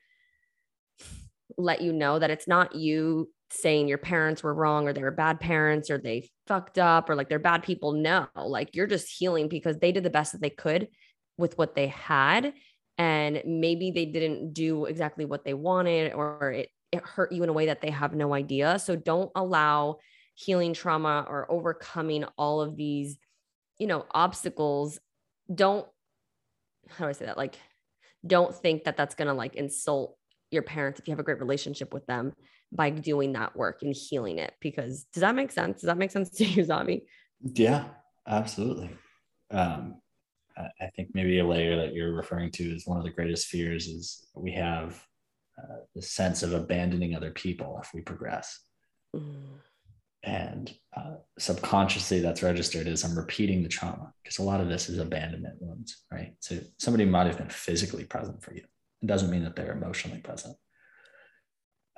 let 1.57 1.81
you 1.81 1.93
know 1.93 2.19
that 2.19 2.31
it's 2.31 2.49
not 2.49 2.75
you 2.75 3.29
saying 3.53 3.89
your 3.89 3.99
parents 3.99 4.43
were 4.43 4.55
wrong 4.55 4.87
or 4.87 4.93
they 4.93 5.03
were 5.03 5.11
bad 5.11 5.41
parents 5.41 5.91
or 5.91 5.99
they 5.99 6.31
fucked 6.47 6.79
up 6.79 7.11
or 7.11 7.17
like 7.17 7.29
they're 7.29 7.39
bad 7.39 7.63
people. 7.63 7.93
No, 7.93 8.29
like 8.37 8.75
you're 8.75 8.87
just 8.87 9.09
healing 9.09 9.49
because 9.49 9.79
they 9.79 9.93
did 9.93 10.05
the 10.05 10.11
best 10.11 10.33
that 10.33 10.41
they 10.41 10.51
could 10.51 10.89
with 11.37 11.59
what 11.59 11.75
they 11.75 11.89
had. 11.89 12.53
And 12.99 13.43
maybe 13.47 13.91
they 13.91 14.07
didn't 14.07 14.53
do 14.53 14.85
exactly 14.85 15.25
what 15.25 15.45
they 15.45 15.55
wanted 15.55 16.13
or 16.13 16.53
it, 16.53 16.69
it 16.93 17.03
hurt 17.05 17.33
you 17.33 17.43
in 17.43 17.49
a 17.49 17.53
way 17.53 17.67
that 17.67 17.81
they 17.81 17.91
have 17.91 18.15
no 18.15 18.35
idea. 18.35 18.79
So 18.79 18.95
don't 18.95 19.31
allow 19.35 19.99
healing 20.41 20.73
trauma 20.73 21.27
or 21.29 21.51
overcoming 21.51 22.25
all 22.39 22.63
of 22.63 22.77
these, 22.77 23.19
you 23.79 23.87
know, 23.87 24.07
obstacles, 24.11 24.99
don't, 25.55 25.87
how 26.89 27.05
do 27.05 27.11
I 27.11 27.13
say 27.13 27.27
that? 27.27 27.37
Like, 27.37 27.57
don't 28.27 28.55
think 28.55 28.85
that 28.85 28.97
that's 28.97 29.15
going 29.15 29.29
to 29.29 29.35
like 29.35 29.55
insult 29.55 30.17
your 30.51 30.63
parents 30.63 30.99
if 30.99 31.07
you 31.07 31.13
have 31.13 31.21
a 31.21 31.25
great 31.25 31.41
relationship 31.41 31.93
with 31.93 32.07
them 32.07 32.33
by 32.73 32.89
doing 32.89 33.35
that 33.35 33.55
work 33.55 33.83
and 33.83 33.95
healing 33.95 34.39
it. 34.39 34.55
Because 34.61 35.05
does 35.13 35.21
that 35.21 35.35
make 35.35 35.53
sense? 35.53 35.83
Does 35.83 35.89
that 35.89 35.99
make 35.99 36.11
sense 36.11 36.31
to 36.31 36.45
you, 36.45 36.65
Xavi? 36.65 37.03
Yeah, 37.43 37.85
absolutely. 38.27 38.91
Um, 39.51 40.01
I 40.57 40.91
think 40.97 41.11
maybe 41.15 41.39
a 41.39 41.47
layer 41.47 41.77
that 41.77 41.95
you're 41.95 42.15
referring 42.15 42.51
to 42.53 42.65
is 42.65 42.87
one 42.87 42.99
of 42.99 43.05
the 43.05 43.11
greatest 43.11 43.49
fears 43.49 43.87
is 43.87 44.27
we 44.35 44.53
have 44.53 45.03
uh, 45.59 45.81
the 45.95 46.03
sense 46.03 46.43
of 46.43 46.53
abandoning 46.53 47.15
other 47.15 47.31
people 47.31 47.79
if 47.83 47.91
we 47.95 48.01
progress. 48.01 48.59
Mm 49.15 49.61
and 50.23 50.73
uh, 50.97 51.15
subconsciously 51.39 52.21
that's 52.21 52.43
registered 52.43 52.87
as 52.87 53.05
i'm 53.05 53.17
repeating 53.17 53.63
the 53.63 53.69
trauma 53.69 54.13
because 54.23 54.39
a 54.39 54.43
lot 54.43 54.61
of 54.61 54.69
this 54.69 54.89
is 54.89 54.99
abandonment 54.99 55.57
wounds 55.61 56.05
right? 56.13 56.35
So 56.41 56.59
somebody 56.79 57.05
might 57.05 57.27
have 57.27 57.39
been 57.39 57.49
physically 57.49 58.05
present 58.05 58.43
for 58.43 58.53
you. 58.55 58.63
It 59.03 59.07
doesn't 59.07 59.31
mean 59.31 59.45
that 59.45 59.57
they're 59.57 59.73
emotionally 59.73 60.21
present. 60.21 60.57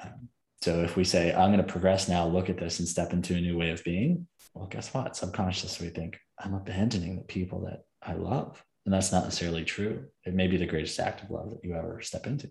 Um, 0.02 0.28
so 0.60 0.82
if 0.82 0.96
we 0.96 1.04
say 1.04 1.32
i'm 1.32 1.52
going 1.52 1.64
to 1.64 1.72
progress 1.72 2.08
now 2.08 2.26
look 2.26 2.48
at 2.48 2.58
this 2.58 2.78
and 2.78 2.88
step 2.88 3.12
into 3.12 3.34
a 3.34 3.40
new 3.40 3.56
way 3.56 3.70
of 3.70 3.82
being 3.84 4.26
well 4.54 4.66
guess 4.66 4.92
what? 4.92 5.16
Subconsciously 5.16 5.88
we 5.88 5.92
think 5.92 6.18
i'm 6.38 6.54
abandoning 6.54 7.16
the 7.16 7.22
people 7.22 7.64
that 7.64 7.84
i 8.02 8.14
love. 8.14 8.62
And 8.84 8.92
that's 8.92 9.12
not 9.12 9.22
necessarily 9.22 9.64
true. 9.64 10.06
It 10.24 10.34
may 10.34 10.48
be 10.48 10.56
the 10.56 10.66
greatest 10.66 10.98
act 10.98 11.22
of 11.22 11.30
love 11.30 11.50
that 11.50 11.60
you 11.62 11.72
ever 11.74 12.00
step 12.00 12.26
into. 12.26 12.50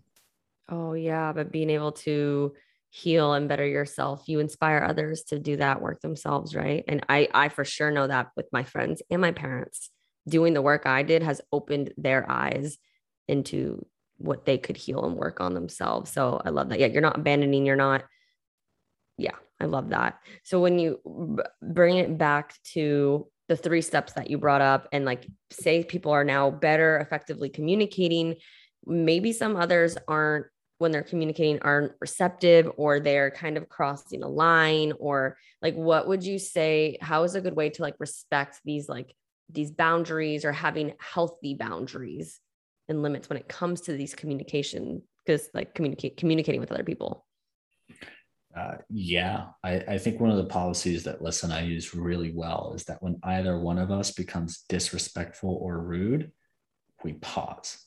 Oh 0.70 0.94
yeah 0.94 1.34
but 1.34 1.52
being 1.52 1.70
able 1.70 1.92
to 1.94 2.54
heal 2.94 3.34
and 3.34 3.48
better 3.48 3.66
yourself 3.66 4.24
you 4.28 4.40
inspire 4.40 4.84
others 4.84 5.24
to 5.24 5.40
do 5.40 5.56
that 5.56 5.82
work 5.82 6.02
themselves 6.02 6.54
right? 6.54 6.84
And 6.90 7.04
i 7.08 7.28
i 7.34 7.48
for 7.48 7.64
sure 7.64 7.90
know 7.90 8.06
that 8.08 8.32
with 8.36 8.48
my 8.52 8.64
friends 8.64 9.02
and 9.10 9.22
my 9.22 9.32
parents 9.32 9.90
doing 10.28 10.54
the 10.54 10.62
work 10.62 10.86
i 10.86 11.02
did 11.02 11.24
has 11.24 11.42
opened 11.52 11.94
their 11.98 12.30
eyes 12.30 12.78
into 13.30 13.86
what 14.18 14.46
they 14.46 14.58
could 14.58 14.78
heal 14.78 15.06
and 15.06 15.16
work 15.16 15.40
on 15.42 15.54
themselves. 15.54 16.12
So 16.12 16.42
i 16.44 16.50
love 16.50 16.70
that. 16.70 16.80
Yeah 16.80 16.88
you're 16.88 17.02
not 17.02 17.18
abandoning 17.18 17.66
you're 17.66 17.76
not 17.78 18.04
yeah 19.18 19.36
i 19.62 19.66
love 19.66 19.90
that. 19.90 20.20
So 20.44 20.60
when 20.60 20.78
you 20.78 21.00
b- 21.38 21.44
bring 21.62 21.98
it 21.98 22.18
back 22.18 22.56
to 22.74 23.28
the 23.48 23.56
three 23.56 23.82
steps 23.82 24.14
that 24.14 24.30
you 24.30 24.38
brought 24.38 24.62
up 24.62 24.88
and 24.92 25.06
like 25.06 25.26
say 25.50 25.84
people 25.84 26.12
are 26.12 26.24
now 26.26 26.52
better 26.52 26.98
effectively 27.00 27.50
communicating 27.50 28.36
maybe 28.86 29.32
some 29.32 29.56
others 29.56 29.98
aren't 30.08 30.48
when 30.82 30.92
they're 30.92 31.04
communicating 31.04 31.60
aren't 31.62 31.94
receptive 32.02 32.70
or 32.76 33.00
they're 33.00 33.30
kind 33.30 33.56
of 33.56 33.70
crossing 33.70 34.24
a 34.24 34.28
line 34.28 34.92
or 35.00 35.38
like 35.62 35.76
what 35.76 36.08
would 36.08 36.24
you 36.24 36.40
say 36.40 36.98
how 37.02 37.24
is 37.24 37.36
a 37.36 37.42
good 37.42 37.56
way 37.56 37.70
to 37.70 37.84
like 37.84 37.96
respect 38.00 38.60
these 38.66 38.90
like 38.90 39.14
these 39.50 39.70
boundaries 39.70 40.44
or 40.44 40.52
having 40.52 40.94
healthy 41.00 41.54
boundaries 41.54 42.40
and 42.90 43.04
limits 43.04 43.30
when 43.30 43.38
it 43.38 43.48
comes 43.48 43.82
to 43.82 43.94
these 43.94 44.16
communication 44.16 45.04
because 45.24 45.50
like 45.54 45.76
communicate 45.76 46.18
communicating 46.18 46.60
with 46.60 46.72
other 46.72 46.84
people 46.84 47.26
Uh, 48.58 48.78
yeah, 48.90 49.46
I, 49.64 49.76
I 49.88 49.98
think 49.98 50.20
one 50.20 50.32
of 50.32 50.36
the 50.36 50.54
policies 50.60 51.04
that 51.04 51.22
Lissa 51.22 51.46
and 51.46 51.54
I 51.54 51.62
use 51.62 51.96
really 51.96 52.34
well 52.34 52.74
is 52.76 52.84
that 52.86 53.02
when 53.02 53.18
either 53.24 53.58
one 53.58 53.78
of 53.78 53.92
us 53.92 54.12
becomes 54.12 54.66
disrespectful 54.68 55.58
or 55.62 55.80
rude, 55.80 56.32
we 57.02 57.14
pause. 57.14 57.78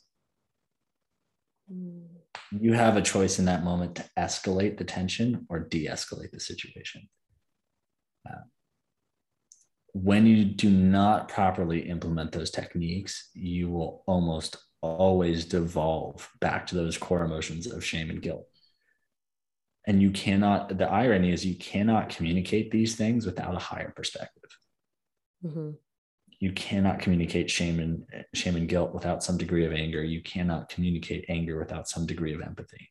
Mm. 1.71 2.14
You 2.51 2.73
have 2.73 2.97
a 2.97 3.03
choice 3.03 3.39
in 3.39 3.45
that 3.47 3.65
moment 3.65 3.97
to 3.97 4.05
escalate 4.19 4.79
the 4.79 4.85
tension 4.85 5.47
or 5.49 5.61
de 5.61 5.87
escalate 5.87 6.31
the 6.31 6.41
situation. 6.41 7.09
Uh, 8.29 8.43
when 9.93 10.27
you 10.27 10.45
do 10.45 10.71
not 10.71 11.29
properly 11.29 11.89
implement 11.89 12.33
those 12.33 12.51
techniques, 12.51 13.31
you 13.35 13.71
will 13.71 14.03
almost 14.07 14.57
always 14.81 15.45
devolve 15.45 16.29
back 16.41 16.67
to 16.67 16.75
those 16.75 16.99
core 16.99 17.25
emotions 17.25 17.67
of 17.67 17.85
shame 17.85 18.11
and 18.11 18.21
guilt. 18.21 18.47
And 19.87 20.03
you 20.03 20.11
cannot, 20.11 20.77
the 20.79 20.91
irony 20.91 21.31
is, 21.33 21.47
you 21.47 21.57
cannot 21.57 22.09
communicate 22.09 22.71
these 22.71 22.97
things 22.97 23.27
without 23.27 23.55
a 23.55 23.59
higher 23.59 23.93
perspective. 23.95 24.51
Mm-hmm. 25.45 25.71
You 26.45 26.53
cannot 26.53 26.99
communicate 26.99 27.51
shame 27.51 27.81
and 27.81 28.05
shame 28.35 28.57
and 28.57 28.69
guilt 28.69 28.93
without 28.93 29.25
some 29.25 29.39
degree 29.39 29.65
of 29.65 29.73
anger. 29.73 30.05
You 30.05 30.23
cannot 30.23 30.69
communicate 30.69 31.25
anger 31.31 31.59
without 31.59 31.89
some 31.89 32.05
degree 32.05 32.35
of 32.35 32.43
empathy. 32.43 32.91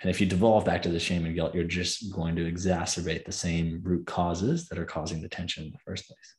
And 0.00 0.08
if 0.08 0.20
you 0.20 0.28
devolve 0.28 0.64
back 0.64 0.80
to 0.82 0.90
the 0.90 1.00
shame 1.00 1.26
and 1.26 1.34
guilt, 1.34 1.56
you're 1.56 1.64
just 1.64 2.12
going 2.12 2.36
to 2.36 2.48
exacerbate 2.48 3.24
the 3.24 3.32
same 3.32 3.80
root 3.82 4.06
causes 4.06 4.68
that 4.68 4.78
are 4.78 4.84
causing 4.84 5.20
the 5.20 5.28
tension 5.28 5.64
in 5.64 5.72
the 5.72 5.78
first 5.84 6.06
place. 6.06 6.36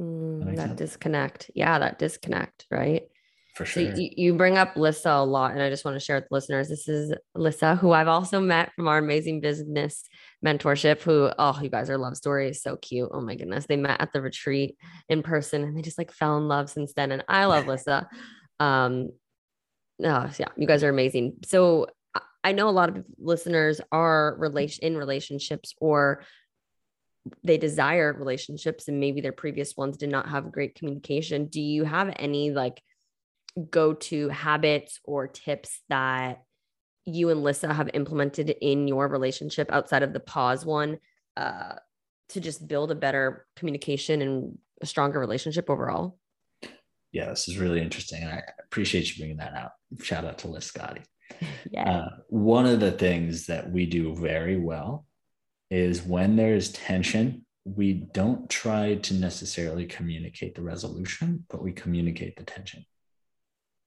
Mm, 0.00 0.56
that, 0.56 0.68
that 0.68 0.76
disconnect. 0.76 1.50
Yeah, 1.54 1.78
that 1.78 1.98
disconnect, 1.98 2.64
right? 2.70 3.02
For 3.52 3.66
sure. 3.66 3.94
So 3.94 4.00
you, 4.00 4.10
you 4.16 4.34
bring 4.34 4.56
up 4.56 4.76
Lissa 4.76 5.10
a 5.10 5.24
lot, 5.24 5.52
and 5.52 5.60
I 5.60 5.68
just 5.68 5.84
want 5.84 5.94
to 5.94 6.00
share 6.00 6.16
with 6.16 6.28
the 6.28 6.34
listeners. 6.34 6.68
This 6.68 6.88
is 6.88 7.12
Lissa, 7.34 7.76
who 7.76 7.92
I've 7.92 8.08
also 8.08 8.40
met 8.40 8.72
from 8.74 8.88
our 8.88 8.96
amazing 8.96 9.42
business 9.42 10.08
mentorship. 10.44 11.02
Who, 11.02 11.30
oh, 11.38 11.58
you 11.60 11.68
guys 11.68 11.90
are 11.90 11.98
love 11.98 12.16
stories, 12.16 12.62
so 12.62 12.76
cute. 12.76 13.10
Oh 13.12 13.20
my 13.20 13.34
goodness, 13.34 13.66
they 13.66 13.76
met 13.76 14.00
at 14.00 14.12
the 14.12 14.22
retreat 14.22 14.78
in 15.10 15.22
person, 15.22 15.64
and 15.64 15.76
they 15.76 15.82
just 15.82 15.98
like 15.98 16.12
fell 16.12 16.38
in 16.38 16.48
love 16.48 16.70
since 16.70 16.94
then. 16.94 17.12
And 17.12 17.24
I 17.28 17.44
love 17.46 17.66
Lissa. 17.66 18.08
Um, 18.60 19.10
oh 20.04 20.30
yeah, 20.38 20.48
you 20.56 20.68
guys 20.68 20.84
are 20.84 20.88
amazing. 20.88 21.38
So 21.44 21.88
I 22.44 22.52
know 22.52 22.68
a 22.68 22.70
lot 22.70 22.90
of 22.90 23.04
listeners 23.18 23.80
are 23.90 24.36
relation 24.38 24.84
in 24.84 24.96
relationships 24.96 25.74
or 25.78 26.22
they 27.44 27.58
desire 27.58 28.12
relationships 28.12 28.88
and 28.88 29.00
maybe 29.00 29.20
their 29.20 29.32
previous 29.32 29.76
ones 29.76 29.96
did 29.96 30.10
not 30.10 30.28
have 30.28 30.52
great 30.52 30.74
communication. 30.74 31.46
Do 31.46 31.60
you 31.60 31.84
have 31.84 32.14
any 32.16 32.50
like 32.50 32.82
go 33.70 33.94
to 33.94 34.28
habits 34.28 35.00
or 35.04 35.26
tips 35.26 35.80
that 35.88 36.42
you 37.04 37.30
and 37.30 37.42
Lissa 37.42 37.72
have 37.72 37.90
implemented 37.94 38.50
in 38.60 38.88
your 38.88 39.08
relationship 39.08 39.70
outside 39.72 40.02
of 40.02 40.12
the 40.12 40.20
pause 40.20 40.64
one 40.64 40.98
uh, 41.36 41.74
to 42.30 42.40
just 42.40 42.66
build 42.66 42.90
a 42.90 42.94
better 42.94 43.46
communication 43.56 44.22
and 44.22 44.58
a 44.80 44.86
stronger 44.86 45.18
relationship 45.18 45.68
overall? 45.68 46.18
Yeah, 47.12 47.28
this 47.28 47.48
is 47.48 47.58
really 47.58 47.80
interesting. 47.80 48.22
And 48.22 48.32
I 48.32 48.42
appreciate 48.64 49.10
you 49.10 49.18
bringing 49.18 49.36
that 49.38 49.54
out. 49.54 49.72
Shout 50.02 50.24
out 50.24 50.38
to 50.38 50.48
Liz 50.48 50.64
Scotty. 50.64 51.02
yeah. 51.70 51.90
Uh, 51.90 52.08
one 52.28 52.66
of 52.66 52.80
the 52.80 52.92
things 52.92 53.46
that 53.46 53.70
we 53.70 53.86
do 53.86 54.14
very 54.14 54.56
well 54.56 55.06
is 55.70 56.02
when 56.02 56.36
there's 56.36 56.72
tension, 56.72 57.44
we 57.64 57.92
don't 57.92 58.48
try 58.48 58.96
to 58.96 59.14
necessarily 59.14 59.86
communicate 59.86 60.54
the 60.54 60.62
resolution, 60.62 61.44
but 61.48 61.62
we 61.62 61.72
communicate 61.72 62.36
the 62.36 62.44
tension. 62.44 62.84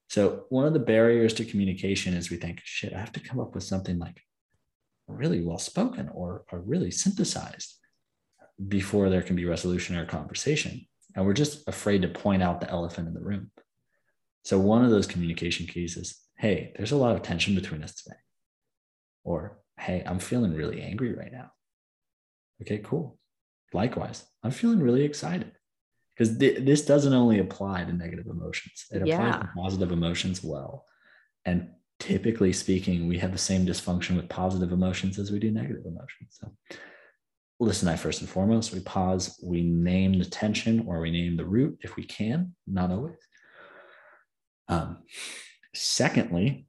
So, 0.09 0.45
one 0.49 0.65
of 0.65 0.73
the 0.73 0.79
barriers 0.79 1.33
to 1.35 1.45
communication 1.45 2.13
is 2.13 2.29
we 2.29 2.37
think, 2.37 2.61
shit, 2.63 2.93
I 2.93 2.99
have 2.99 3.11
to 3.13 3.19
come 3.19 3.39
up 3.39 3.55
with 3.55 3.63
something 3.63 3.97
like 3.97 4.21
really 5.07 5.41
well 5.41 5.57
spoken 5.57 6.09
or, 6.13 6.45
or 6.51 6.61
really 6.61 6.91
synthesized 6.91 7.73
before 8.67 9.09
there 9.09 9.21
can 9.21 9.35
be 9.35 9.45
resolution 9.45 9.95
or 9.95 10.05
conversation. 10.05 10.85
And 11.15 11.25
we're 11.25 11.33
just 11.33 11.67
afraid 11.67 12.01
to 12.01 12.07
point 12.07 12.43
out 12.43 12.61
the 12.61 12.69
elephant 12.69 13.07
in 13.07 13.13
the 13.13 13.21
room. 13.21 13.51
So, 14.43 14.59
one 14.59 14.85
of 14.85 14.91
those 14.91 15.07
communication 15.07 15.65
keys 15.65 15.97
is 15.97 16.21
hey, 16.37 16.73
there's 16.75 16.91
a 16.91 16.97
lot 16.97 17.15
of 17.15 17.21
tension 17.21 17.55
between 17.55 17.81
us 17.83 17.95
today. 17.95 18.17
Or, 19.23 19.59
hey, 19.79 20.03
I'm 20.05 20.19
feeling 20.19 20.53
really 20.53 20.81
angry 20.81 21.13
right 21.13 21.31
now. 21.31 21.51
Okay, 22.61 22.79
cool. 22.83 23.17
Likewise, 23.73 24.25
I'm 24.43 24.51
feeling 24.51 24.79
really 24.79 25.03
excited 25.03 25.51
because 26.15 26.37
th- 26.37 26.65
this 26.65 26.85
doesn't 26.85 27.13
only 27.13 27.39
apply 27.39 27.83
to 27.83 27.93
negative 27.93 28.27
emotions, 28.27 28.85
it 28.91 29.01
applies 29.01 29.07
yeah. 29.07 29.39
to 29.39 29.49
positive 29.55 29.91
emotions 29.91 30.43
well. 30.43 30.85
And 31.45 31.69
typically 31.99 32.53
speaking, 32.53 33.07
we 33.07 33.17
have 33.19 33.31
the 33.31 33.37
same 33.37 33.65
dysfunction 33.65 34.15
with 34.15 34.29
positive 34.29 34.71
emotions 34.71 35.19
as 35.19 35.31
we 35.31 35.39
do 35.39 35.51
negative 35.51 35.85
emotions. 35.85 36.39
So, 36.39 36.51
listen, 37.59 37.87
I 37.87 37.95
first 37.95 38.21
and 38.21 38.29
foremost, 38.29 38.73
we 38.73 38.79
pause, 38.79 39.39
we 39.43 39.61
name 39.61 40.17
the 40.17 40.25
tension 40.25 40.85
or 40.87 41.01
we 41.01 41.11
name 41.11 41.37
the 41.37 41.45
root 41.45 41.79
if 41.81 41.95
we 41.95 42.03
can, 42.03 42.55
not 42.67 42.91
always. 42.91 43.17
Um, 44.67 45.03
Secondly, 45.75 46.67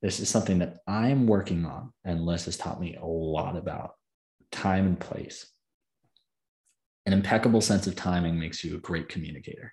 this 0.00 0.18
is 0.18 0.30
something 0.30 0.60
that 0.60 0.78
I'm 0.86 1.26
working 1.26 1.66
on, 1.66 1.92
and 2.04 2.24
Liz 2.24 2.46
has 2.46 2.56
taught 2.56 2.80
me 2.80 2.96
a 2.96 3.04
lot 3.04 3.54
about 3.56 3.92
time 4.50 4.86
and 4.86 4.98
place. 4.98 5.46
An 7.06 7.12
impeccable 7.12 7.60
sense 7.60 7.86
of 7.86 7.96
timing 7.96 8.38
makes 8.38 8.62
you 8.62 8.76
a 8.76 8.80
great 8.80 9.08
communicator. 9.08 9.72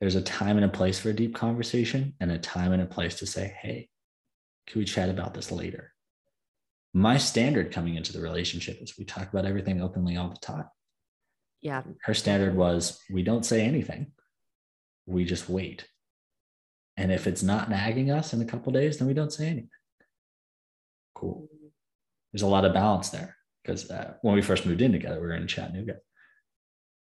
There's 0.00 0.16
a 0.16 0.22
time 0.22 0.56
and 0.56 0.64
a 0.64 0.68
place 0.68 0.98
for 0.98 1.10
a 1.10 1.14
deep 1.14 1.34
conversation, 1.34 2.14
and 2.20 2.30
a 2.30 2.38
time 2.38 2.72
and 2.72 2.82
a 2.82 2.86
place 2.86 3.16
to 3.20 3.26
say, 3.26 3.56
hey, 3.60 3.88
can 4.66 4.78
we 4.78 4.84
chat 4.84 5.08
about 5.08 5.34
this 5.34 5.52
later? 5.52 5.92
My 6.92 7.16
standard 7.16 7.72
coming 7.72 7.96
into 7.96 8.12
the 8.12 8.20
relationship 8.20 8.80
is 8.82 8.98
we 8.98 9.04
talk 9.04 9.32
about 9.32 9.46
everything 9.46 9.80
openly 9.80 10.16
all 10.16 10.28
the 10.28 10.36
time. 10.36 10.66
Yeah. 11.60 11.82
Her 12.02 12.14
standard 12.14 12.54
was 12.54 13.00
we 13.10 13.22
don't 13.22 13.46
say 13.46 13.64
anything, 13.64 14.12
we 15.06 15.24
just 15.24 15.48
wait. 15.48 15.88
And 16.96 17.10
if 17.10 17.26
it's 17.26 17.42
not 17.42 17.70
nagging 17.70 18.10
us 18.10 18.32
in 18.32 18.40
a 18.40 18.44
couple 18.44 18.72
days, 18.72 18.98
then 18.98 19.08
we 19.08 19.14
don't 19.14 19.32
say 19.32 19.46
anything. 19.46 19.70
Cool. 21.14 21.48
There's 22.32 22.42
a 22.42 22.46
lot 22.46 22.64
of 22.64 22.74
balance 22.74 23.08
there 23.08 23.36
because 23.62 23.90
uh, 23.90 24.14
when 24.22 24.34
we 24.34 24.42
first 24.42 24.66
moved 24.66 24.82
in 24.82 24.92
together, 24.92 25.20
we 25.20 25.26
were 25.26 25.34
in 25.34 25.46
Chattanooga. 25.46 25.96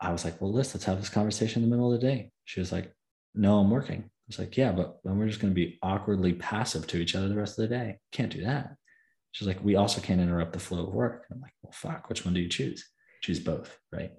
I 0.01 0.11
was 0.11 0.25
like, 0.25 0.41
well, 0.41 0.51
Liz, 0.51 0.73
let's 0.73 0.85
have 0.85 0.99
this 0.99 1.09
conversation 1.09 1.63
in 1.63 1.69
the 1.69 1.75
middle 1.75 1.93
of 1.93 2.01
the 2.01 2.07
day. 2.07 2.31
She 2.45 2.59
was 2.59 2.71
like, 2.71 2.91
no, 3.35 3.59
I'm 3.59 3.69
working. 3.69 4.01
I 4.01 4.27
was 4.27 4.39
like, 4.39 4.57
yeah, 4.57 4.71
but 4.71 4.99
then 5.03 5.17
we're 5.17 5.27
just 5.27 5.39
going 5.39 5.51
to 5.51 5.55
be 5.55 5.77
awkwardly 5.83 6.33
passive 6.33 6.87
to 6.87 6.97
each 6.97 7.15
other 7.15 7.29
the 7.29 7.35
rest 7.35 7.59
of 7.59 7.69
the 7.69 7.75
day. 7.75 7.99
Can't 8.11 8.31
do 8.31 8.43
that. 8.43 8.75
She's 9.31 9.47
like, 9.47 9.63
we 9.63 9.75
also 9.75 10.01
can't 10.01 10.19
interrupt 10.19 10.53
the 10.53 10.59
flow 10.59 10.87
of 10.87 10.93
work. 10.93 11.25
I'm 11.31 11.39
like, 11.39 11.53
well, 11.61 11.71
fuck, 11.71 12.09
which 12.09 12.25
one 12.25 12.33
do 12.33 12.41
you 12.41 12.49
choose? 12.49 12.83
Choose 13.21 13.39
both, 13.39 13.77
right? 13.91 14.11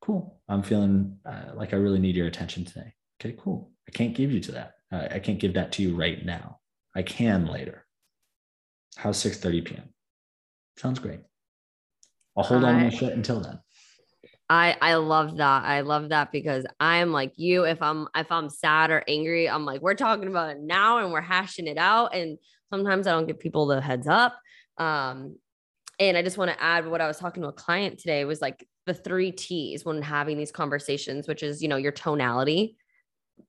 Cool. 0.00 0.40
I'm 0.48 0.62
feeling 0.62 1.18
uh, 1.24 1.54
like 1.54 1.72
I 1.72 1.76
really 1.76 2.00
need 2.00 2.16
your 2.16 2.26
attention 2.26 2.64
today. 2.64 2.92
Okay, 3.20 3.36
cool. 3.38 3.70
I 3.88 3.92
can't 3.92 4.14
give 4.14 4.32
you 4.32 4.40
to 4.40 4.52
that. 4.52 4.74
Uh, 4.90 5.08
I 5.10 5.20
can't 5.20 5.38
give 5.38 5.54
that 5.54 5.72
to 5.72 5.82
you 5.82 5.94
right 5.94 6.24
now. 6.24 6.58
I 6.94 7.02
can 7.02 7.46
later. 7.46 7.86
How's 8.96 9.22
6:30 9.22 9.64
p.m.? 9.64 9.88
Sounds 10.76 10.98
great. 10.98 11.20
I'll 12.36 12.44
hold 12.44 12.64
I, 12.64 12.72
on 12.72 12.82
my 12.82 12.90
shit 12.90 13.12
until 13.12 13.40
then. 13.40 13.60
I 14.52 14.76
I 14.82 14.94
love 14.96 15.38
that. 15.38 15.64
I 15.64 15.80
love 15.80 16.10
that 16.10 16.30
because 16.30 16.66
I'm 16.78 17.10
like 17.10 17.32
you. 17.36 17.64
If 17.64 17.80
I'm 17.80 18.06
if 18.14 18.30
I'm 18.30 18.50
sad 18.50 18.90
or 18.90 19.02
angry, 19.08 19.48
I'm 19.48 19.64
like 19.64 19.80
we're 19.80 19.94
talking 19.94 20.28
about 20.28 20.50
it 20.50 20.60
now 20.60 20.98
and 20.98 21.10
we're 21.10 21.22
hashing 21.22 21.66
it 21.66 21.78
out. 21.78 22.14
And 22.14 22.36
sometimes 22.68 23.06
I 23.06 23.12
don't 23.12 23.26
give 23.26 23.40
people 23.40 23.64
the 23.64 23.80
heads 23.80 24.06
up. 24.06 24.38
Um, 24.76 25.36
and 25.98 26.18
I 26.18 26.22
just 26.22 26.36
want 26.36 26.50
to 26.50 26.62
add 26.62 26.86
what 26.86 27.00
I 27.00 27.08
was 27.08 27.16
talking 27.16 27.42
to 27.44 27.48
a 27.48 27.52
client 27.52 27.98
today 27.98 28.26
was 28.26 28.42
like 28.42 28.68
the 28.84 28.92
three 28.92 29.32
T's 29.32 29.86
when 29.86 30.02
having 30.02 30.36
these 30.36 30.52
conversations, 30.52 31.26
which 31.26 31.42
is 31.42 31.62
you 31.62 31.68
know 31.68 31.76
your 31.76 31.92
tonality, 31.92 32.76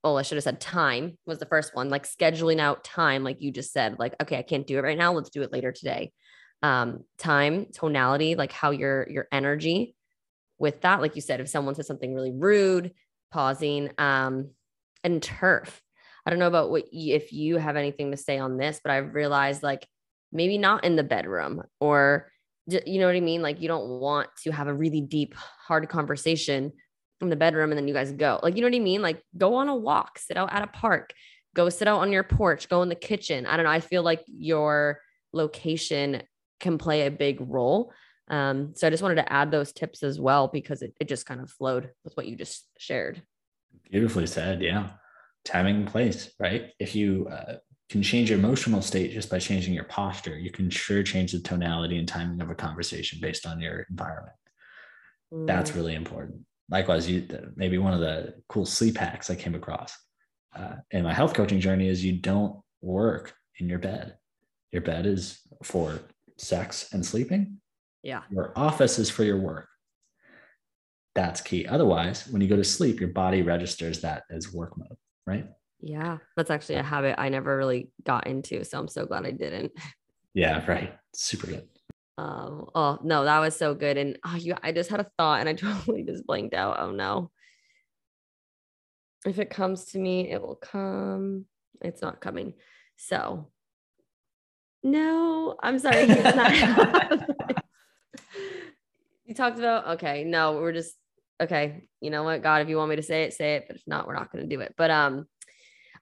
well, 0.05 0.17
I 0.17 0.21
should 0.21 0.37
have 0.37 0.45
said 0.45 0.61
time 0.61 1.17
was 1.25 1.37
the 1.37 1.45
first 1.47 1.75
one, 1.75 1.89
like 1.89 2.07
scheduling 2.07 2.59
out 2.61 2.85
time, 2.85 3.25
like 3.25 3.41
you 3.41 3.51
just 3.51 3.73
said, 3.73 3.99
like, 3.99 4.15
okay, 4.21 4.37
I 4.37 4.43
can't 4.43 4.65
do 4.65 4.77
it 4.77 4.83
right 4.83 4.97
now. 4.97 5.11
Let's 5.11 5.31
do 5.31 5.41
it 5.41 5.51
later 5.51 5.73
today. 5.73 6.13
Um, 6.61 7.03
time, 7.17 7.65
tonality, 7.73 8.35
like 8.35 8.53
how 8.53 8.71
your 8.71 9.05
your 9.09 9.27
energy 9.33 9.97
with 10.57 10.81
that, 10.81 11.01
like 11.01 11.15
you 11.15 11.21
said, 11.21 11.39
if 11.39 11.49
someone 11.49 11.75
says 11.75 11.87
something 11.87 12.13
really 12.13 12.31
rude, 12.31 12.93
pausing, 13.31 13.89
um, 13.97 14.49
and 15.03 15.21
turf. 15.21 15.81
I 16.25 16.29
don't 16.29 16.39
know 16.39 16.47
about 16.47 16.71
what 16.71 16.85
if 16.91 17.33
you 17.33 17.57
have 17.57 17.75
anything 17.75 18.11
to 18.11 18.17
say 18.17 18.37
on 18.37 18.57
this, 18.57 18.79
but 18.81 18.91
I've 18.91 19.13
realized 19.13 19.63
like 19.63 19.85
maybe 20.31 20.57
not 20.57 20.83
in 20.85 20.95
the 20.95 21.03
bedroom 21.03 21.63
or 21.79 22.31
you 22.65 22.99
know 22.99 23.07
what 23.07 23.15
I 23.15 23.19
mean? 23.19 23.41
Like 23.41 23.61
you 23.61 23.67
don't 23.67 23.99
want 23.99 24.29
to 24.43 24.51
have 24.51 24.67
a 24.67 24.73
really 24.73 25.01
deep, 25.01 25.35
hard 25.35 25.89
conversation 25.89 26.71
in 27.19 27.29
the 27.29 27.35
bedroom 27.35 27.71
and 27.71 27.77
then 27.77 27.87
you 27.87 27.93
guys 27.93 28.11
go. 28.11 28.39
Like, 28.41 28.55
you 28.55 28.61
know 28.61 28.67
what 28.67 28.75
I 28.75 28.79
mean? 28.79 29.01
Like, 29.01 29.21
go 29.37 29.55
on 29.55 29.67
a 29.67 29.75
walk, 29.75 30.17
sit 30.17 30.37
out 30.37 30.53
at 30.53 30.63
a 30.63 30.67
park, 30.67 31.13
go 31.55 31.69
sit 31.69 31.87
out 31.87 31.99
on 31.99 32.11
your 32.11 32.23
porch, 32.23 32.69
go 32.69 32.81
in 32.81 32.89
the 32.89 32.95
kitchen. 32.95 33.45
I 33.45 33.57
don't 33.57 33.65
know. 33.65 33.71
I 33.71 33.79
feel 33.79 34.03
like 34.03 34.23
your 34.27 34.99
location 35.33 36.23
can 36.59 36.77
play 36.77 37.05
a 37.05 37.11
big 37.11 37.39
role. 37.41 37.91
Um, 38.33 38.73
so 38.75 38.87
I 38.87 38.89
just 38.89 39.03
wanted 39.03 39.15
to 39.15 39.31
add 39.31 39.51
those 39.51 39.71
tips 39.71 40.01
as 40.01 40.19
well 40.19 40.47
because 40.47 40.81
it, 40.81 40.95
it 40.99 41.07
just 41.07 41.27
kind 41.27 41.39
of 41.39 41.51
flowed 41.51 41.91
with 42.03 42.17
what 42.17 42.25
you 42.25 42.35
just 42.35 42.65
shared. 42.79 43.21
Beautifully 43.91 44.25
said. 44.25 44.61
Yeah. 44.61 44.89
Timing 45.45 45.75
and 45.75 45.87
place, 45.87 46.31
right? 46.39 46.71
If 46.79 46.95
you 46.95 47.27
uh, 47.29 47.57
can 47.89 48.01
change 48.01 48.31
your 48.31 48.39
emotional 48.39 48.81
state 48.81 49.11
just 49.11 49.29
by 49.29 49.37
changing 49.37 49.75
your 49.75 49.83
posture. 49.83 50.35
You 50.35 50.49
can 50.49 50.71
sure 50.71 51.03
change 51.03 51.31
the 51.31 51.39
tonality 51.39 51.99
and 51.99 52.07
timing 52.07 52.41
of 52.41 52.49
a 52.49 52.55
conversation 52.55 53.19
based 53.21 53.45
on 53.45 53.59
your 53.59 53.85
environment. 53.87 54.35
Mm. 55.31 55.45
That's 55.45 55.75
really 55.75 55.93
important. 55.93 56.39
Likewise, 56.71 57.07
you 57.07 57.27
maybe 57.55 57.77
one 57.77 57.93
of 57.93 57.99
the 57.99 58.33
cool 58.49 58.65
sleep 58.65 58.97
hacks 58.97 59.29
I 59.29 59.35
came 59.35 59.53
across 59.53 59.95
uh, 60.55 60.77
in 60.89 61.03
my 61.03 61.13
health 61.13 61.35
coaching 61.35 61.59
journey 61.59 61.87
is 61.87 62.03
you 62.03 62.13
don't 62.13 62.59
work 62.81 63.35
in 63.59 63.69
your 63.69 63.79
bed. 63.79 64.17
Your 64.71 64.81
bed 64.81 65.05
is 65.05 65.39
for 65.61 65.99
sex 66.37 66.93
and 66.93 67.05
sleeping. 67.05 67.59
Yeah. 68.03 68.21
Your 68.29 68.51
office 68.55 68.99
is 68.99 69.09
for 69.09 69.23
your 69.23 69.39
work. 69.39 69.67
That's 71.15 71.41
key. 71.41 71.65
Otherwise, 71.65 72.27
when 72.27 72.41
you 72.41 72.47
go 72.47 72.55
to 72.55 72.63
sleep, 72.63 72.99
your 72.99 73.09
body 73.09 73.41
registers 73.41 74.01
that 74.01 74.23
as 74.29 74.53
work 74.53 74.77
mode, 74.77 74.97
right? 75.25 75.47
Yeah, 75.79 76.17
that's 76.35 76.49
actually 76.49 76.75
a 76.75 76.83
habit 76.83 77.15
I 77.17 77.29
never 77.29 77.55
really 77.57 77.91
got 78.03 78.27
into. 78.27 78.63
So 78.63 78.79
I'm 78.79 78.87
so 78.87 79.05
glad 79.05 79.25
I 79.25 79.31
didn't. 79.31 79.71
Yeah, 80.35 80.65
right. 80.65 80.95
Super 81.13 81.45
good. 81.45 81.67
Um, 82.17 82.65
oh 82.73 82.97
no, 83.03 83.23
that 83.23 83.37
was 83.37 83.55
so 83.55 83.75
good. 83.75 83.97
And 83.97 84.17
oh, 84.25 84.35
you, 84.35 84.55
I 84.63 84.71
just 84.71 84.89
had 84.89 84.99
a 84.99 85.05
thought 85.15 85.41
and 85.41 85.47
I 85.47 85.53
totally 85.53 86.01
just 86.01 86.25
blanked 86.25 86.55
out. 86.55 86.79
Oh 86.79 86.89
no. 86.89 87.29
If 89.27 89.37
it 89.37 89.51
comes 89.51 89.85
to 89.91 89.99
me, 89.99 90.31
it 90.31 90.41
will 90.41 90.55
come. 90.55 91.45
It's 91.81 92.01
not 92.01 92.19
coming. 92.19 92.55
So 92.97 93.51
no, 94.81 95.55
I'm 95.61 95.77
sorry. 95.77 96.07
you 99.25 99.33
talked 99.33 99.59
about 99.59 99.87
okay, 99.95 100.23
no, 100.23 100.53
we're 100.53 100.73
just 100.73 100.95
okay. 101.41 101.83
You 102.01 102.09
know 102.09 102.23
what, 102.23 102.43
God, 102.43 102.61
if 102.61 102.69
you 102.69 102.77
want 102.77 102.89
me 102.89 102.95
to 102.97 103.03
say 103.03 103.23
it, 103.23 103.33
say 103.33 103.55
it. 103.55 103.65
But 103.67 103.77
if 103.77 103.83
not, 103.87 104.07
we're 104.07 104.15
not 104.15 104.31
going 104.31 104.47
to 104.47 104.55
do 104.55 104.61
it. 104.61 104.73
But 104.77 104.91
um, 104.91 105.27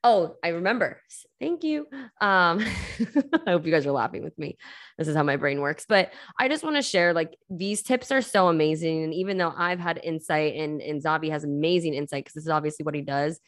Oh, 0.04 0.36
I 0.44 0.50
remember. 0.50 1.00
Thank 1.40 1.64
you. 1.64 1.86
Um, 2.20 2.60
I 3.46 3.52
hope 3.52 3.66
you 3.66 3.72
guys 3.72 3.86
are 3.86 3.92
laughing 3.92 4.24
with 4.24 4.38
me. 4.38 4.58
This 4.98 5.08
is 5.08 5.16
how 5.16 5.22
my 5.22 5.36
brain 5.36 5.62
works. 5.62 5.86
But 5.88 6.12
I 6.40 6.48
just 6.48 6.64
want 6.64 6.76
to 6.76 6.82
share 6.82 7.14
like 7.14 7.38
these 7.52 7.84
tips 7.84 8.12
are 8.12 8.24
so 8.24 8.48
amazing. 8.48 9.04
And 9.04 9.14
even 9.14 9.38
though 9.38 9.54
I've 9.56 9.80
had 9.80 10.00
insight 10.04 10.56
and, 10.56 10.82
and 10.82 11.04
Xavi 11.04 11.30
has 11.30 11.44
amazing 11.44 11.94
insight, 11.94 12.24
because 12.24 12.34
this 12.34 12.46
is 12.46 12.50
obviously 12.50 12.84
what 12.84 12.96
he 12.96 13.02
does, 13.02 13.40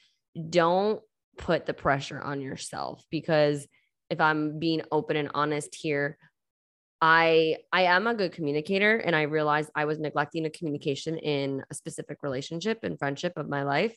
don't 0.50 1.02
put 1.38 1.66
the 1.66 1.74
pressure 1.74 2.22
on 2.22 2.40
yourself 2.40 3.04
because 3.10 3.68
if 4.12 4.22
I'm 4.22 4.60
being 4.60 4.84
open 4.92 5.18
and 5.18 5.32
honest 5.34 5.74
here, 5.74 6.20
I 7.06 7.58
I 7.74 7.82
am 7.82 8.08
a 8.08 8.14
good 8.14 8.32
communicator 8.32 8.96
and 8.96 9.14
I 9.14 9.24
realized 9.24 9.70
I 9.76 9.84
was 9.84 10.00
neglecting 10.00 10.46
a 10.46 10.50
communication 10.50 11.18
in 11.18 11.62
a 11.70 11.76
specific 11.76 12.20
relationship 12.24 12.80
and 12.84 12.98
friendship 12.98 13.34
of 13.36 13.50
my 13.50 13.64
life. 13.64 13.94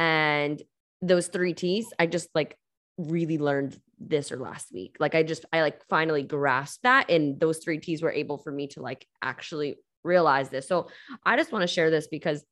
And 0.00 0.60
those 1.00 1.28
three 1.28 1.54
T's, 1.54 1.92
I 2.00 2.06
just 2.06 2.28
like 2.34 2.58
really 2.98 3.38
learned 3.38 3.78
this 4.00 4.32
or 4.32 4.38
last 4.38 4.72
week. 4.72 4.96
Like 4.98 5.14
I 5.14 5.22
just 5.22 5.44
I 5.52 5.60
like 5.60 5.80
finally 5.88 6.24
grasped 6.24 6.82
that 6.82 7.08
and 7.08 7.38
those 7.38 7.58
three 7.58 7.78
T's 7.78 8.02
were 8.02 8.10
able 8.10 8.38
for 8.38 8.50
me 8.50 8.66
to 8.68 8.82
like 8.82 9.06
actually 9.22 9.76
realize 10.02 10.48
this. 10.48 10.66
So 10.66 10.88
I 11.24 11.36
just 11.36 11.52
want 11.52 11.62
to 11.62 11.72
share 11.72 11.88
this 11.88 12.08
because 12.08 12.44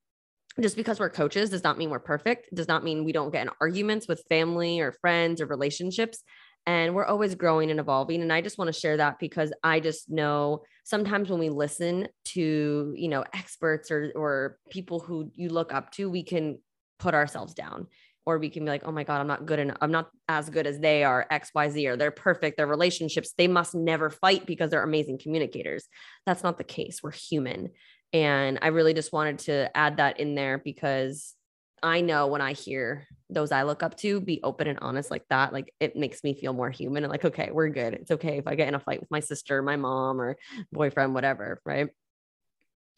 just 0.60 0.76
because 0.76 1.00
we're 1.00 1.10
coaches 1.10 1.50
does 1.50 1.64
not 1.64 1.76
mean 1.76 1.90
we're 1.90 1.98
perfect. 1.98 2.54
does 2.54 2.68
not 2.68 2.84
mean 2.84 3.04
we 3.04 3.12
don't 3.12 3.32
get 3.32 3.42
in 3.42 3.50
arguments 3.60 4.06
with 4.06 4.22
family 4.28 4.78
or 4.78 4.92
friends 4.92 5.40
or 5.40 5.46
relationships. 5.46 6.22
And 6.68 6.94
we're 6.94 7.06
always 7.06 7.34
growing 7.34 7.70
and 7.70 7.80
evolving. 7.80 8.20
And 8.20 8.30
I 8.30 8.42
just 8.42 8.58
want 8.58 8.68
to 8.68 8.78
share 8.78 8.98
that 8.98 9.18
because 9.18 9.54
I 9.64 9.80
just 9.80 10.10
know 10.10 10.64
sometimes 10.84 11.30
when 11.30 11.40
we 11.40 11.48
listen 11.48 12.08
to, 12.26 12.92
you 12.94 13.08
know, 13.08 13.24
experts 13.32 13.90
or 13.90 14.12
or 14.14 14.58
people 14.68 15.00
who 15.00 15.30
you 15.34 15.48
look 15.48 15.72
up 15.72 15.90
to, 15.92 16.10
we 16.10 16.22
can 16.22 16.58
put 16.98 17.14
ourselves 17.14 17.54
down 17.54 17.86
or 18.26 18.38
we 18.38 18.50
can 18.50 18.62
be 18.62 18.70
like 18.70 18.82
oh 18.84 18.92
my 18.92 19.04
god 19.04 19.20
i'm 19.20 19.26
not 19.26 19.46
good 19.46 19.58
enough 19.58 19.78
i'm 19.80 19.90
not 19.90 20.10
as 20.28 20.50
good 20.50 20.66
as 20.66 20.78
they 20.80 21.02
are 21.02 21.26
xyz 21.32 21.86
or 21.86 21.96
they're 21.96 22.10
perfect 22.10 22.58
their 22.58 22.66
relationships 22.66 23.32
they 23.38 23.48
must 23.48 23.74
never 23.74 24.10
fight 24.10 24.44
because 24.44 24.68
they're 24.68 24.82
amazing 24.82 25.18
communicators 25.18 25.88
that's 26.26 26.42
not 26.42 26.58
the 26.58 26.64
case 26.64 27.00
we're 27.02 27.10
human 27.10 27.70
and 28.12 28.58
i 28.60 28.66
really 28.66 28.92
just 28.92 29.14
wanted 29.14 29.38
to 29.38 29.74
add 29.74 29.96
that 29.96 30.20
in 30.20 30.34
there 30.34 30.58
because 30.58 31.34
i 31.82 32.00
know 32.00 32.26
when 32.26 32.40
i 32.40 32.52
hear 32.52 33.06
those 33.30 33.52
i 33.52 33.62
look 33.62 33.82
up 33.82 33.96
to 33.96 34.20
be 34.20 34.40
open 34.42 34.66
and 34.66 34.78
honest 34.80 35.10
like 35.10 35.24
that 35.30 35.52
like 35.52 35.72
it 35.80 35.96
makes 35.96 36.24
me 36.24 36.34
feel 36.34 36.52
more 36.52 36.70
human 36.70 37.04
and 37.04 37.10
like 37.10 37.24
okay 37.24 37.50
we're 37.52 37.68
good 37.68 37.94
it's 37.94 38.10
okay 38.10 38.38
if 38.38 38.46
i 38.46 38.54
get 38.54 38.68
in 38.68 38.74
a 38.74 38.80
fight 38.80 39.00
with 39.00 39.10
my 39.10 39.20
sister 39.20 39.62
my 39.62 39.76
mom 39.76 40.20
or 40.20 40.36
boyfriend 40.72 41.14
whatever 41.14 41.60
right 41.64 41.88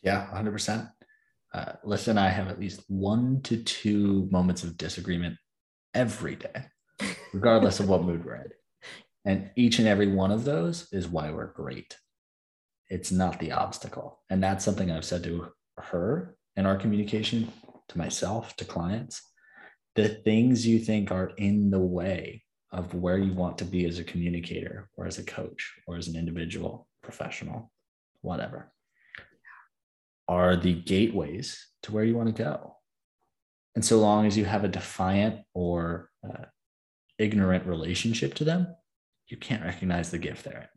yeah 0.03 0.27
100% 0.35 0.91
uh, 1.53 1.73
Lisa 1.83 2.11
and 2.11 2.21
I 2.21 2.29
have 2.29 2.49
at 2.49 2.61
least 2.61 2.83
one 2.89 3.41
to 3.43 3.63
two 3.63 4.29
moments 4.31 4.63
of 4.63 4.77
disagreement 4.77 5.37
every 5.95 6.37
day, 6.37 6.67
regardless 7.33 7.81
of 7.81 7.89
what 7.89 8.05
mood 8.05 8.25
we're 8.25 8.37
in. 8.37 8.51
And 9.25 9.51
each 9.57 9.79
and 9.79 9.89
every 9.89 10.07
one 10.07 10.31
of 10.31 10.45
those 10.45 10.89
is 10.93 11.09
why 11.09 11.31
we're 11.31 11.53
great. 11.53 11.97
It's 12.89 13.13
not 13.13 13.39
the 13.39 13.53
obstacle. 13.53 14.21
And 14.31 14.43
that's 14.43 14.65
something 14.65 14.91
I've 14.91 15.05
said 15.05 15.25
to 15.25 15.49
her 15.77 16.37
in 16.57 16.67
our 16.67 16.77
communication, 16.77 17.53
to 17.91 17.99
myself, 17.99 18.57
to 18.57 18.65
clients. 18.65 19.23
The 19.97 20.09
things 20.09 20.67
you 20.67 20.79
think 20.79 21.11
are 21.11 21.33
in 21.37 21.71
the 21.71 21.81
way 21.81 22.43
of 22.73 22.95
where 22.95 23.19
you 23.19 23.33
want 23.33 23.59
to 23.59 23.65
be 23.65 23.85
as 23.87 23.99
a 23.99 24.05
communicator 24.05 24.89
or 24.97 25.07
as 25.07 25.19
a 25.19 25.25
coach 25.25 25.75
or 25.87 25.97
as 25.97 26.09
an 26.09 26.17
individual 26.17 26.87
professional, 27.03 27.71
whatever 28.23 28.73
are 30.31 30.55
the 30.55 30.75
gateways 30.75 31.67
to 31.83 31.93
where 31.93 32.05
you 32.05 32.17
want 32.17 32.29
to 32.35 32.43
go. 32.43 32.77
And 33.75 33.85
so 33.85 33.99
long 33.99 34.27
as 34.27 34.37
you 34.37 34.45
have 34.45 34.63
a 34.63 34.69
defiant 34.69 35.41
or 35.55 36.09
uh, 36.25 36.45
ignorant 37.19 37.67
relationship 37.67 38.35
to 38.35 38.45
them, 38.45 38.69
you 39.27 39.37
can't 39.37 39.65
recognize 39.65 40.13
the 40.13 40.19
gift 40.19 40.45
there. 40.45 40.71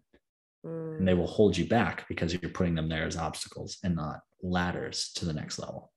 Mm. 0.65 0.97
And 0.97 1.07
they 1.07 1.13
will 1.13 1.27
hold 1.27 1.55
you 1.55 1.67
back 1.67 2.07
because 2.07 2.33
you're 2.33 2.51
putting 2.51 2.73
them 2.73 2.89
there 2.89 3.05
as 3.05 3.15
obstacles 3.15 3.77
and 3.83 3.95
not 3.95 4.21
ladders 4.41 5.11
to 5.17 5.25
the 5.25 5.33
next 5.33 5.59
level. 5.59 5.92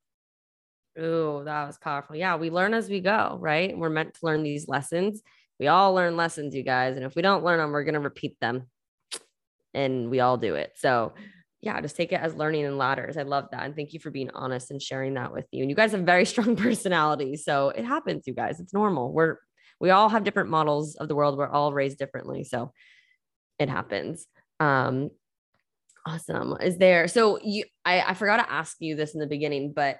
Oh, 0.98 1.44
that 1.44 1.66
was 1.66 1.78
powerful. 1.78 2.16
Yeah, 2.16 2.36
we 2.36 2.50
learn 2.50 2.72
as 2.72 2.88
we 2.88 3.00
go, 3.00 3.36
right? 3.40 3.76
We're 3.76 3.90
meant 3.90 4.14
to 4.14 4.20
learn 4.22 4.42
these 4.42 4.66
lessons. 4.66 5.22
We 5.58 5.68
all 5.68 5.94
learn 5.94 6.16
lessons, 6.16 6.54
you 6.54 6.62
guys. 6.62 6.96
And 6.96 7.04
if 7.04 7.14
we 7.14 7.22
don't 7.22 7.44
learn 7.44 7.58
them, 7.58 7.72
we're 7.72 7.84
going 7.84 7.94
to 7.94 8.00
repeat 8.00 8.38
them. 8.40 8.64
And 9.74 10.10
we 10.10 10.20
all 10.20 10.38
do 10.38 10.54
it. 10.54 10.72
So 10.76 11.12
yeah, 11.60 11.80
just 11.80 11.96
take 11.96 12.12
it 12.12 12.20
as 12.20 12.34
learning 12.34 12.64
and 12.64 12.78
ladders. 12.78 13.16
I 13.16 13.22
love 13.22 13.46
that. 13.50 13.64
And 13.64 13.74
thank 13.74 13.92
you 13.92 14.00
for 14.00 14.10
being 14.10 14.30
honest 14.30 14.70
and 14.70 14.80
sharing 14.80 15.14
that 15.14 15.32
with 15.32 15.46
you. 15.50 15.62
And 15.62 15.70
you 15.70 15.76
guys 15.76 15.92
have 15.92 16.02
very 16.02 16.24
strong 16.26 16.56
personalities. 16.56 17.44
So 17.44 17.70
it 17.70 17.84
happens, 17.84 18.26
you 18.26 18.34
guys. 18.34 18.60
It's 18.60 18.74
normal. 18.74 19.12
We're, 19.12 19.38
we 19.80 19.90
all 19.90 20.08
have 20.08 20.24
different 20.24 20.50
models 20.50 20.96
of 20.96 21.08
the 21.08 21.14
world. 21.14 21.36
We're 21.36 21.48
all 21.48 21.72
raised 21.72 21.98
differently. 21.98 22.44
So 22.44 22.72
it 23.58 23.68
happens. 23.68 24.26
Um, 24.60 25.10
awesome. 26.06 26.56
Is 26.60 26.78
there, 26.78 27.08
so 27.08 27.38
you, 27.42 27.64
I, 27.84 28.00
I 28.00 28.14
forgot 28.14 28.38
to 28.38 28.50
ask 28.50 28.76
you 28.80 28.96
this 28.96 29.14
in 29.14 29.20
the 29.20 29.26
beginning, 29.26 29.72
but 29.74 29.98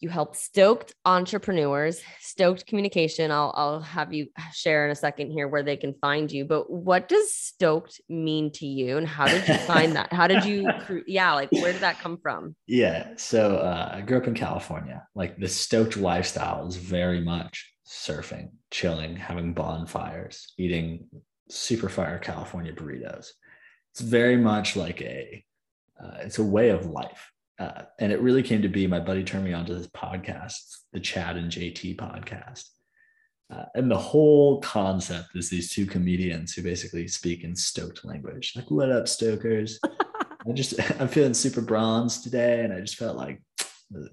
you 0.00 0.08
help 0.08 0.36
stoked 0.36 0.94
entrepreneurs 1.04 2.02
stoked 2.20 2.66
communication. 2.66 3.30
I'll, 3.30 3.52
I'll 3.56 3.80
have 3.80 4.12
you 4.12 4.28
share 4.52 4.84
in 4.84 4.90
a 4.90 4.94
second 4.94 5.30
here 5.30 5.48
where 5.48 5.62
they 5.62 5.76
can 5.76 5.94
find 6.00 6.30
you 6.30 6.44
but 6.44 6.70
what 6.70 7.08
does 7.08 7.34
stoked 7.34 8.00
mean 8.08 8.52
to 8.52 8.66
you 8.66 8.98
and 8.98 9.06
how 9.06 9.26
did 9.26 9.46
you 9.48 9.54
find 9.58 9.96
that? 9.96 10.12
How 10.12 10.26
did 10.26 10.44
you 10.44 10.68
yeah 11.06 11.32
like 11.32 11.50
where 11.52 11.72
did 11.72 11.82
that 11.82 11.98
come 11.98 12.18
from? 12.18 12.54
Yeah 12.66 13.12
so 13.16 13.56
uh, 13.56 13.90
i 13.94 14.00
grew 14.02 14.18
up 14.18 14.26
in 14.26 14.34
california. 14.34 15.06
Like 15.14 15.38
the 15.38 15.48
stoked 15.48 15.96
lifestyle 15.96 16.66
is 16.66 16.76
very 16.76 17.20
much 17.20 17.72
surfing 17.86 18.50
chilling 18.70 19.16
having 19.16 19.54
bonfires 19.54 20.52
eating 20.58 21.06
super 21.48 21.88
fire 21.88 22.18
california 22.18 22.72
burritos. 22.72 23.28
It's 23.92 24.00
very 24.00 24.36
much 24.36 24.76
like 24.76 25.00
a 25.00 25.44
uh, 26.02 26.18
it's 26.20 26.38
a 26.38 26.44
way 26.44 26.68
of 26.68 26.84
life 26.84 27.32
uh, 27.58 27.82
and 27.98 28.12
it 28.12 28.20
really 28.20 28.42
came 28.42 28.62
to 28.62 28.68
be 28.68 28.86
my 28.86 29.00
buddy 29.00 29.24
turned 29.24 29.44
me 29.44 29.52
onto 29.52 29.74
this 29.74 29.88
podcast, 29.88 30.58
the 30.92 31.00
Chad 31.00 31.36
and 31.36 31.50
JT 31.50 31.96
podcast. 31.96 32.64
Uh, 33.52 33.64
and 33.74 33.90
the 33.90 33.98
whole 33.98 34.60
concept 34.60 35.28
is 35.34 35.48
these 35.48 35.72
two 35.72 35.86
comedians 35.86 36.52
who 36.52 36.62
basically 36.62 37.06
speak 37.06 37.44
in 37.44 37.54
stoked 37.54 38.04
language. 38.04 38.52
Like, 38.56 38.70
what 38.70 38.90
up, 38.90 39.08
stokers? 39.08 39.78
I 40.48 40.52
just, 40.52 40.74
I'm 41.00 41.08
feeling 41.08 41.34
super 41.34 41.60
bronze 41.60 42.22
today. 42.22 42.60
And 42.64 42.72
I 42.72 42.80
just 42.80 42.96
felt 42.96 43.16
like 43.16 43.40
the 43.90 44.08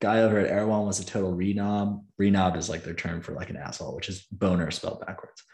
guy 0.00 0.22
over 0.22 0.38
at 0.38 0.50
Erewhon 0.50 0.86
was 0.86 1.00
a 1.00 1.06
total 1.06 1.34
renob. 1.34 2.02
Renob 2.20 2.56
is 2.56 2.68
like 2.68 2.82
their 2.82 2.94
term 2.94 3.20
for 3.20 3.32
like 3.32 3.50
an 3.50 3.56
asshole, 3.56 3.94
which 3.94 4.08
is 4.08 4.26
boner 4.32 4.70
spelled 4.70 5.04
backwards. 5.06 5.44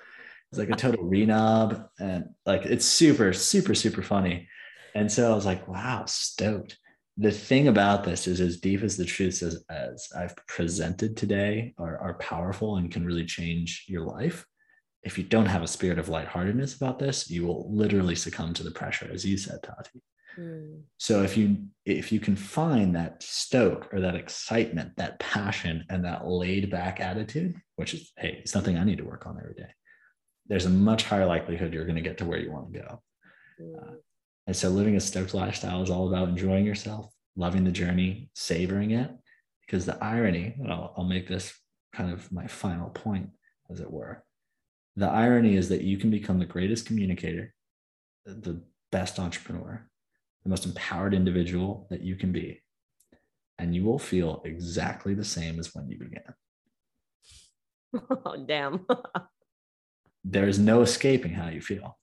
It's 0.51 0.59
like 0.59 0.71
a 0.71 0.77
total 0.77 1.05
renob. 1.11 1.89
And 1.99 2.31
like, 2.47 2.65
it's 2.65 2.87
super, 2.87 3.33
super, 3.33 3.75
super 3.75 4.03
funny. 4.03 4.49
And 4.95 5.11
so 5.11 5.31
I 5.31 5.35
was 5.35 5.45
like, 5.45 5.67
wow, 5.67 6.05
stoked 6.07 6.79
the 7.17 7.31
thing 7.31 7.69
about 7.69 8.03
this 8.05 8.27
is 8.27 8.41
as 8.41 8.59
deep 8.59 8.83
as 8.83 8.97
the 8.97 9.05
truths 9.05 9.43
as, 9.43 9.65
as 9.71 10.09
I've 10.17 10.35
presented 10.49 11.17
today 11.17 11.75
are, 11.79 11.97
are 11.99 12.15
powerful 12.15 12.77
and 12.77 12.91
can 12.91 13.05
really 13.05 13.25
change 13.25 13.85
your 13.87 14.03
life. 14.03 14.45
If 15.05 15.17
you 15.17 15.25
don't 15.25 15.47
have 15.47 15.63
a 15.63 15.69
spirit 15.69 15.99
of 15.99 16.09
lightheartedness 16.09 16.77
about 16.77 16.99
this, 16.99 17.31
you 17.31 17.47
will 17.47 17.73
literally 17.73 18.17
succumb 18.17 18.55
to 18.55 18.63
the 18.63 18.71
pressure, 18.71 19.09
as 19.13 19.25
you 19.25 19.37
said, 19.37 19.63
Tati. 19.63 20.03
Mm. 20.39 20.81
So 20.97 21.23
if 21.23 21.37
you 21.37 21.69
if 21.85 22.11
you 22.11 22.19
can 22.19 22.35
find 22.35 22.97
that 22.97 23.23
stoke 23.23 23.93
or 23.93 24.01
that 24.01 24.17
excitement, 24.17 24.97
that 24.97 25.21
passion, 25.21 25.85
and 25.91 26.05
that 26.05 26.27
laid 26.27 26.71
back 26.71 27.01
attitude, 27.01 27.55
which 27.77 27.95
is 27.95 28.13
hey, 28.17 28.39
it's 28.41 28.51
something 28.51 28.77
I 28.77 28.83
need 28.83 28.99
to 28.99 29.05
work 29.05 29.27
on 29.27 29.39
every 29.39 29.55
day. 29.55 29.71
there's 30.47 30.67
a 30.67 30.71
much 30.71 31.05
higher 31.05 31.27
likelihood 31.27 31.73
you're 31.73 31.85
going 31.85 31.95
to 31.97 32.03
get 32.03 32.19
to 32.19 32.25
where 32.25 32.39
you 32.39 32.51
want 32.53 32.73
to 32.73 32.79
go. 32.81 33.03
Uh, 33.61 33.95
and 34.47 34.57
so 34.57 34.69
living 34.69 34.97
a 34.97 35.01
stoked 35.01 35.35
lifestyle 35.35 35.83
is 35.83 35.91
all 35.91 36.09
about 36.09 36.29
enjoying 36.29 36.67
yourself, 36.67 37.11
loving 37.37 37.65
the 37.65 37.73
journey, 37.73 38.31
savoring 38.35 38.93
it. 38.93 39.11
Because 39.65 39.87
the 39.87 40.03
irony, 40.05 40.55
and 40.59 40.71
I'll, 40.71 40.93
I'll 40.97 41.05
make 41.05 41.27
this 41.27 41.59
kind 41.95 42.13
of 42.13 42.31
my 42.31 42.47
final 42.47 42.91
point, 42.91 43.31
as 43.71 43.81
it 43.81 43.91
were. 43.91 44.23
The 44.97 45.09
irony 45.09 45.57
is 45.57 45.71
that 45.71 45.81
you 45.81 45.97
can 45.97 46.11
become 46.11 46.39
the 46.39 46.45
greatest 46.45 46.87
communicator, 46.87 47.55
the 48.27 48.63
best 48.93 49.19
entrepreneur, 49.19 49.89
the 50.43 50.51
most 50.51 50.67
empowered 50.67 51.15
individual 51.15 51.87
that 51.91 52.03
you 52.03 52.15
can 52.17 52.31
be. 52.31 52.61
And 53.59 53.75
you 53.75 53.85
will 53.85 53.99
feel 53.99 54.43
exactly 54.45 55.15
the 55.15 55.25
same 55.25 55.59
as 55.59 55.75
when 55.75 55.89
you 55.89 55.99
began. 55.99 56.35
Oh, 58.27 58.45
damn. 58.47 58.87
there 60.25 60.49
is 60.49 60.59
no 60.59 60.83
escaping 60.83 61.33
how 61.33 61.49
you 61.49 61.63
feel. 61.63 61.99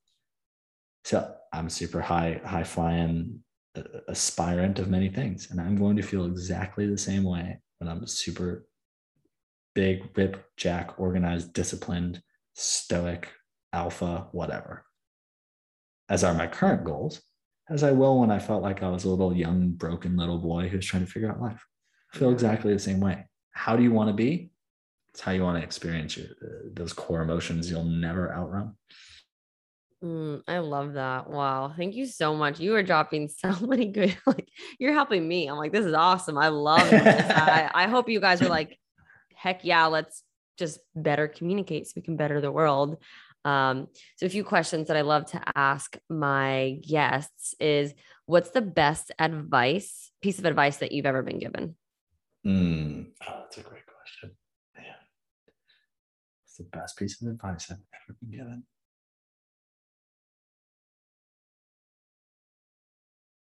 So 1.03 1.35
I'm 1.53 1.69
super 1.69 2.01
high, 2.01 2.41
high 2.45 2.63
flying 2.63 3.43
uh, 3.75 3.81
aspirant 4.09 4.79
of 4.79 4.89
many 4.89 5.09
things. 5.09 5.49
And 5.51 5.59
I'm 5.59 5.77
going 5.77 5.95
to 5.97 6.01
feel 6.03 6.25
exactly 6.25 6.87
the 6.87 6.97
same 6.97 7.23
way 7.23 7.59
when 7.79 7.89
I'm 7.89 8.05
super 8.07 8.65
big, 9.73 10.03
rip, 10.15 10.45
jack, 10.57 10.99
organized, 10.99 11.53
disciplined, 11.53 12.21
stoic, 12.53 13.29
alpha, 13.73 14.27
whatever, 14.31 14.85
as 16.09 16.23
are 16.23 16.33
my 16.33 16.47
current 16.47 16.83
goals, 16.83 17.21
as 17.69 17.83
I 17.83 17.91
will 17.91 18.19
when 18.19 18.31
I 18.31 18.39
felt 18.39 18.63
like 18.63 18.83
I 18.83 18.89
was 18.89 19.05
a 19.05 19.09
little 19.09 19.35
young, 19.35 19.69
broken 19.69 20.17
little 20.17 20.39
boy 20.39 20.67
who's 20.67 20.85
trying 20.85 21.05
to 21.05 21.11
figure 21.11 21.31
out 21.31 21.41
life. 21.41 21.65
I 22.13 22.17
feel 22.17 22.31
exactly 22.31 22.73
the 22.73 22.79
same 22.79 22.99
way. 22.99 23.25
How 23.51 23.77
do 23.77 23.83
you 23.83 23.91
want 23.91 24.09
to 24.09 24.13
be? 24.13 24.51
It's 25.13 25.21
how 25.21 25.31
you 25.31 25.43
want 25.43 25.57
to 25.57 25.63
experience 25.63 26.17
your, 26.17 26.27
uh, 26.27 26.69
those 26.73 26.93
core 26.93 27.21
emotions 27.21 27.69
you'll 27.69 27.83
never 27.83 28.33
outrun. 28.33 28.75
Mm, 30.03 30.41
I 30.47 30.59
love 30.59 30.93
that. 30.93 31.29
Wow. 31.29 31.73
Thank 31.77 31.95
you 31.95 32.07
so 32.07 32.35
much. 32.35 32.59
You 32.59 32.75
are 32.75 32.83
dropping 32.83 33.27
so 33.37 33.53
many 33.65 33.85
good, 33.85 34.17
like, 34.25 34.49
you're 34.79 34.93
helping 34.93 35.27
me. 35.27 35.47
I'm 35.47 35.57
like, 35.57 35.71
this 35.71 35.85
is 35.85 35.93
awesome. 35.93 36.37
I 36.37 36.47
love 36.47 36.89
this. 36.89 37.29
I, 37.29 37.69
I 37.73 37.87
hope 37.87 38.09
you 38.09 38.19
guys 38.19 38.41
are 38.41 38.49
like, 38.49 38.77
heck 39.35 39.63
yeah, 39.63 39.85
let's 39.85 40.23
just 40.57 40.79
better 40.95 41.27
communicate 41.27 41.87
so 41.87 41.93
we 41.95 42.01
can 42.01 42.17
better 42.17 42.41
the 42.41 42.51
world. 42.51 42.97
Um, 43.43 43.87
so 44.17 44.25
a 44.25 44.29
few 44.29 44.43
questions 44.43 44.87
that 44.87 44.97
I 44.97 45.01
love 45.01 45.25
to 45.31 45.41
ask 45.55 45.97
my 46.09 46.79
guests 46.87 47.55
is 47.59 47.93
what's 48.25 48.51
the 48.51 48.61
best 48.61 49.11
advice, 49.17 50.11
piece 50.21 50.37
of 50.37 50.45
advice 50.45 50.77
that 50.77 50.91
you've 50.91 51.07
ever 51.07 51.23
been 51.23 51.39
given? 51.39 51.75
Mm, 52.45 53.07
oh, 53.27 53.39
that's 53.41 53.57
a 53.57 53.61
great 53.61 53.85
question. 53.85 54.35
Yeah. 54.75 54.93
It's 56.45 56.57
the 56.57 56.63
best 56.65 56.97
piece 56.97 57.21
of 57.21 57.27
advice 57.29 57.71
I've 57.71 57.77
ever 57.77 58.17
been 58.21 58.31
given. 58.31 58.63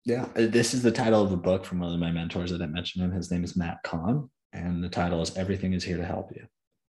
Yeah, 0.06 0.26
uh, 0.36 0.48
this 0.48 0.74
is 0.74 0.82
the 0.82 0.92
title 0.92 1.22
of 1.24 1.30
the 1.30 1.38
book 1.38 1.64
from 1.64 1.80
one 1.80 1.94
of 1.94 2.00
my 2.00 2.12
mentors 2.12 2.52
that 2.52 2.62
I 2.62 2.66
mentioned 2.66 3.06
him. 3.06 3.12
His 3.12 3.30
name 3.30 3.44
is 3.44 3.56
Matt 3.56 3.84
Kahn, 3.84 4.30
and 4.52 4.84
the 4.84 4.90
title 4.90 5.22
is 5.22 5.38
Everything 5.38 5.74
is 5.74 5.84
Here 5.84 5.98
to 5.98 6.06
Help 6.06 6.32
You. 6.36 6.48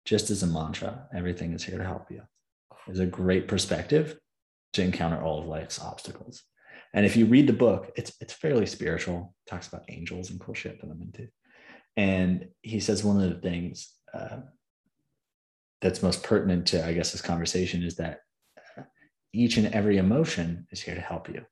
Just 0.06 0.30
as 0.30 0.42
a 0.42 0.46
mantra, 0.46 1.06
everything 1.14 1.52
is 1.52 1.62
here 1.64 1.78
to 1.78 1.84
help 1.84 2.10
you. 2.10 2.22
Is 2.88 3.00
a 3.00 3.06
great 3.06 3.48
perspective 3.48 4.18
to 4.74 4.82
encounter 4.82 5.20
all 5.20 5.40
of 5.40 5.46
life's 5.46 5.80
obstacles. 5.80 6.42
And 6.92 7.06
if 7.06 7.16
you 7.16 7.26
read 7.26 7.46
the 7.46 7.54
book, 7.54 7.90
it's 7.96 8.12
it's 8.20 8.32
fairly 8.32 8.66
spiritual. 8.66 9.34
It 9.46 9.50
talks 9.50 9.68
about 9.68 9.84
angels 9.88 10.30
and 10.30 10.40
cool 10.40 10.54
shit 10.54 10.80
that 10.80 10.90
I'm 10.90 11.00
into. 11.00 11.28
And 11.96 12.48
he 12.62 12.80
says 12.80 13.04
one 13.04 13.22
of 13.22 13.30
the 13.30 13.40
things 13.40 13.94
uh, 14.12 14.40
that's 15.80 16.02
most 16.02 16.22
pertinent 16.22 16.66
to, 16.68 16.84
I 16.84 16.92
guess, 16.92 17.12
this 17.12 17.22
conversation 17.22 17.82
is 17.82 17.96
that 17.96 18.20
uh, 18.78 18.82
each 19.32 19.56
and 19.56 19.74
every 19.74 19.98
emotion 19.98 20.66
is 20.70 20.82
here 20.82 20.94
to 20.94 21.00
help 21.00 21.28
you. 21.28 21.44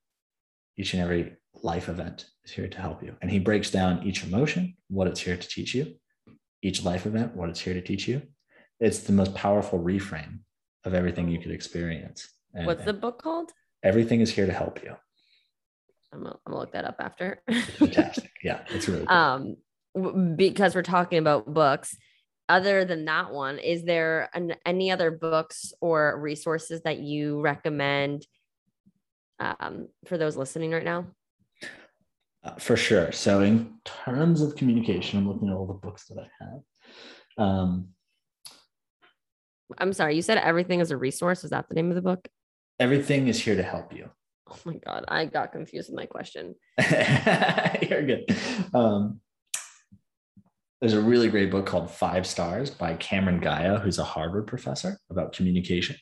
Each 0.77 0.95
and 0.95 1.03
every 1.03 1.37
life 1.63 1.89
event 1.89 2.27
is 2.45 2.53
here 2.53 2.69
to 2.69 2.79
help 2.79 3.03
you. 3.03 3.15
And 3.21 3.31
he 3.31 3.39
breaks 3.39 3.71
down 3.71 4.03
each 4.03 4.25
emotion, 4.25 4.77
what 4.89 5.07
it's 5.07 5.21
here 5.21 5.37
to 5.37 5.49
teach 5.49 5.75
you, 5.75 5.95
each 6.63 6.85
life 6.85 7.07
event, 7.07 7.37
what 7.37 7.49
it's 7.49 7.61
here 7.61 7.75
to 7.75 7.81
teach 7.81 8.09
you. 8.09 8.23
It's 8.81 9.01
the 9.01 9.13
most 9.13 9.35
powerful 9.35 9.79
reframe 9.79 10.41
of 10.85 10.95
everything 10.95 11.29
you 11.29 11.39
could 11.39 11.53
experience. 11.53 12.29
And, 12.55 12.67
What's 12.67 12.85
the 12.85 12.93
book 12.93 13.23
called? 13.23 13.53
Everything 13.83 14.21
is 14.21 14.31
here 14.31 14.47
to 14.47 14.53
help 14.53 14.83
you. 14.83 14.95
I'm 16.13 16.23
gonna, 16.23 16.37
I'm 16.47 16.53
gonna 16.53 16.61
look 16.61 16.73
that 16.73 16.85
up 16.85 16.97
after. 17.01 17.43
Fantastic. 17.79 18.31
Yeah, 18.43 18.65
it's 18.69 18.89
really 18.89 19.07
cool. 19.07 19.17
Um, 19.17 20.37
because 20.37 20.75
we're 20.75 20.83
talking 20.83 21.19
about 21.19 21.53
books. 21.53 21.97
Other 22.49 22.85
than 22.85 23.05
that 23.07 23.33
one, 23.33 23.59
is 23.59 23.85
there 23.85 24.29
an, 24.35 24.57
any 24.67 24.91
other 24.91 25.11
books 25.11 25.73
or 25.81 26.21
resources 26.21 26.83
that 26.83 26.99
you 26.99 27.41
recommend 27.41 28.27
um, 29.39 29.89
for 30.07 30.19
those 30.19 30.37
listening 30.37 30.73
right 30.73 30.85
now? 30.85 31.07
Uh, 32.45 32.55
for 32.57 32.77
sure. 32.77 33.13
So, 33.13 33.41
in 33.41 33.75
terms 33.85 34.43
of 34.43 34.57
communication, 34.57 35.19
I'm 35.19 35.29
looking 35.29 35.49
at 35.49 35.55
all 35.55 35.67
the 35.67 35.75
books 35.75 36.07
that 36.09 36.19
I 36.19 36.45
have. 36.45 37.47
Um, 37.47 37.89
I'm 39.79 39.93
sorry, 39.93 40.17
you 40.17 40.23
said 40.23 40.39
everything 40.39 40.81
is 40.81 40.91
a 40.91 40.97
resource. 40.97 41.45
Is 41.45 41.51
that 41.51 41.69
the 41.69 41.75
name 41.75 41.91
of 41.91 41.95
the 41.95 42.03
book? 42.03 42.29
Everything 42.81 43.29
is 43.29 43.41
here 43.41 43.57
to 43.57 43.63
help 43.63 43.95
you. 43.95 44.11
Oh 44.51 44.59
my 44.65 44.75
God, 44.75 45.05
I 45.09 45.25
got 45.25 45.53
confused 45.53 45.89
with 45.89 45.97
my 45.97 46.07
question. 46.07 46.55
You're 47.89 48.03
good. 48.03 48.25
Um, 48.75 49.21
there's 50.81 50.95
a 50.95 51.01
really 51.01 51.29
great 51.29 51.51
book 51.51 51.65
called 51.65 51.91
Five 51.91 52.27
Stars 52.27 52.69
by 52.69 52.95
Carmine 52.95 53.39
Gallo, 53.39 53.79
who's 53.79 53.99
a 53.99 54.05
Harvard 54.05 54.49
professor 54.49 54.99
about 55.11 55.33
communication. 55.33 55.97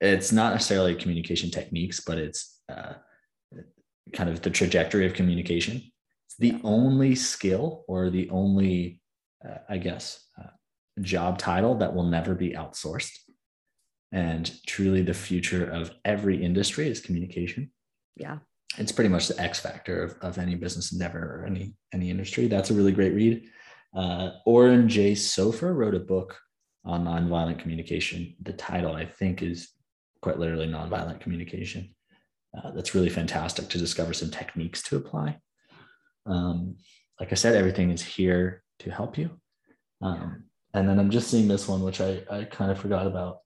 It's 0.00 0.32
not 0.32 0.54
necessarily 0.54 0.94
communication 0.94 1.50
techniques, 1.50 2.00
but 2.00 2.18
it's 2.18 2.60
uh, 2.68 2.94
kind 4.12 4.28
of 4.28 4.42
the 4.42 4.50
trajectory 4.50 5.06
of 5.06 5.14
communication. 5.14 5.82
It's 6.26 6.36
the 6.38 6.58
only 6.64 7.14
skill 7.14 7.84
or 7.88 8.10
the 8.10 8.28
only, 8.30 9.00
uh, 9.46 9.58
I 9.68 9.78
guess, 9.78 10.24
uh, 10.38 10.50
job 11.00 11.38
title 11.38 11.76
that 11.76 11.94
will 11.94 12.04
never 12.04 12.34
be 12.34 12.50
outsourced. 12.50 13.12
And 14.12 14.50
truly, 14.66 15.02
the 15.02 15.14
future 15.14 15.68
of 15.68 15.90
every 16.04 16.42
industry 16.42 16.88
is 16.88 17.00
communication. 17.00 17.72
Yeah. 18.16 18.38
It's 18.78 18.92
pretty 18.92 19.08
much 19.08 19.28
the 19.28 19.40
X 19.40 19.60
factor 19.60 20.02
of, 20.02 20.16
of 20.20 20.38
any 20.38 20.54
business 20.54 20.92
endeavor 20.92 21.40
or 21.40 21.46
any 21.46 21.74
any 21.92 22.10
industry. 22.10 22.46
That's 22.46 22.70
a 22.70 22.74
really 22.74 22.92
great 22.92 23.14
read. 23.14 23.48
Uh, 23.94 24.32
Oren 24.44 24.88
J. 24.88 25.12
Sofer 25.12 25.74
wrote 25.74 25.94
a 25.94 26.00
book 26.00 26.38
on 26.84 27.04
nonviolent 27.04 27.58
communication. 27.58 28.36
The 28.42 28.52
title, 28.52 28.94
I 28.94 29.06
think, 29.06 29.42
is 29.42 29.70
quite 30.22 30.38
literally 30.38 30.68
nonviolent 30.68 31.20
communication. 31.20 31.94
Uh, 32.56 32.70
that's 32.70 32.94
really 32.94 33.08
fantastic 33.08 33.68
to 33.68 33.78
discover 33.78 34.12
some 34.12 34.30
techniques 34.30 34.82
to 34.82 34.96
apply. 34.96 35.38
Um, 36.24 36.76
like 37.20 37.32
I 37.32 37.34
said, 37.34 37.54
everything 37.54 37.90
is 37.90 38.02
here 38.02 38.62
to 38.80 38.90
help 38.90 39.18
you. 39.18 39.30
Um, 40.02 40.44
and 40.74 40.88
then 40.88 40.98
I'm 40.98 41.10
just 41.10 41.30
seeing 41.30 41.48
this 41.48 41.68
one, 41.68 41.82
which 41.82 42.00
I, 42.00 42.22
I 42.30 42.44
kind 42.44 42.70
of 42.70 42.78
forgot 42.78 43.06
about. 43.06 43.38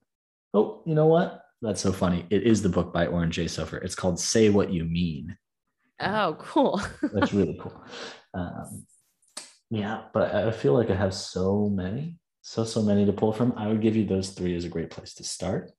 Oh, 0.53 0.81
you 0.85 0.95
know 0.95 1.05
what? 1.07 1.43
That's 1.61 1.81
so 1.81 1.91
funny. 1.91 2.25
It 2.29 2.43
is 2.43 2.61
the 2.61 2.69
book 2.69 2.91
by 2.91 3.05
Oren 3.07 3.31
J. 3.31 3.45
Sofer. 3.45 3.83
It's 3.83 3.95
called 3.95 4.19
Say 4.19 4.49
What 4.49 4.71
You 4.71 4.83
Mean. 4.83 5.37
Oh, 5.99 6.35
cool. 6.39 6.81
That's 7.13 7.33
really 7.33 7.57
cool. 7.61 7.81
Um, 8.33 8.85
yeah, 9.69 10.03
but 10.13 10.33
I 10.33 10.51
feel 10.51 10.73
like 10.73 10.89
I 10.89 10.95
have 10.95 11.13
so 11.13 11.69
many, 11.69 12.17
so, 12.41 12.65
so 12.65 12.81
many 12.81 13.05
to 13.05 13.13
pull 13.13 13.31
from. 13.31 13.53
I 13.55 13.67
would 13.67 13.81
give 13.81 13.95
you 13.95 14.05
those 14.05 14.31
three 14.31 14.55
as 14.55 14.65
a 14.65 14.69
great 14.69 14.89
place 14.89 15.13
to 15.15 15.23
start. 15.23 15.71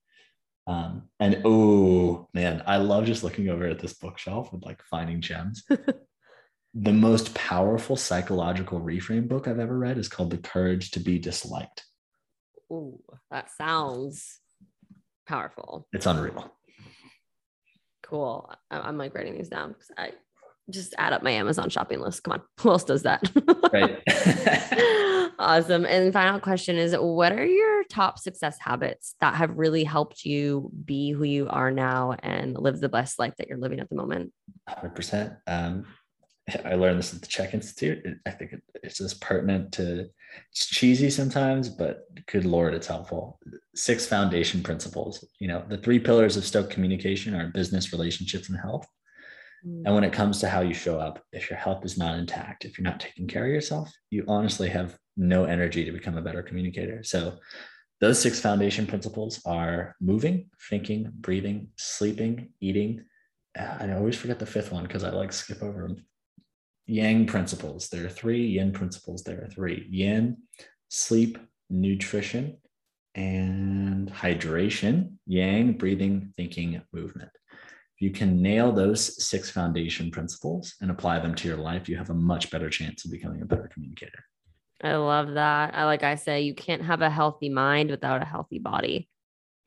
Um, 0.67 1.09
and 1.19 1.43
oh 1.45 2.29
man, 2.35 2.63
I 2.67 2.77
love 2.77 3.05
just 3.05 3.25
looking 3.25 3.49
over 3.49 3.67
at 3.67 3.81
this 3.81 3.95
bookshelf 3.95 4.53
with 4.53 4.65
like 4.65 4.83
finding 4.83 5.21
gems. 5.21 5.65
the 6.75 6.93
most 6.93 7.35
powerful 7.35 7.97
psychological 7.97 8.81
reframe 8.81 9.29
book 9.29 9.49
I've 9.49 9.59
ever 9.59 9.79
read 9.79 9.99
is 9.99 10.09
called 10.09 10.31
The 10.31 10.39
Courage 10.39 10.93
to 10.93 11.01
Be 11.01 11.19
Disliked. 11.19 11.85
Ooh, 12.73 13.01
that 13.31 13.51
sounds 13.51 14.41
powerful. 15.27 15.87
It's 15.93 16.07
unreal. 16.07 16.53
Cool. 18.03 18.51
I'm 18.71 18.99
like 18.99 19.15
writing 19.15 19.37
these 19.37 19.49
down 19.49 19.73
because 19.73 19.91
I 19.97 20.13
just 20.73 20.95
add 20.99 21.13
up 21.13 21.23
my 21.23 21.31
Amazon 21.31 21.71
shopping 21.71 22.01
list. 22.01 22.23
Come 22.23 22.33
on. 22.33 22.43
Who 22.61 22.71
else 22.71 22.85
does 22.85 23.03
that? 23.03 23.31
right. 23.73 24.03
awesome. 25.39 25.85
And 25.85 26.13
final 26.13 26.41
question 26.41 26.77
is 26.77 26.95
what 26.99 27.33
are 27.33 27.45
your 27.45 27.85
top 27.85 28.19
success 28.19 28.59
habits 28.59 29.15
that 29.21 29.35
have 29.35 29.57
really 29.57 29.85
helped 29.85 30.25
you 30.25 30.71
be 30.85 31.11
who 31.11 31.25
you 31.25 31.49
are 31.49 31.71
now 31.71 32.17
and 32.23 32.57
live 32.57 32.81
the 32.81 32.89
best 32.89 33.19
life 33.19 33.35
that 33.39 33.49
you're 33.49 33.59
living 33.59 33.81
at 33.81 33.89
the 33.89 33.97
moment? 33.97 34.33
100%. 34.69 35.37
Um, 35.47 35.87
I 36.65 36.75
learned 36.75 36.99
this 36.99 37.15
at 37.15 37.21
the 37.21 37.29
CHEK 37.29 37.55
Institute. 37.55 38.05
I 38.27 38.31
think 38.31 38.55
it's 38.83 38.99
just 38.99 39.21
pertinent 39.21 39.73
to 39.75 40.09
it's 40.51 40.67
cheesy 40.67 41.11
sometimes, 41.11 41.69
but 41.69 42.07
good 42.27 42.45
Lord, 42.45 42.75
it's 42.75 42.87
helpful. 42.87 43.39
Six 43.75 44.07
foundation 44.07 44.63
principles. 44.63 45.25
You 45.39 45.49
know, 45.49 45.65
the 45.69 45.79
three 45.79 45.99
pillars 45.99 46.37
of 46.37 46.45
Stoke 46.45 46.71
communication 46.71 47.35
are 47.35 47.49
business, 47.49 47.93
relationships, 47.93 48.49
and 48.49 48.59
health. 48.59 48.87
Mm. 49.67 49.83
And 49.87 49.95
when 49.95 50.05
it 50.05 50.13
comes 50.13 50.41
to 50.41 50.49
how 50.49 50.61
you 50.61 50.75
show 50.75 50.99
up, 50.99 51.23
if 51.33 51.51
your 51.51 51.59
health 51.59 51.85
is 51.85 51.97
not 51.97 52.19
intact, 52.19 52.65
if 52.65 52.79
you're 52.79 52.85
not 52.85 53.01
taking 53.01 53.27
care 53.27 53.45
of 53.45 53.53
yourself, 53.53 53.93
you 54.11 54.25
honestly 54.29 54.69
have 54.69 54.97
no 55.17 55.45
energy 55.45 55.85
to 55.85 55.93
become 55.93 56.17
a 56.17 56.23
better 56.23 56.43
communicator. 56.43 57.03
So 57.03 57.39
those 58.01 58.21
six 58.21 58.41
foundation 58.41 58.87
principles 58.87 59.41
are 59.47 59.95
moving, 60.01 60.51
thinking, 60.69 61.11
breathing, 61.15 61.69
sleeping, 61.77 62.51
eating. 62.61 63.05
Uh, 63.59 63.77
I 63.81 63.93
always 63.93 64.17
forget 64.17 64.39
the 64.39 64.47
fifth 64.47 64.73
one 64.73 64.83
because 64.85 65.05
I 65.05 65.11
like 65.11 65.33
skip 65.33 65.63
over 65.63 65.83
them. 65.83 66.05
Yang 66.87 67.27
principles. 67.27 67.89
There 67.89 68.05
are 68.05 68.11
three. 68.11 68.45
Yin 68.45 68.73
principles. 68.73 69.23
There 69.23 69.45
are 69.45 69.49
three. 69.49 69.87
Yin, 69.89 70.39
sleep, 70.89 71.39
nutrition, 71.71 72.57
and 73.15 74.13
hydration. 74.13 75.19
Yang, 75.27 75.75
breathing, 75.75 76.33
thinking, 76.37 76.83
movement. 76.93 77.31
You 78.03 78.11
can 78.11 78.43
nail 78.43 78.73
those 78.73 79.25
six 79.25 79.49
foundation 79.49 80.11
principles 80.11 80.75
and 80.81 80.91
apply 80.91 81.21
them 81.21 81.37
to 81.37 81.47
your 81.47 81.57
life, 81.57 81.89
you 81.89 81.97
have 81.97 82.11
a 82.11 82.15
much 82.15 82.51
better 82.51 82.69
chance 82.69 83.05
of 83.05 83.13
becoming 83.13 83.43
a 83.43 83.45
better 83.45 83.71
communicator. 83.73 84.25
I 84.83 84.97
love 84.97 85.35
that. 85.35 85.73
I 85.77 85.85
like 85.85 86.03
I 86.03 86.17
say, 86.17 86.41
you 86.41 86.53
can't 86.53 86.83
have 86.83 87.01
a 87.01 87.09
healthy 87.09 87.49
mind 87.49 87.91
without 87.91 88.21
a 88.21 88.25
healthy 88.25 88.59
body. 88.59 89.09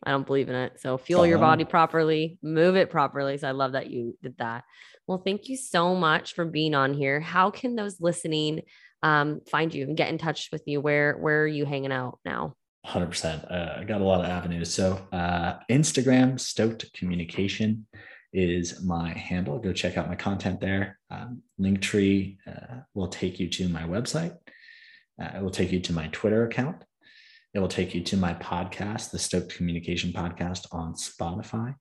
I 0.03 0.11
don't 0.11 0.27
believe 0.27 0.49
in 0.49 0.55
it. 0.55 0.81
So 0.81 0.97
fuel 0.97 1.25
your 1.25 1.37
body 1.37 1.63
properly, 1.63 2.37
move 2.43 2.75
it 2.75 2.89
properly. 2.89 3.37
So 3.37 3.47
I 3.47 3.51
love 3.51 3.71
that 3.71 3.89
you 3.89 4.17
did 4.21 4.37
that. 4.39 4.65
Well, 5.07 5.19
thank 5.19 5.47
you 5.47 5.55
so 5.55 5.95
much 5.95 6.33
for 6.33 6.43
being 6.43 6.75
on 6.75 6.93
here. 6.93 7.21
How 7.21 7.51
can 7.51 7.77
those 7.77 8.01
listening 8.01 8.63
um, 9.01 9.39
find 9.49 9.73
you 9.73 9.85
and 9.85 9.95
get 9.95 10.09
in 10.09 10.17
touch 10.17 10.49
with 10.51 10.63
you? 10.65 10.81
Where 10.81 11.15
where 11.15 11.43
are 11.43 11.47
you 11.47 11.63
hanging 11.63 11.93
out 11.93 12.19
now? 12.25 12.55
100%. 12.85 13.49
Uh, 13.49 13.79
I 13.79 13.83
got 13.85 14.01
a 14.01 14.03
lot 14.03 14.19
of 14.19 14.29
avenues. 14.29 14.73
So 14.73 14.99
uh, 15.13 15.59
Instagram, 15.71 16.37
Stoked 16.37 16.91
Communication 16.93 17.87
is 18.33 18.83
my 18.83 19.09
handle. 19.13 19.59
Go 19.59 19.73
check 19.73 19.97
out 19.97 20.09
my 20.09 20.15
content 20.15 20.59
there. 20.59 20.99
Um, 21.09 21.41
Linktree 21.59 22.37
uh, 22.47 22.81
will 22.93 23.07
take 23.07 23.39
you 23.39 23.49
to 23.49 23.69
my 23.69 23.83
website 23.83 24.35
uh, 25.21 25.37
it 25.37 25.43
will 25.43 25.51
take 25.51 25.71
you 25.71 25.79
to 25.81 25.93
my 25.93 26.07
Twitter 26.07 26.45
account. 26.45 26.83
It 27.53 27.59
will 27.59 27.67
take 27.67 27.95
you 27.95 28.03
to 28.03 28.17
my 28.17 28.33
podcast, 28.33 29.11
the 29.11 29.19
Stoked 29.19 29.55
Communication 29.55 30.11
Podcast 30.11 30.67
on 30.71 30.93
Spotify. 30.93 31.75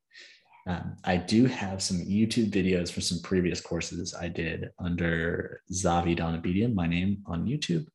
Um, 0.67 0.97
I 1.05 1.17
do 1.17 1.47
have 1.47 1.83
some 1.83 1.99
YouTube 1.99 2.51
videos 2.51 2.91
for 2.91 3.01
some 3.01 3.21
previous 3.23 3.61
courses 3.61 4.15
I 4.15 4.29
did 4.29 4.71
under 4.79 5.61
Xavi 5.73 6.17
Donabedian, 6.17 6.75
my 6.75 6.87
name 6.87 7.23
on 7.27 7.45
YouTube. 7.45 7.87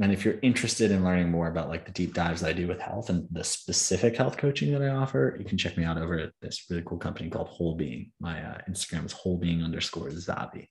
Uh, 0.00 0.04
and 0.04 0.12
if 0.12 0.24
you're 0.24 0.38
interested 0.42 0.90
in 0.90 1.04
learning 1.04 1.30
more 1.30 1.48
about 1.48 1.68
like 1.68 1.84
the 1.84 1.92
deep 1.92 2.14
dives 2.14 2.40
that 2.40 2.50
I 2.50 2.52
do 2.52 2.66
with 2.66 2.80
health 2.80 3.10
and 3.10 3.26
the 3.30 3.44
specific 3.44 4.16
health 4.16 4.36
coaching 4.36 4.72
that 4.72 4.82
I 4.82 4.88
offer, 4.88 5.36
you 5.38 5.44
can 5.44 5.58
check 5.58 5.76
me 5.76 5.84
out 5.84 5.98
over 5.98 6.18
at 6.18 6.32
this 6.40 6.66
really 6.70 6.82
cool 6.84 6.98
company 6.98 7.30
called 7.30 7.48
Whole 7.48 7.76
Being. 7.76 8.12
My 8.20 8.42
uh, 8.42 8.58
Instagram 8.68 9.06
is 9.06 9.12
whole 9.12 9.38
being 9.38 9.62
underscore 9.62 10.08
zabi. 10.08 10.68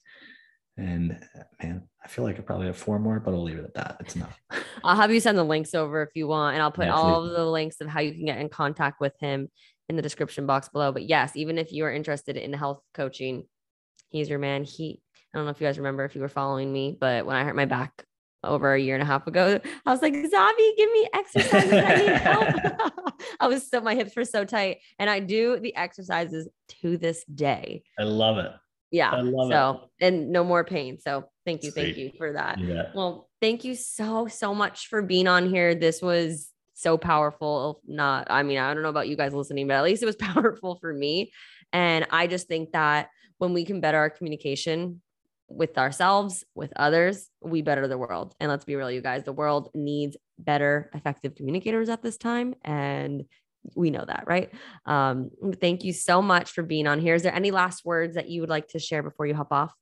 And 0.77 1.19
man, 1.61 1.83
I 2.03 2.07
feel 2.07 2.23
like 2.23 2.37
I 2.37 2.41
probably 2.41 2.67
have 2.67 2.77
four 2.77 2.97
more, 2.97 3.19
but 3.19 3.33
I'll 3.33 3.43
leave 3.43 3.59
it 3.59 3.65
at 3.65 3.73
that. 3.75 3.97
It's 3.99 4.15
enough. 4.15 4.39
I'll 4.83 4.95
have 4.95 5.11
you 5.11 5.19
send 5.19 5.37
the 5.37 5.43
links 5.43 5.75
over 5.75 6.01
if 6.01 6.09
you 6.15 6.27
want, 6.27 6.55
and 6.55 6.63
I'll 6.63 6.71
put 6.71 6.87
yeah, 6.87 6.93
all 6.93 7.25
of 7.25 7.31
the 7.31 7.45
links 7.45 7.81
of 7.81 7.87
how 7.87 7.99
you 7.99 8.13
can 8.13 8.25
get 8.25 8.39
in 8.39 8.49
contact 8.49 8.99
with 8.99 9.13
him 9.19 9.49
in 9.89 9.95
the 9.95 10.01
description 10.01 10.45
box 10.45 10.69
below. 10.69 10.91
But 10.91 11.03
yes, 11.03 11.35
even 11.35 11.57
if 11.57 11.71
you 11.71 11.85
are 11.85 11.93
interested 11.93 12.37
in 12.37 12.53
health 12.53 12.79
coaching, 12.93 13.43
he's 14.09 14.29
your 14.29 14.39
man. 14.39 14.63
He, 14.63 15.01
I 15.33 15.37
don't 15.37 15.45
know 15.45 15.51
if 15.51 15.59
you 15.59 15.67
guys 15.67 15.77
remember 15.77 16.05
if 16.05 16.15
you 16.15 16.21
were 16.21 16.29
following 16.29 16.71
me, 16.71 16.97
but 16.99 17.25
when 17.25 17.35
I 17.35 17.43
hurt 17.43 17.55
my 17.55 17.65
back 17.65 18.05
over 18.43 18.73
a 18.73 18.79
year 18.79 18.95
and 18.95 19.03
a 19.03 19.05
half 19.05 19.27
ago, 19.27 19.59
I 19.85 19.91
was 19.91 20.01
like, 20.01 20.13
Xavi, 20.13 20.77
give 20.77 20.91
me 20.91 21.07
exercises. 21.13 21.73
I 21.73 21.95
need 21.95 22.09
help. 22.09 23.13
I 23.39 23.47
was 23.47 23.69
so, 23.69 23.81
my 23.81 23.95
hips 23.95 24.15
were 24.15 24.25
so 24.25 24.45
tight. 24.45 24.79
And 24.99 25.09
I 25.09 25.19
do 25.19 25.59
the 25.59 25.75
exercises 25.75 26.47
to 26.81 26.97
this 26.97 27.23
day. 27.25 27.83
I 27.99 28.03
love 28.03 28.37
it. 28.37 28.51
Yeah. 28.91 29.11
I 29.11 29.21
love 29.21 29.49
it. 29.49 29.53
so, 29.53 29.89
it. 29.99 30.05
and 30.05 30.31
no 30.31 30.43
more 30.43 30.63
pain. 30.63 30.99
So, 30.99 31.25
thank 31.45 31.63
you. 31.63 31.71
Sweet. 31.71 31.83
Thank 31.83 31.97
you 31.97 32.11
for 32.17 32.33
that. 32.33 32.59
Yeah. 32.59 32.91
Well, 32.95 33.29
thank 33.39 33.63
you 33.63 33.75
so, 33.75 34.27
so 34.27 34.53
much 34.55 34.87
for 34.87 35.01
being 35.01 35.27
on 35.27 35.49
here. 35.49 35.75
This 35.75 36.01
was 36.01 36.51
so 36.73 36.97
powerful. 36.97 37.81
Not, 37.87 38.27
I 38.29 38.43
mean, 38.43 38.57
I 38.57 38.73
don't 38.73 38.83
know 38.83 38.89
about 38.89 39.07
you 39.07 39.15
guys 39.15 39.33
listening, 39.33 39.67
but 39.67 39.75
at 39.75 39.83
least 39.83 40.03
it 40.03 40.07
was 40.07 40.15
powerful 40.19 40.77
for 40.81 40.93
me. 40.93 41.31
And 41.71 42.07
I 42.09 42.27
just 42.27 42.47
think 42.47 42.71
that 42.71 43.09
when 43.37 43.53
we 43.53 43.65
can 43.65 43.81
better 43.81 43.97
our 43.97 44.09
communication 44.09 45.01
with 45.55 45.77
ourselves, 45.77 46.43
with 46.55 46.71
others, 46.75 47.29
we 47.41 47.61
better 47.61 47.87
the 47.87 47.97
world. 47.97 48.33
And 48.39 48.49
let's 48.49 48.65
be 48.65 48.75
real, 48.75 48.91
you 48.91 49.01
guys, 49.01 49.23
the 49.23 49.33
world 49.33 49.69
needs 49.75 50.17
better, 50.39 50.89
effective 50.93 51.35
communicators 51.35 51.89
at 51.89 52.01
this 52.01 52.17
time. 52.17 52.55
And 52.63 53.25
we 53.75 53.91
know 53.91 54.03
that, 54.05 54.23
right? 54.27 54.51
Um, 54.85 55.29
thank 55.59 55.83
you 55.83 55.93
so 55.93 56.21
much 56.21 56.51
for 56.51 56.63
being 56.63 56.87
on 56.87 56.99
here. 56.99 57.15
Is 57.15 57.23
there 57.23 57.35
any 57.35 57.51
last 57.51 57.85
words 57.85 58.15
that 58.15 58.29
you 58.29 58.41
would 58.41 58.49
like 58.49 58.69
to 58.69 58.79
share 58.79 59.03
before 59.03 59.25
you 59.25 59.35
hop 59.35 59.51
off? 59.51 59.73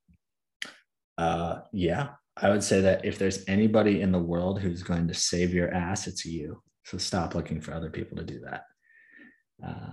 Uh, 1.17 1.61
yeah, 1.71 2.09
I 2.35 2.49
would 2.49 2.63
say 2.63 2.81
that 2.81 3.05
if 3.05 3.17
there's 3.17 3.43
anybody 3.47 4.01
in 4.01 4.11
the 4.11 4.19
world 4.19 4.59
who's 4.59 4.83
going 4.83 5.07
to 5.07 5.13
save 5.13 5.53
your 5.53 5.73
ass, 5.73 6.07
it's 6.07 6.25
you. 6.25 6.61
So 6.85 6.97
stop 6.97 7.35
looking 7.35 7.61
for 7.61 7.73
other 7.73 7.89
people 7.89 8.17
to 8.17 8.23
do 8.23 8.41
that. 8.41 8.63
Uh, 9.65 9.91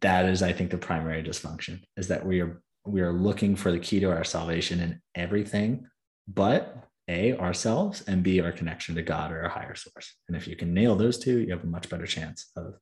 that 0.00 0.26
is, 0.26 0.42
I 0.42 0.52
think, 0.52 0.70
the 0.70 0.78
primary 0.78 1.22
dysfunction 1.22 1.82
is 1.96 2.08
that 2.08 2.24
we 2.24 2.40
are 2.40 2.62
we 2.86 3.00
are 3.00 3.12
looking 3.12 3.56
for 3.56 3.72
the 3.72 3.78
key 3.78 4.00
to 4.00 4.10
our 4.10 4.24
salvation 4.24 4.80
in 4.80 5.00
everything, 5.14 5.86
but 6.28 6.84
a 7.08 7.36
ourselves 7.36 8.02
and 8.06 8.22
b 8.22 8.40
our 8.40 8.52
connection 8.52 8.94
to 8.94 9.02
god 9.02 9.30
or 9.30 9.42
our 9.42 9.48
higher 9.48 9.74
source. 9.74 10.14
And 10.28 10.36
if 10.36 10.46
you 10.48 10.56
can 10.56 10.72
nail 10.72 10.96
those 10.96 11.18
two 11.18 11.38
you 11.38 11.52
have 11.52 11.64
a 11.64 11.66
much 11.66 11.88
better 11.88 12.06
chance 12.06 12.50
of 12.56 12.74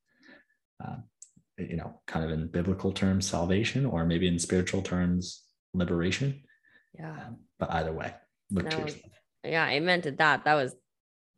uh, 0.84 0.96
you 1.58 1.76
know 1.76 2.00
kind 2.06 2.24
of 2.24 2.30
in 2.30 2.46
biblical 2.48 2.92
terms 2.92 3.26
salvation 3.26 3.84
or 3.84 4.04
maybe 4.04 4.28
in 4.28 4.38
spiritual 4.38 4.82
terms 4.82 5.42
liberation. 5.74 6.42
Yeah. 6.98 7.10
Um, 7.10 7.38
but 7.58 7.72
either 7.72 7.92
way 7.92 8.14
look 8.50 8.70
to 8.70 8.78
yourself. 8.78 9.12
Yeah 9.44 9.68
amen 9.68 10.02
to 10.02 10.12
that 10.12 10.44
that 10.44 10.54
was 10.54 10.74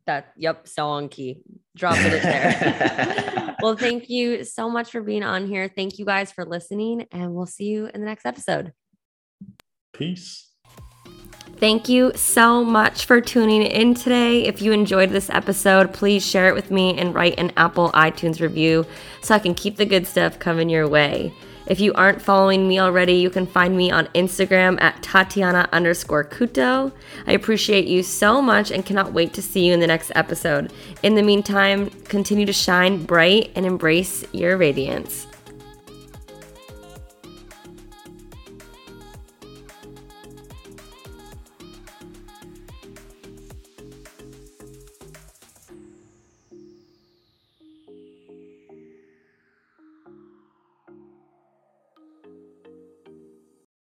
that 0.07 0.33
yep 0.37 0.69
so 0.69 0.89
on 0.89 1.09
key. 1.09 1.41
Drop 1.75 1.97
it 1.99 2.23
there 2.23 3.31
well 3.65 3.77
thank 3.77 4.11
you 4.11 4.45
so 4.45 4.69
much 4.69 4.91
for 4.91 5.01
being 5.01 5.23
on 5.23 5.47
here 5.47 5.71
thank 5.75 5.99
you 5.99 6.05
guys 6.05 6.31
for 6.31 6.45
listening 6.45 7.07
and 7.13 7.35
we'll 7.35 7.47
see 7.47 7.65
you 7.65 7.87
in 7.87 8.01
the 8.01 8.07
next 8.07 8.27
episode 8.27 8.73
peace 9.93 10.51
Thank 11.59 11.89
you 11.89 12.13
so 12.17 12.65
much 12.65 13.07
for 13.07 13.21
tuning 13.21 13.63
in 13.63 13.95
today. 13.95 14.45
If 14.45 14.61
you 14.61 14.73
enjoyed 14.73 15.11
this 15.11 15.31
episode, 15.31 15.93
please 15.93 16.27
share 16.27 16.49
it 16.49 16.55
with 16.55 16.71
me 16.71 16.99
and 16.99 17.15
write 17.15 17.39
an 17.39 17.53
Apple 17.57 17.91
iTunes 17.93 18.41
review 18.41 18.85
so 19.23 19.35
I 19.35 19.39
can 19.39 19.55
keep 19.55 19.77
the 19.77 19.87
good 19.87 20.07
stuff 20.07 20.39
coming 20.39 20.69
your 20.69 20.89
way. 20.89 21.33
If 21.67 21.81
you 21.81 21.95
aren't 21.95 22.21
following 22.21 22.69
me 22.69 22.79
already, 22.79 23.15
you 23.15 23.31
can 23.31 23.47
find 23.47 23.75
me 23.75 23.91
on 23.91 24.07
Instagram 24.09 24.81
at 24.83 25.03
Tatiana 25.03 25.67
underscore 25.73 26.23
Couto. 26.23 26.93
I 27.27 27.33
appreciate 27.33 27.87
you 27.87 28.03
so 28.03 28.43
much 28.43 28.71
and 28.71 28.85
cannot 28.85 29.15
wait 29.15 29.33
to 29.35 29.43
see 29.43 29.67
you 29.67 29.73
in 29.73 29.81
the 29.81 29.87
next 29.87 30.13
episode. 30.15 30.73
In 31.03 31.15
the 31.15 31.23
meantime, 31.23 31.89
continue 32.05 32.45
to 32.45 32.53
shine 32.53 33.05
bright 33.05 33.51
and 33.55 33.65
embrace 33.65 34.27
your 34.33 34.59
radiance. 34.59 35.27